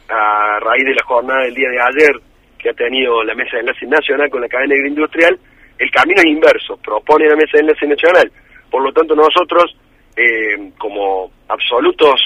a 0.08 0.58
raíz 0.58 0.84
de 0.84 0.94
la 0.94 1.04
jornada 1.04 1.44
del 1.44 1.54
día 1.54 1.70
de 1.70 1.80
ayer 1.80 2.12
que 2.58 2.70
ha 2.70 2.74
tenido 2.74 3.22
la 3.22 3.36
Mesa 3.36 3.52
de 3.52 3.60
Enlace 3.60 3.86
Nacional 3.86 4.28
con 4.30 4.40
la 4.40 4.48
cadena 4.48 4.74
agroindustrial, 4.74 5.38
el 5.78 5.90
camino 5.92 6.18
es 6.18 6.26
inverso. 6.26 6.76
Propone 6.78 7.28
la 7.28 7.36
Mesa 7.36 7.52
de 7.54 7.60
Enlace 7.60 7.86
Nacional 7.86 8.32
por 8.70 8.82
lo 8.82 8.92
tanto, 8.92 9.14
nosotros, 9.14 9.76
eh, 10.16 10.70
como 10.78 11.30
absolutos 11.48 12.20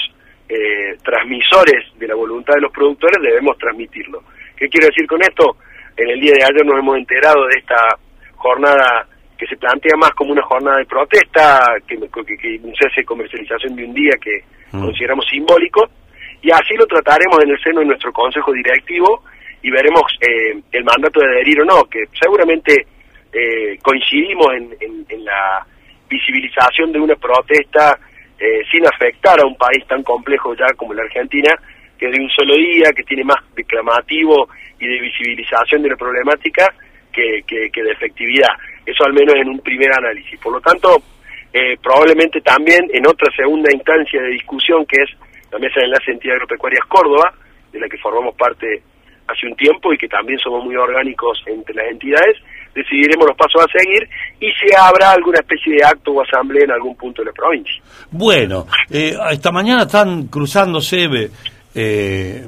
eh, 0.49 0.97
transmisores 1.03 1.99
de 1.99 2.07
la 2.07 2.15
voluntad 2.15 2.55
de 2.55 2.63
los 2.63 2.73
productores, 2.73 3.21
debemos 3.23 3.57
transmitirlo. 3.59 4.23
¿Qué 4.57 4.69
quiero 4.69 4.89
decir 4.89 5.07
con 5.07 5.23
esto? 5.23 5.57
En 5.97 6.11
el 6.11 6.21
día 6.21 6.35
de 6.35 6.45
ayer 6.45 6.67
nos 6.67 6.79
hemos 6.79 6.99
enterado 6.99 7.47
de 7.47 7.59
esta 7.59 7.99
jornada 8.37 9.07
que 9.39 9.47
se 9.47 9.57
plantea 9.57 9.97
más 9.97 10.11
como 10.11 10.33
una 10.33 10.43
jornada 10.43 10.79
de 10.79 10.85
protesta, 10.85 11.77
que, 11.87 11.97
que, 11.97 12.37
que 12.37 12.61
se 12.79 12.87
hace 12.87 13.05
comercialización 13.05 13.75
de 13.75 13.85
un 13.85 13.95
día 13.95 14.13
que 14.21 14.45
mm. 14.73 14.85
consideramos 14.85 15.27
simbólico, 15.29 15.89
y 16.43 16.51
así 16.51 16.75
lo 16.79 16.87
trataremos 16.87 17.43
en 17.43 17.51
el 17.51 17.61
seno 17.61 17.81
de 17.81 17.87
nuestro 17.87 18.13
consejo 18.13 18.53
directivo 18.53 19.23
y 19.63 19.71
veremos 19.71 20.03
eh, 20.21 20.61
el 20.73 20.85
mandato 20.85 21.21
de 21.21 21.27
adherir 21.27 21.63
o 21.63 21.65
no, 21.65 21.85
que 21.85 22.05
seguramente 22.21 22.87
coincidimos 23.83 24.47
en 24.55 25.25
la 25.25 25.67
visibilización 26.15 26.93
de 26.93 27.01
una 27.01 27.17
protesta 27.17 27.99
eh, 28.39 28.63
sin 28.71 28.87
afectar 28.87 29.41
a 29.41 29.47
un 29.47 29.57
país 29.57 29.87
tan 29.87 30.03
complejo 30.03 30.55
ya 30.55 30.67
como 30.77 30.95
la 30.95 31.03
Argentina, 31.03 31.55
que 31.99 32.09
de 32.09 32.21
un 32.21 32.29
solo 32.31 32.55
día, 32.57 32.91
que 32.95 33.03
tiene 33.05 33.25
más 33.25 33.39
declamativo 33.55 34.49
y 34.79 34.87
de 34.87 35.01
visibilización 35.01 35.83
de 35.83 35.91
la 35.91 35.97
problemática 35.97 36.75
que, 37.13 37.45
de 37.47 37.93
efectividad. 37.93 38.51
Eso 38.85 39.05
al 39.05 39.13
menos 39.13 39.35
en 39.37 39.49
un 39.49 39.61
primer 39.61 39.91
análisis. 39.93 40.39
Por 40.41 40.53
lo 40.53 40.61
tanto, 40.61 41.03
eh, 41.53 41.77
probablemente 41.81 42.41
también 42.41 42.91
en 42.93 43.07
otra 43.07 43.31
segunda 43.37 43.73
instancia 43.73 44.21
de 44.21 44.31
discusión, 44.31 44.85
que 44.87 45.03
es 45.03 45.11
la 45.53 45.59
Mesa 45.59 45.81
de 45.81 45.87
Enlace 45.87 46.07
de 46.09 46.13
Entidades 46.15 46.43
Agropecuarias 46.43 46.85
Córdoba, 46.87 47.33
de 47.73 47.79
la 47.79 47.89
que 47.89 47.99
formamos 47.99 48.35
parte 48.35 48.83
hace 49.29 49.47
un 49.47 49.57
tiempo 49.57 49.93
y 49.93 49.97
que 49.97 50.09
también 50.09 50.39
somos 50.39 50.65
muy 50.65 50.77
orgánicos 50.77 51.43
entre 51.47 51.75
las 51.75 51.87
entidades, 51.87 52.37
decidiremos 52.75 53.27
los 53.27 53.37
pasos 53.37 53.63
a 53.63 53.79
seguir 53.79 54.09
y 54.41 54.47
si 54.47 54.75
habrá 54.77 55.13
alguna 55.13 55.39
especie 55.39 55.77
de 55.77 55.85
acto 55.85 56.13
o 56.13 56.23
asamblea 56.23 56.65
en 56.65 56.73
algún 56.73 56.97
punto 56.97 57.23
de 57.23 57.27
la 57.27 57.33
provincia. 57.33 57.83
Bueno, 58.11 58.67
eh, 58.91 59.17
esta 59.31 59.51
mañana 59.53 59.83
están 59.83 60.27
cruzándose 60.27 61.31
eh, 61.75 62.47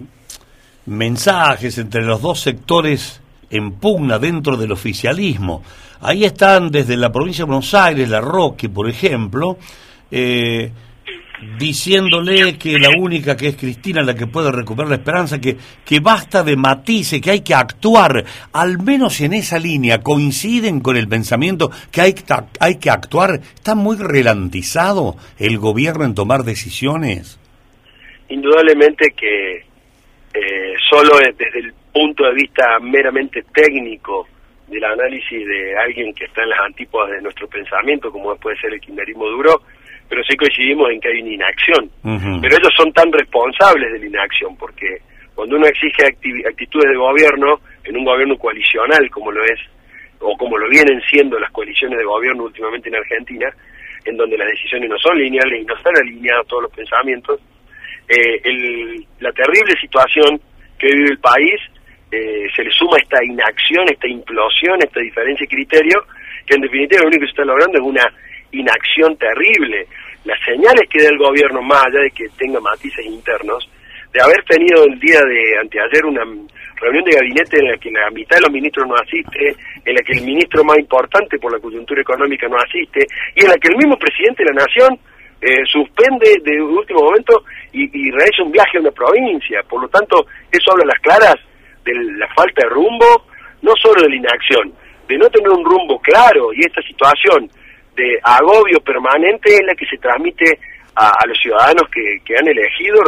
mensajes 0.87 1.79
entre 1.79 2.03
los 2.03 2.21
dos 2.21 2.41
sectores 2.41 3.21
en 3.51 3.73
pugna 3.73 4.19
dentro 4.19 4.57
del 4.57 4.73
oficialismo. 4.73 5.63
Ahí 6.01 6.25
están 6.25 6.71
desde 6.71 6.97
la 6.97 7.11
provincia 7.11 7.45
de 7.45 7.49
Buenos 7.49 7.73
Aires, 7.75 8.09
La 8.09 8.21
Roque, 8.21 8.69
por 8.69 8.89
ejemplo, 8.89 9.57
eh, 10.11 10.71
diciéndole 11.59 12.57
que 12.59 12.79
la 12.79 12.91
única 12.99 13.37
que 13.37 13.49
es 13.49 13.57
Cristina 13.57 14.03
la 14.03 14.15
que 14.15 14.27
puede 14.27 14.51
recuperar 14.51 14.89
la 14.89 14.97
esperanza, 14.97 15.41
que, 15.41 15.57
que 15.85 16.01
basta 16.01 16.43
de 16.43 16.57
matices, 16.57 17.21
que 17.21 17.31
hay 17.31 17.41
que 17.41 17.55
actuar, 17.55 18.25
al 18.53 18.79
menos 18.79 19.21
en 19.21 19.35
esa 19.35 19.59
línea, 19.59 20.03
coinciden 20.03 20.81
con 20.81 20.97
el 20.97 21.09
pensamiento 21.09 21.71
que 21.93 22.01
hay, 22.01 22.15
hay 22.61 22.79
que 22.79 22.91
actuar, 22.91 23.41
¿está 23.55 23.75
muy 23.75 23.97
relantizado 23.97 25.17
el 25.39 25.59
gobierno 25.59 26.05
en 26.05 26.15
tomar 26.15 26.43
decisiones? 26.43 27.39
Indudablemente 28.29 29.11
que 29.17 29.57
eh, 30.35 30.75
solo 30.91 31.19
desde 31.19 31.61
el 31.61 31.73
punto 31.93 32.25
de 32.25 32.35
vista 32.35 32.79
meramente 32.81 33.45
técnico 33.55 34.27
del 34.69 34.85
análisis 34.85 35.47
de 35.47 35.77
alguien 35.79 36.13
que 36.13 36.25
está 36.25 36.43
en 36.43 36.51
las 36.51 36.61
antípodas 36.61 37.11
de 37.11 37.23
nuestro 37.23 37.49
pensamiento, 37.49 38.11
como 38.11 38.35
puede 38.37 38.59
ser 38.59 38.73
el 38.73 38.81
kirchnerismo 38.81 39.27
duro, 39.27 39.63
pero 40.09 40.23
sí 40.25 40.37
coincidimos 40.37 40.91
en 40.91 41.01
que 41.01 41.09
hay 41.09 41.23
una 41.23 41.35
inacción. 41.35 41.91
Pero 42.41 42.57
ellos 42.57 42.73
son 42.77 42.93
tan 42.93 43.11
responsables 43.13 43.93
de 43.93 43.99
la 43.99 44.07
inacción, 44.07 44.57
porque 44.57 44.99
cuando 45.35 45.57
uno 45.57 45.67
exige 45.67 46.07
actitudes 46.07 46.91
de 46.91 46.97
gobierno, 46.97 47.61
en 47.85 47.97
un 47.97 48.05
gobierno 48.05 48.37
coalicional 48.37 49.11
como 49.11 49.33
lo 49.33 49.45
es, 49.45 49.61
o 50.21 50.37
como 50.37 50.57
lo 50.57 50.69
vienen 50.69 51.01
siendo 51.11 51.39
las 51.39 51.51
coaliciones 51.51 51.99
de 51.99 52.05
gobierno 52.05 52.45
últimamente 52.45 52.89
en 52.89 52.97
Argentina, 52.97 53.49
en 54.05 54.17
donde 54.17 54.39
las 54.39 54.49
decisiones 54.49 54.89
no 54.89 54.99
son 54.99 55.19
lineales 55.19 55.63
y 55.63 55.65
no 55.65 55.77
están 55.77 55.97
alineados 55.97 56.47
todos 56.47 56.63
los 56.63 56.73
pensamientos, 56.73 57.41
eh, 58.09 58.41
el, 58.45 59.05
la 59.21 59.33
terrible 59.33 59.75
situación 59.81 60.41
que 60.79 60.87
vive 60.87 61.11
el 61.11 61.19
país 61.19 61.61
eh, 62.11 62.47
se 62.55 62.63
le 62.63 62.71
suma 62.71 62.97
esta 63.03 63.23
inacción, 63.25 63.89
esta 63.89 64.07
implosión, 64.07 64.79
esta 64.81 65.01
diferencia 65.01 65.45
de 65.45 65.55
criterio, 65.55 66.05
que 66.47 66.55
en 66.55 66.61
definitiva 66.61 67.03
lo 67.03 67.09
único 67.09 67.23
que 67.23 67.27
se 67.27 67.33
está 67.33 67.45
logrando 67.45 67.79
es 67.79 67.85
una 67.85 68.13
inacción 68.61 69.17
terrible. 69.17 69.87
Las 70.25 70.39
señales 70.45 70.89
que 70.91 71.03
da 71.03 71.09
el 71.11 71.19
gobierno, 71.19 71.63
más 71.63 71.87
allá 71.87 72.01
de 72.01 72.11
que 72.11 72.29
tenga 72.37 72.61
matices 72.61 73.05
internos, 73.05 73.69
de 74.13 74.23
haber 74.23 74.43
tenido 74.45 74.85
el 74.85 74.99
día 74.99 75.21
de 75.21 75.59
anteayer 75.61 76.05
una 76.07 76.25
reunión 76.77 77.05
de 77.05 77.17
gabinete 77.17 77.59
en 77.59 77.71
la 77.71 77.77
que 77.77 77.91
la 77.91 78.11
mitad 78.11 78.37
de 78.37 78.43
los 78.43 78.53
ministros 78.53 78.89
no 78.89 78.95
asiste, 78.95 79.55
en 79.85 79.95
la 79.95 80.03
que 80.03 80.13
el 80.13 80.25
ministro 80.25 80.65
más 80.65 80.79
importante 80.79 81.39
por 81.39 81.53
la 81.53 81.61
coyuntura 81.61 82.01
económica 82.01 82.49
no 82.49 82.57
asiste, 82.57 83.07
y 83.35 83.45
en 83.45 83.51
la 83.51 83.57
que 83.57 83.69
el 83.69 83.77
mismo 83.77 83.97
presidente 83.97 84.45
de 84.45 84.53
la 84.53 84.65
Nación 84.65 84.99
eh, 85.41 85.65
suspende 85.71 86.41
de 86.43 86.63
último 86.63 87.03
momento 87.03 87.45
y, 87.73 87.85
y, 87.85 88.11
realiza 88.11 88.43
un 88.43 88.53
viaje 88.53 88.79
a 88.79 88.81
una 88.81 88.91
provincia. 88.91 89.63
Por 89.69 89.83
lo 89.83 89.89
tanto, 89.89 90.27
eso 90.51 90.73
habla 90.73 90.85
a 90.85 90.93
las 90.97 91.01
claras 91.01 91.37
de 91.85 91.93
la 92.17 92.27
falta 92.35 92.67
de 92.67 92.71
rumbo, 92.73 93.27
no 93.63 93.73
solo 93.81 94.03
de 94.03 94.09
la 94.09 94.17
inacción, 94.17 94.73
de 95.09 95.19
no 95.19 95.29
tener 95.29 95.51
un 95.51 95.65
rumbo 95.65 96.01
claro, 96.01 96.53
y 96.55 96.61
esta 96.61 96.81
situación 96.83 97.51
de 97.97 98.19
agobio 98.23 98.81
permanente 98.81 99.55
es 99.55 99.63
la 99.67 99.75
que 99.75 99.87
se 99.87 99.97
transmite 99.99 100.59
a, 100.95 101.27
los 101.27 101.39
ciudadanos 101.39 101.85
que, 101.93 102.21
que 102.25 102.37
han 102.39 102.49
elegido, 102.49 103.01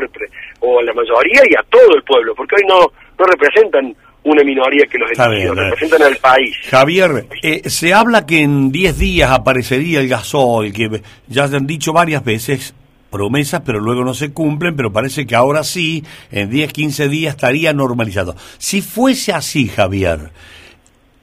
o 0.61 0.81
a 0.81 0.83
la 0.83 0.93
mayoría 0.93 1.43
y 1.49 1.55
a 1.55 1.63
todo 1.71 1.95
el 1.95 2.03
pueblo, 2.03 2.35
porque 2.35 2.57
hoy 2.57 2.69
no, 2.69 2.81
no 3.19 3.25
representan 3.25 3.95
una 4.25 4.45
minoría 4.45 4.85
que 4.87 4.99
los 4.99 5.11
eligió, 5.11 5.55
representan 5.55 6.03
al 6.03 6.17
país. 6.17 6.57
Javier, 6.71 7.27
eh, 7.43 7.69
se 7.69 7.95
habla 7.95 8.27
que 8.27 8.41
en 8.41 8.71
10 8.71 8.99
días 8.99 9.31
aparecería 9.31 10.01
el 10.01 10.09
gasoil, 10.09 10.73
que 10.73 11.03
ya 11.29 11.45
han 11.45 11.67
dicho 11.67 11.93
varias 11.93 12.25
veces 12.25 12.75
promesas, 13.11 13.63
pero 13.65 13.81
luego 13.81 14.05
no 14.05 14.13
se 14.13 14.33
cumplen, 14.33 14.77
pero 14.77 14.93
parece 14.93 15.27
que 15.27 15.35
ahora 15.35 15.65
sí, 15.65 16.05
en 16.31 16.51
10, 16.51 16.73
15 16.73 17.09
días 17.09 17.35
estaría 17.37 17.73
normalizado. 17.73 18.35
Si 18.59 18.83
fuese 18.83 19.33
así, 19.33 19.69
Javier, 19.69 20.31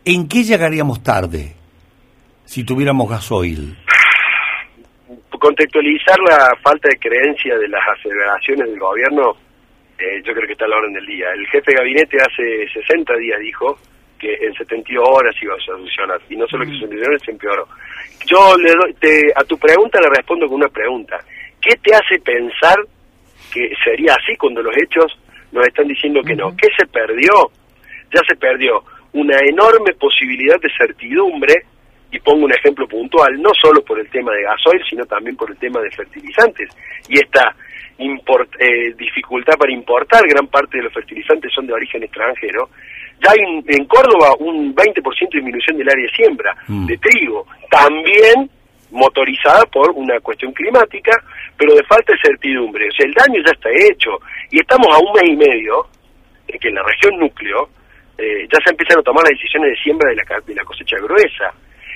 ¿en 0.04 0.28
qué 0.28 0.44
llegaríamos 0.44 1.04
tarde 1.04 1.54
si 2.46 2.64
tuviéramos 2.64 3.10
gasoil? 3.10 3.76
Contextualizar 5.40 6.18
la 6.28 6.56
falta 6.64 6.90
de 6.90 6.98
creencia 6.98 7.58
de 7.58 7.68
las 7.68 7.82
aceleraciones 7.88 8.70
del 8.70 8.80
gobierno 8.80 9.38
eh, 9.98 10.22
yo 10.24 10.34
creo 10.34 10.46
que 10.46 10.54
está 10.54 10.66
a 10.66 10.68
la 10.68 10.78
orden 10.78 10.94
del 10.94 11.06
día. 11.06 11.32
El 11.34 11.48
jefe 11.48 11.72
de 11.72 11.78
gabinete 11.78 12.18
hace 12.18 12.68
60 12.74 13.16
días 13.16 13.40
dijo 13.40 13.78
que 14.20 14.34
en 14.34 14.54
72 14.54 15.04
horas 15.08 15.36
iba 15.42 15.56
a 15.56 15.66
solucionar, 15.66 16.20
y 16.30 16.36
no 16.36 16.48
solo 16.48 16.66
que 16.66 16.72
se 16.72 16.80
solucionó, 16.80 17.20
se 17.20 17.32
empeoró. 17.32 17.68
Yo 18.26 18.58
le 18.58 18.72
doy, 18.72 18.94
te, 18.96 19.32
a 19.36 19.44
tu 19.44 19.58
pregunta 19.58 20.00
le 20.02 20.10
respondo 20.10 20.48
con 20.48 20.58
una 20.58 20.70
pregunta. 20.70 21.20
¿Qué 21.62 21.76
te 21.78 21.96
hace 21.96 22.20
pensar 22.20 22.78
que 23.54 23.72
sería 23.84 24.14
así 24.14 24.36
cuando 24.38 24.62
los 24.62 24.76
hechos 24.76 25.18
nos 25.52 25.66
están 25.66 25.88
diciendo 25.88 26.22
que 26.24 26.36
no? 26.36 26.56
¿Qué 26.58 26.68
se 26.78 26.86
perdió? 26.88 27.52
Ya 28.14 28.22
se 28.28 28.36
perdió 28.36 28.84
una 29.14 29.38
enorme 29.48 29.94
posibilidad 29.94 30.60
de 30.60 30.70
certidumbre, 30.78 31.64
y 32.16 32.20
pongo 32.20 32.46
un 32.46 32.54
ejemplo 32.54 32.88
puntual, 32.88 33.42
no 33.42 33.50
solo 33.62 33.84
por 33.84 34.00
el 34.00 34.10
tema 34.10 34.32
de 34.32 34.44
gasoil, 34.44 34.82
sino 34.90 35.06
también 35.06 35.36
por 35.36 35.52
el 35.52 35.58
tema 35.58 35.82
de 35.82 35.92
fertilizantes. 35.92 36.70
Y 37.10 37.20
esta 37.20 37.54
import, 37.98 38.50
eh, 38.60 38.94
dificultad 38.98 39.58
para 39.58 39.74
importar, 39.74 40.26
gran 40.28 40.48
parte 40.48 40.78
de 40.78 40.84
los 40.84 40.94
fertilizantes 40.94 41.52
son 41.54 41.68
de 41.68 41.74
origen 41.74 42.04
extranjero. 42.04 42.70
Ya 43.22 43.32
hay 43.32 43.64
en 43.68 43.86
Córdoba 43.86 44.34
un 44.40 44.74
20% 44.74 45.30
de 45.30 45.40
disminución 45.40 45.78
del 45.78 45.90
área 45.90 46.06
de 46.06 46.16
siembra 46.16 46.56
mm. 46.68 46.86
de 46.86 46.98
trigo, 46.98 47.46
también 47.70 48.50
motorizada 48.92 49.66
por 49.66 49.92
una 49.92 50.18
cuestión 50.22 50.54
climática, 50.54 51.12
pero 51.58 51.76
de 51.76 51.84
falta 51.84 52.14
de 52.14 52.20
certidumbre. 52.20 52.88
O 52.88 52.92
sea, 52.92 53.08
el 53.08 53.14
daño 53.14 53.42
ya 53.46 53.52
está 53.52 53.70
hecho 53.70 54.12
y 54.52 54.60
estamos 54.60 54.88
a 54.88 55.00
un 55.00 55.12
mes 55.14 55.32
y 55.32 55.36
medio 55.36 55.88
en 56.48 56.60
que 56.60 56.70
en 56.70 56.76
la 56.76 56.84
región 56.84 57.20
núcleo 57.20 57.70
eh, 58.18 58.48
ya 58.48 58.60
se 58.64 58.72
empiezan 58.72 59.00
a 59.00 59.04
tomar 59.04 59.24
las 59.24 59.32
decisiones 59.32 59.72
de 59.72 59.84
siembra 59.84 60.10
de 60.12 60.16
la, 60.16 60.24
de 60.46 60.56
la 60.56 60.64
cosecha 60.64 60.96
gruesa 60.98 61.54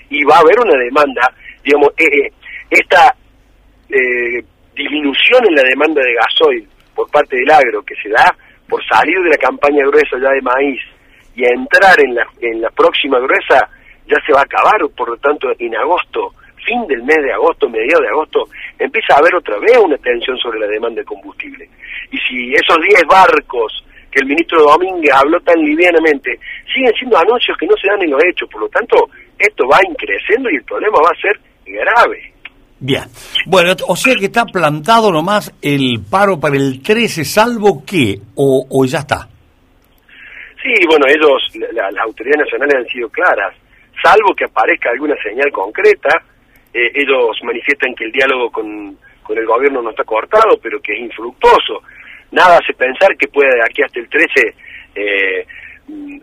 y 0.10 0.24
va 0.24 0.38
a 0.38 0.39
haber 0.39 0.60
una 0.60 0.78
demanda, 0.78 1.34
digamos, 1.64 1.89
eh, 1.97 2.05
eh 2.05 2.32
esta 2.70 3.16
eh, 3.89 4.43
disminución 4.76 5.43
en 5.47 5.55
la 5.55 5.64
demanda 5.64 6.01
de 6.03 6.14
gasoil 6.14 6.68
por 6.93 7.10
parte 7.10 7.36
del 7.36 7.49
agro 7.49 7.82
que 7.82 7.95
se 7.95 8.10
da 8.10 8.36
por 8.68 8.86
salir 8.86 9.20
de 9.24 9.30
la 9.30 9.38
campaña 9.38 9.86
gruesa 9.88 10.18
ya 10.22 10.30
de 10.30 10.41
maíz 10.41 10.80
y 11.36 11.43
entrar 11.45 11.99
en 11.99 12.14
la, 12.14 12.28
en 12.41 12.62
la 12.62 12.70
próxima 12.70 13.18
gruesa 13.20 13.70
ya 14.05 14.18
se 14.26 14.34
va 14.34 14.41
a 14.41 14.43
acabar, 14.43 14.82
por 14.95 15.10
lo 15.10 15.18
tanto 15.18 15.49
en 15.57 15.76
agosto, 15.76 16.34
fin 16.66 16.86
del 16.88 17.03
mes 17.03 17.18
de 17.18 17.34
agosto, 17.34 17.70
mediados 17.70 18.01
de 18.01 18.10
agosto, 18.10 18.47
empieza 18.78 19.16
a 19.16 19.18
haber 19.18 19.36
otra 19.36 19.57
vez 19.60 19.78
una 19.78 19.97
tensión 19.97 20.38
sobre 20.38 20.60
la 20.60 20.68
demanda 20.68 21.01
de 21.01 21.05
combustible. 21.05 21.70
Y 22.12 22.18
si 22.18 22.53
esos 22.53 22.78
10 22.82 23.03
barcos 23.07 23.86
que 24.12 24.20
el 24.20 24.28
ministro 24.28 24.64
Domínguez 24.64 25.14
habló 25.14 25.39
tan 25.41 25.60
livianamente, 25.60 26.39
siguen 26.74 26.93
siendo 26.93 27.18
anuncios 27.18 27.57
que 27.57 27.68
no 27.68 27.76
se 27.78 27.88
dan 27.88 28.01
en 28.01 28.12
los 28.12 28.24
hechos, 28.24 28.49
por 28.49 28.62
lo 28.62 28.70
tanto, 28.70 29.10
esto 29.40 29.68
va 29.68 29.80
increciendo 29.88 30.50
y 30.50 30.58
el 30.58 30.64
problema 30.64 30.98
va 30.98 31.10
a 31.10 31.22
ser 31.22 31.40
grave. 31.66 32.34
Bien. 32.80 33.04
Bueno, 33.46 33.74
o 33.88 33.96
sea 33.96 34.16
que 34.16 34.26
está 34.26 34.46
plantado 34.46 35.12
nomás 35.12 35.54
el 35.62 36.00
paro 36.10 36.40
para 36.40 36.56
el 36.56 36.82
13, 36.82 37.26
salvo 37.26 37.84
que, 37.86 38.20
o, 38.36 38.66
o 38.70 38.86
ya 38.86 39.00
está. 39.00 39.28
Sí, 40.62 40.74
bueno, 40.88 41.06
ellos, 41.08 41.42
las 41.74 41.96
autoridades 41.98 42.46
nacionales 42.46 42.76
han 42.76 42.88
sido 42.88 43.10
claras, 43.10 43.56
salvo 44.02 44.34
que 44.36 44.46
aparezca 44.46 44.90
alguna 44.92 45.16
señal 45.24 45.52
concreta, 45.52 46.22
eh, 46.74 46.92
ellos 46.96 47.38
manifiestan 47.44 47.96
que 47.96 48.06
el 48.06 48.12
diálogo 48.12 48.52
con, 48.52 48.98
con 49.24 49.38
el 49.38 49.46
gobierno 49.46 49.82
no 49.82 49.90
está 49.90 50.04
cortado, 50.04 50.58
pero 50.62 50.80
que 50.82 50.94
es 50.94 51.00
infructuoso. 51.00 51.82
Nada 52.32 52.58
hace 52.58 52.74
pensar 52.74 53.16
que 53.18 53.28
puede 53.28 53.56
de 53.56 53.64
aquí 53.64 53.82
hasta 53.82 54.00
el 54.00 54.10
13 54.10 54.56
eh, 54.96 55.46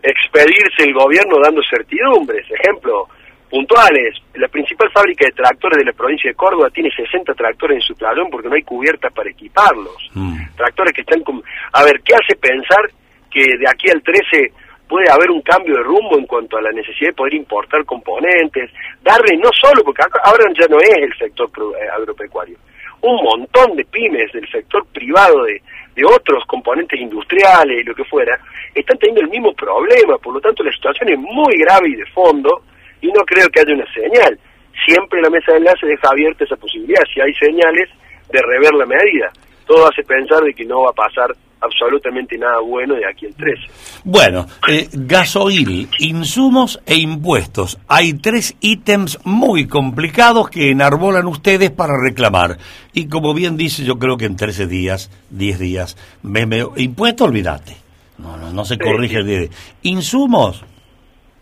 expedirse 0.03 0.83
el 0.83 0.93
gobierno 0.93 1.39
dando 1.41 1.61
certidumbres. 1.69 2.45
Ejemplo, 2.51 3.07
puntuales. 3.49 4.15
La 4.35 4.47
principal 4.47 4.91
fábrica 4.91 5.25
de 5.25 5.31
tractores 5.31 5.77
de 5.77 5.85
la 5.85 5.93
provincia 5.93 6.29
de 6.29 6.35
Córdoba 6.35 6.69
tiene 6.69 6.91
60 6.91 7.33
tractores 7.33 7.77
en 7.77 7.81
su 7.81 7.95
playón 7.95 8.29
porque 8.29 8.49
no 8.49 8.55
hay 8.55 8.63
cubiertas 8.63 9.11
para 9.13 9.29
equiparlos. 9.29 10.09
Mm. 10.13 10.55
Tractores 10.55 10.93
que 10.93 11.01
están... 11.01 11.21
Como... 11.23 11.41
A 11.73 11.83
ver, 11.83 12.01
¿qué 12.01 12.13
hace 12.15 12.35
pensar 12.35 12.89
que 13.31 13.57
de 13.57 13.69
aquí 13.69 13.89
al 13.89 14.01
13 14.01 14.51
puede 14.87 15.09
haber 15.11 15.29
un 15.31 15.41
cambio 15.41 15.75
de 15.75 15.83
rumbo 15.83 16.17
en 16.17 16.25
cuanto 16.25 16.57
a 16.57 16.61
la 16.61 16.71
necesidad 16.71 17.09
de 17.09 17.15
poder 17.15 17.33
importar 17.33 17.83
componentes, 17.85 18.71
darle 19.01 19.37
no 19.37 19.49
solo, 19.61 19.83
porque 19.83 20.01
ahora 20.23 20.45
ya 20.57 20.65
no 20.67 20.79
es 20.79 20.97
el 20.97 21.17
sector 21.17 21.49
eh, 21.57 21.87
agropecuario, 21.93 22.57
un 23.01 23.15
montón 23.23 23.75
de 23.75 23.85
pymes 23.85 24.31
del 24.31 24.49
sector 24.49 24.85
privado 24.87 25.43
de, 25.43 25.61
de 25.97 26.05
otros 26.05 26.45
componentes 26.45 27.01
industriales 27.01 27.81
y 27.81 27.83
lo 27.83 27.95
que 27.95 28.03
fuera, 28.03 28.39
están 28.73 28.99
teniendo 28.99 29.21
el 29.21 29.29
mismo 29.29 29.51
problema, 29.53 30.17
por 30.19 30.35
lo 30.35 30.39
tanto 30.39 30.63
la 30.63 30.71
situación 30.71 31.09
es 31.09 31.17
muy 31.17 31.57
grave 31.57 31.89
y 31.89 31.95
de 31.95 32.05
fondo, 32.13 32.61
y 33.01 33.07
no 33.07 33.25
creo 33.25 33.49
que 33.49 33.61
haya 33.61 33.73
una 33.73 33.91
señal. 33.91 34.39
Siempre 34.85 35.19
la 35.23 35.31
mesa 35.31 35.53
de 35.53 35.57
enlace 35.57 35.87
deja 35.87 36.07
abierta 36.09 36.43
esa 36.43 36.55
posibilidad, 36.55 37.01
si 37.11 37.19
hay 37.19 37.33
señales, 37.33 37.89
de 38.31 38.39
rever 38.43 38.73
la 38.75 38.85
medida. 38.85 39.31
Todo 39.67 39.87
hace 39.87 40.03
pensar 40.03 40.41
de 40.43 40.53
que 40.53 40.65
no 40.65 40.83
va 40.83 40.89
a 40.89 40.93
pasar 40.93 41.35
absolutamente 41.59 42.37
nada 42.37 42.59
bueno 42.59 42.95
de 42.95 43.07
aquí 43.07 43.25
al 43.25 43.35
13. 43.35 43.61
Bueno, 44.03 44.47
eh, 44.67 44.87
gasoil, 44.93 45.89
insumos 45.99 46.79
e 46.85 46.95
impuestos. 46.95 47.77
Hay 47.87 48.13
tres 48.13 48.55
ítems 48.61 49.19
muy 49.23 49.67
complicados 49.67 50.49
que 50.49 50.71
enarbolan 50.71 51.27
ustedes 51.27 51.71
para 51.71 51.93
reclamar. 52.01 52.57
Y 52.93 53.07
como 53.07 53.33
bien 53.33 53.57
dice, 53.57 53.83
yo 53.83 53.97
creo 53.99 54.17
que 54.17 54.25
en 54.25 54.35
13 54.35 54.67
días, 54.67 55.11
10 55.31 55.59
días, 55.59 55.97
me, 56.23 56.45
me, 56.45 56.63
impuesto, 56.77 57.25
olvídate. 57.25 57.75
No, 58.17 58.37
no, 58.37 58.51
no 58.51 58.65
se 58.65 58.77
corrige 58.77 59.17
el 59.17 59.49
Insumos, 59.83 60.63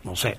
no 0.03 0.13
sé, 0.15 0.37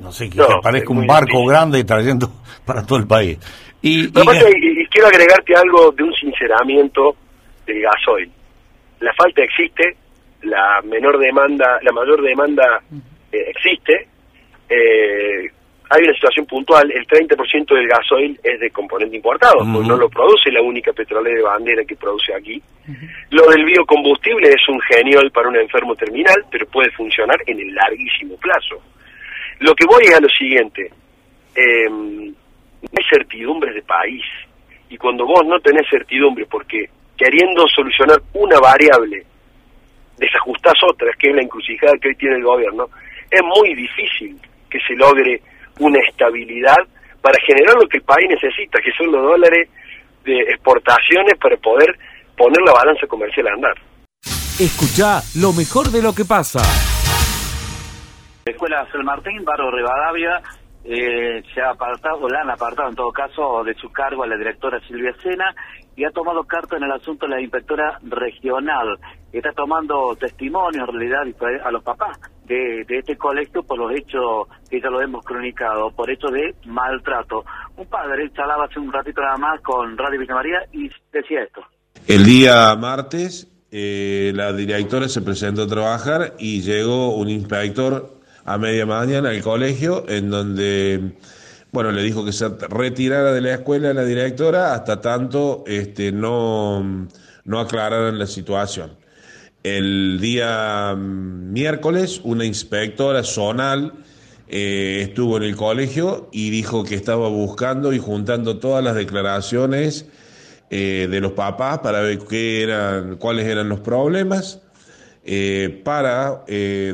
no 0.00 0.12
sé, 0.12 0.30
que 0.30 0.40
parezca 0.62 0.92
un 0.92 1.06
barco 1.06 1.44
grande 1.44 1.82
trayendo 1.84 2.30
para 2.64 2.86
todo 2.86 2.98
el 2.98 3.06
país. 3.06 3.38
Y, 3.82 4.06
y, 4.06 4.86
quiero 4.86 5.08
agregarte 5.08 5.54
algo 5.54 5.90
de 5.92 6.02
un 6.02 6.12
sinceramiento 6.14 7.16
del 7.66 7.82
gasoil. 7.82 8.30
La 9.00 9.12
falta 9.14 9.42
existe, 9.42 9.96
la 10.42 10.80
menor 10.84 11.18
demanda, 11.18 11.78
la 11.82 11.92
mayor 11.92 12.22
demanda 12.22 12.82
eh, 13.32 13.44
existe. 13.48 14.06
Eh, 14.68 15.50
hay 15.92 16.04
una 16.04 16.14
situación 16.14 16.46
puntual, 16.46 16.88
el 16.92 17.04
30% 17.04 17.74
del 17.74 17.88
gasoil 17.88 18.38
es 18.44 18.60
de 18.60 18.70
componente 18.70 19.16
importado, 19.16 19.56
pues 19.58 19.88
no 19.88 19.96
lo 19.96 20.08
produce 20.08 20.52
la 20.52 20.62
única 20.62 20.92
petrolera 20.92 21.36
de 21.36 21.42
bandera 21.42 21.84
que 21.84 21.96
produce 21.96 22.32
aquí. 22.32 22.62
Lo 23.30 23.44
del 23.50 23.64
biocombustible 23.64 24.50
es 24.50 24.68
un 24.68 24.80
genial 24.82 25.32
para 25.32 25.48
un 25.48 25.56
enfermo 25.56 25.96
terminal, 25.96 26.44
pero 26.48 26.64
puede 26.66 26.92
funcionar 26.92 27.38
en 27.44 27.58
el 27.58 27.74
larguísimo 27.74 28.36
plazo. 28.36 28.80
Lo 29.58 29.74
que 29.74 29.84
voy 29.84 30.04
es 30.04 30.14
a 30.14 30.20
lo 30.20 30.28
siguiente, 30.28 30.92
eh, 31.56 32.32
hay 32.82 33.04
certidumbres 33.08 33.74
de 33.74 33.82
país, 33.82 34.24
y 34.88 34.96
cuando 34.96 35.26
vos 35.26 35.44
no 35.46 35.58
tenés 35.60 35.88
certidumbre, 35.88 36.46
porque 36.46 36.88
queriendo 37.16 37.66
solucionar 37.68 38.20
una 38.34 38.58
variable, 38.58 39.24
desajustás 40.16 40.74
otras, 40.88 41.16
que 41.16 41.30
es 41.30 41.36
la 41.36 41.42
encrucijada 41.42 41.96
que 42.00 42.08
hoy 42.08 42.16
tiene 42.16 42.36
el 42.36 42.44
gobierno, 42.44 42.88
es 43.30 43.42
muy 43.42 43.74
difícil 43.74 44.38
que 44.68 44.78
se 44.80 44.94
logre 44.94 45.40
una 45.78 45.98
estabilidad 46.08 46.78
para 47.20 47.36
generar 47.46 47.74
lo 47.74 47.88
que 47.88 47.98
el 47.98 48.04
país 48.04 48.28
necesita, 48.28 48.80
que 48.80 48.92
son 48.92 49.12
los 49.12 49.22
dólares 49.22 49.68
de 50.24 50.40
exportaciones 50.40 51.38
para 51.40 51.56
poder 51.56 51.98
poner 52.36 52.60
la 52.64 52.72
balanza 52.72 53.06
comercial 53.06 53.48
a 53.48 53.52
andar. 53.52 53.74
Escucha 54.58 55.22
lo 55.40 55.52
mejor 55.52 55.88
de 55.88 56.02
lo 56.02 56.14
que 56.14 56.24
pasa. 56.24 56.60
Escuela 58.44 58.86
San 58.90 59.04
Martín, 59.04 59.44
Barrio 59.44 59.70
Rivadavia, 59.70 60.42
eh, 60.92 61.44
se 61.54 61.60
ha 61.60 61.70
apartado, 61.70 62.28
la 62.28 62.40
han 62.40 62.50
apartado 62.50 62.88
en 62.88 62.96
todo 62.96 63.12
caso 63.12 63.62
de 63.62 63.74
su 63.74 63.92
cargo 63.92 64.24
a 64.24 64.26
la 64.26 64.36
directora 64.36 64.80
Silvia 64.88 65.14
Sena 65.22 65.54
y 65.94 66.02
ha 66.02 66.10
tomado 66.10 66.42
carta 66.42 66.76
en 66.76 66.82
el 66.82 66.90
asunto 66.90 67.28
la 67.28 67.40
inspectora 67.40 68.00
regional. 68.02 68.98
Está 69.32 69.52
tomando 69.52 70.16
testimonio 70.18 70.80
en 70.80 70.98
realidad 70.98 71.22
a 71.64 71.70
los 71.70 71.84
papás 71.84 72.18
de, 72.44 72.84
este 72.88 73.16
colegio 73.16 73.62
por 73.62 73.78
los 73.78 73.92
hechos 73.92 74.48
que 74.68 74.80
ya 74.80 74.90
lo 74.90 75.00
hemos 75.00 75.24
cronicado, 75.24 75.92
por 75.92 76.10
hechos 76.10 76.32
de 76.32 76.56
maltrato. 76.66 77.44
Un 77.76 77.86
padre 77.86 78.28
charlaba 78.32 78.64
hace 78.64 78.80
un 78.80 78.92
ratito 78.92 79.20
nada 79.20 79.36
más 79.36 79.60
con 79.60 79.96
Radio 79.96 80.18
Villa 80.18 80.34
María 80.34 80.58
y 80.72 80.90
decía 81.12 81.44
esto. 81.44 81.62
El 82.08 82.24
día 82.24 82.74
martes 82.74 83.46
eh, 83.70 84.32
la 84.34 84.52
directora 84.52 85.08
se 85.08 85.22
presentó 85.22 85.62
a 85.62 85.66
trabajar 85.68 86.34
y 86.40 86.62
llegó 86.62 87.14
un 87.14 87.28
inspector 87.28 88.19
a 88.44 88.58
media 88.58 88.86
mañana 88.86 89.30
al 89.30 89.42
colegio 89.42 90.04
en 90.08 90.30
donde 90.30 91.12
bueno, 91.72 91.92
le 91.92 92.02
dijo 92.02 92.24
que 92.24 92.32
se 92.32 92.48
retirara 92.48 93.32
de 93.32 93.40
la 93.40 93.54
escuela 93.54 93.94
la 93.94 94.04
directora 94.04 94.74
hasta 94.74 95.00
tanto 95.00 95.62
este, 95.66 96.10
no, 96.10 97.08
no 97.44 97.60
aclararan 97.60 98.18
la 98.18 98.26
situación. 98.26 98.90
El 99.62 100.18
día 100.20 100.94
mm, 100.96 101.52
miércoles, 101.52 102.20
una 102.24 102.44
inspectora 102.44 103.22
zonal 103.22 103.92
eh, 104.48 105.02
estuvo 105.02 105.36
en 105.36 105.44
el 105.44 105.54
colegio 105.54 106.28
y 106.32 106.50
dijo 106.50 106.82
que 106.82 106.96
estaba 106.96 107.28
buscando 107.28 107.92
y 107.92 107.98
juntando 107.98 108.58
todas 108.58 108.82
las 108.82 108.96
declaraciones 108.96 110.06
eh, 110.70 111.06
de 111.08 111.20
los 111.20 111.32
papás 111.32 111.78
para 111.80 112.00
ver 112.00 112.18
qué 112.28 112.62
eran, 112.62 113.16
cuáles 113.16 113.46
eran 113.46 113.68
los 113.68 113.80
problemas, 113.80 114.60
eh, 115.24 115.80
para 115.84 116.44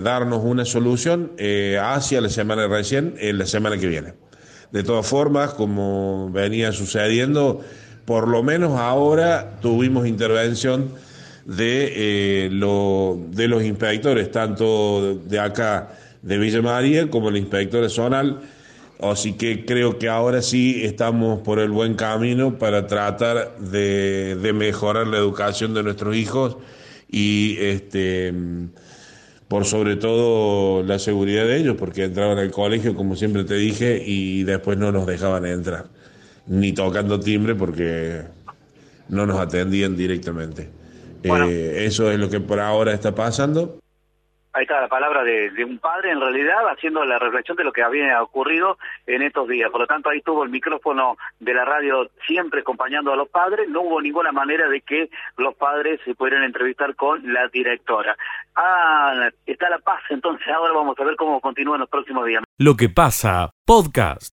darnos 0.02 0.42
una 0.44 0.64
solución 0.64 1.32
hacia 1.80 2.20
la 2.20 2.28
semana 2.28 2.66
recién, 2.66 3.14
en 3.18 3.38
la 3.38 3.46
semana 3.46 3.78
que 3.78 3.86
viene. 3.86 4.14
De 4.72 4.82
todas 4.82 5.06
formas, 5.06 5.54
como 5.54 6.28
venía 6.30 6.72
sucediendo, 6.72 7.60
por 8.04 8.28
lo 8.28 8.42
menos 8.42 8.78
ahora 8.78 9.58
tuvimos 9.60 10.06
intervención 10.06 10.90
de, 11.44 11.92
eh, 11.94 12.50
de 12.50 13.48
los 13.48 13.62
inspectores, 13.62 14.30
tanto 14.30 15.14
de 15.14 15.38
acá 15.38 15.92
de 16.22 16.38
Villa 16.38 16.62
María 16.62 17.08
como 17.10 17.28
el 17.28 17.36
inspector 17.36 17.88
zonal. 17.90 18.42
Así 19.00 19.34
que 19.34 19.64
creo 19.66 19.98
que 19.98 20.08
ahora 20.08 20.40
sí 20.40 20.84
estamos 20.84 21.40
por 21.40 21.58
el 21.58 21.70
buen 21.70 21.94
camino 21.94 22.58
para 22.58 22.86
tratar 22.86 23.56
de 23.58 24.52
mejorar 24.54 25.06
la 25.06 25.18
educación 25.18 25.74
de 25.74 25.82
nuestros 25.82 26.16
hijos 26.16 26.56
y 27.08 27.56
este 27.58 28.32
por 29.48 29.64
sobre 29.64 29.96
todo 29.96 30.82
la 30.82 30.98
seguridad 30.98 31.46
de 31.46 31.58
ellos, 31.58 31.76
porque 31.78 32.04
entraban 32.04 32.38
al 32.38 32.50
colegio, 32.50 32.96
como 32.96 33.14
siempre 33.14 33.44
te 33.44 33.54
dije, 33.54 34.02
y 34.04 34.42
después 34.42 34.76
no 34.76 34.90
nos 34.90 35.06
dejaban 35.06 35.46
entrar, 35.46 35.86
ni 36.46 36.72
tocando 36.72 37.20
timbre 37.20 37.54
porque 37.54 38.22
no 39.08 39.24
nos 39.24 39.38
atendían 39.38 39.96
directamente. 39.96 40.68
Eh, 41.22 41.84
eso 41.86 42.10
es 42.10 42.18
lo 42.18 42.28
que 42.28 42.40
por 42.40 42.60
ahora 42.60 42.92
está 42.92 43.14
pasando. 43.14 43.78
Ahí 44.56 44.62
está 44.62 44.80
la 44.80 44.88
palabra 44.88 45.22
de, 45.22 45.52
un 45.66 45.78
padre, 45.78 46.12
en 46.12 46.18
realidad, 46.18 46.66
haciendo 46.70 47.04
la 47.04 47.18
reflexión 47.18 47.58
de 47.58 47.64
lo 47.64 47.72
que 47.72 47.82
había 47.82 48.22
ocurrido 48.22 48.78
en 49.06 49.20
estos 49.20 49.46
días. 49.46 49.70
Por 49.70 49.82
lo 49.82 49.86
tanto, 49.86 50.08
ahí 50.08 50.22
tuvo 50.22 50.44
el 50.44 50.48
micrófono 50.48 51.18
de 51.38 51.52
la 51.52 51.66
radio 51.66 52.08
siempre 52.26 52.60
acompañando 52.60 53.12
a 53.12 53.16
los 53.16 53.28
padres. 53.28 53.68
No 53.68 53.82
hubo 53.82 54.00
ninguna 54.00 54.32
manera 54.32 54.66
de 54.66 54.80
que 54.80 55.10
los 55.36 55.54
padres 55.56 56.00
se 56.06 56.14
pudieran 56.14 56.42
entrevistar 56.42 56.96
con 56.96 57.34
la 57.34 57.48
directora. 57.48 58.16
Ah, 58.54 59.28
está 59.44 59.68
la 59.68 59.78
paz, 59.78 60.00
entonces 60.08 60.48
ahora 60.48 60.72
vamos 60.72 60.98
a 60.98 61.04
ver 61.04 61.16
cómo 61.16 61.38
continúa 61.42 61.76
en 61.76 61.80
los 61.80 61.90
próximos 61.90 62.24
días. 62.24 62.42
Lo 62.56 62.76
que 62.76 62.88
pasa, 62.88 63.50
podcast. 63.66 64.32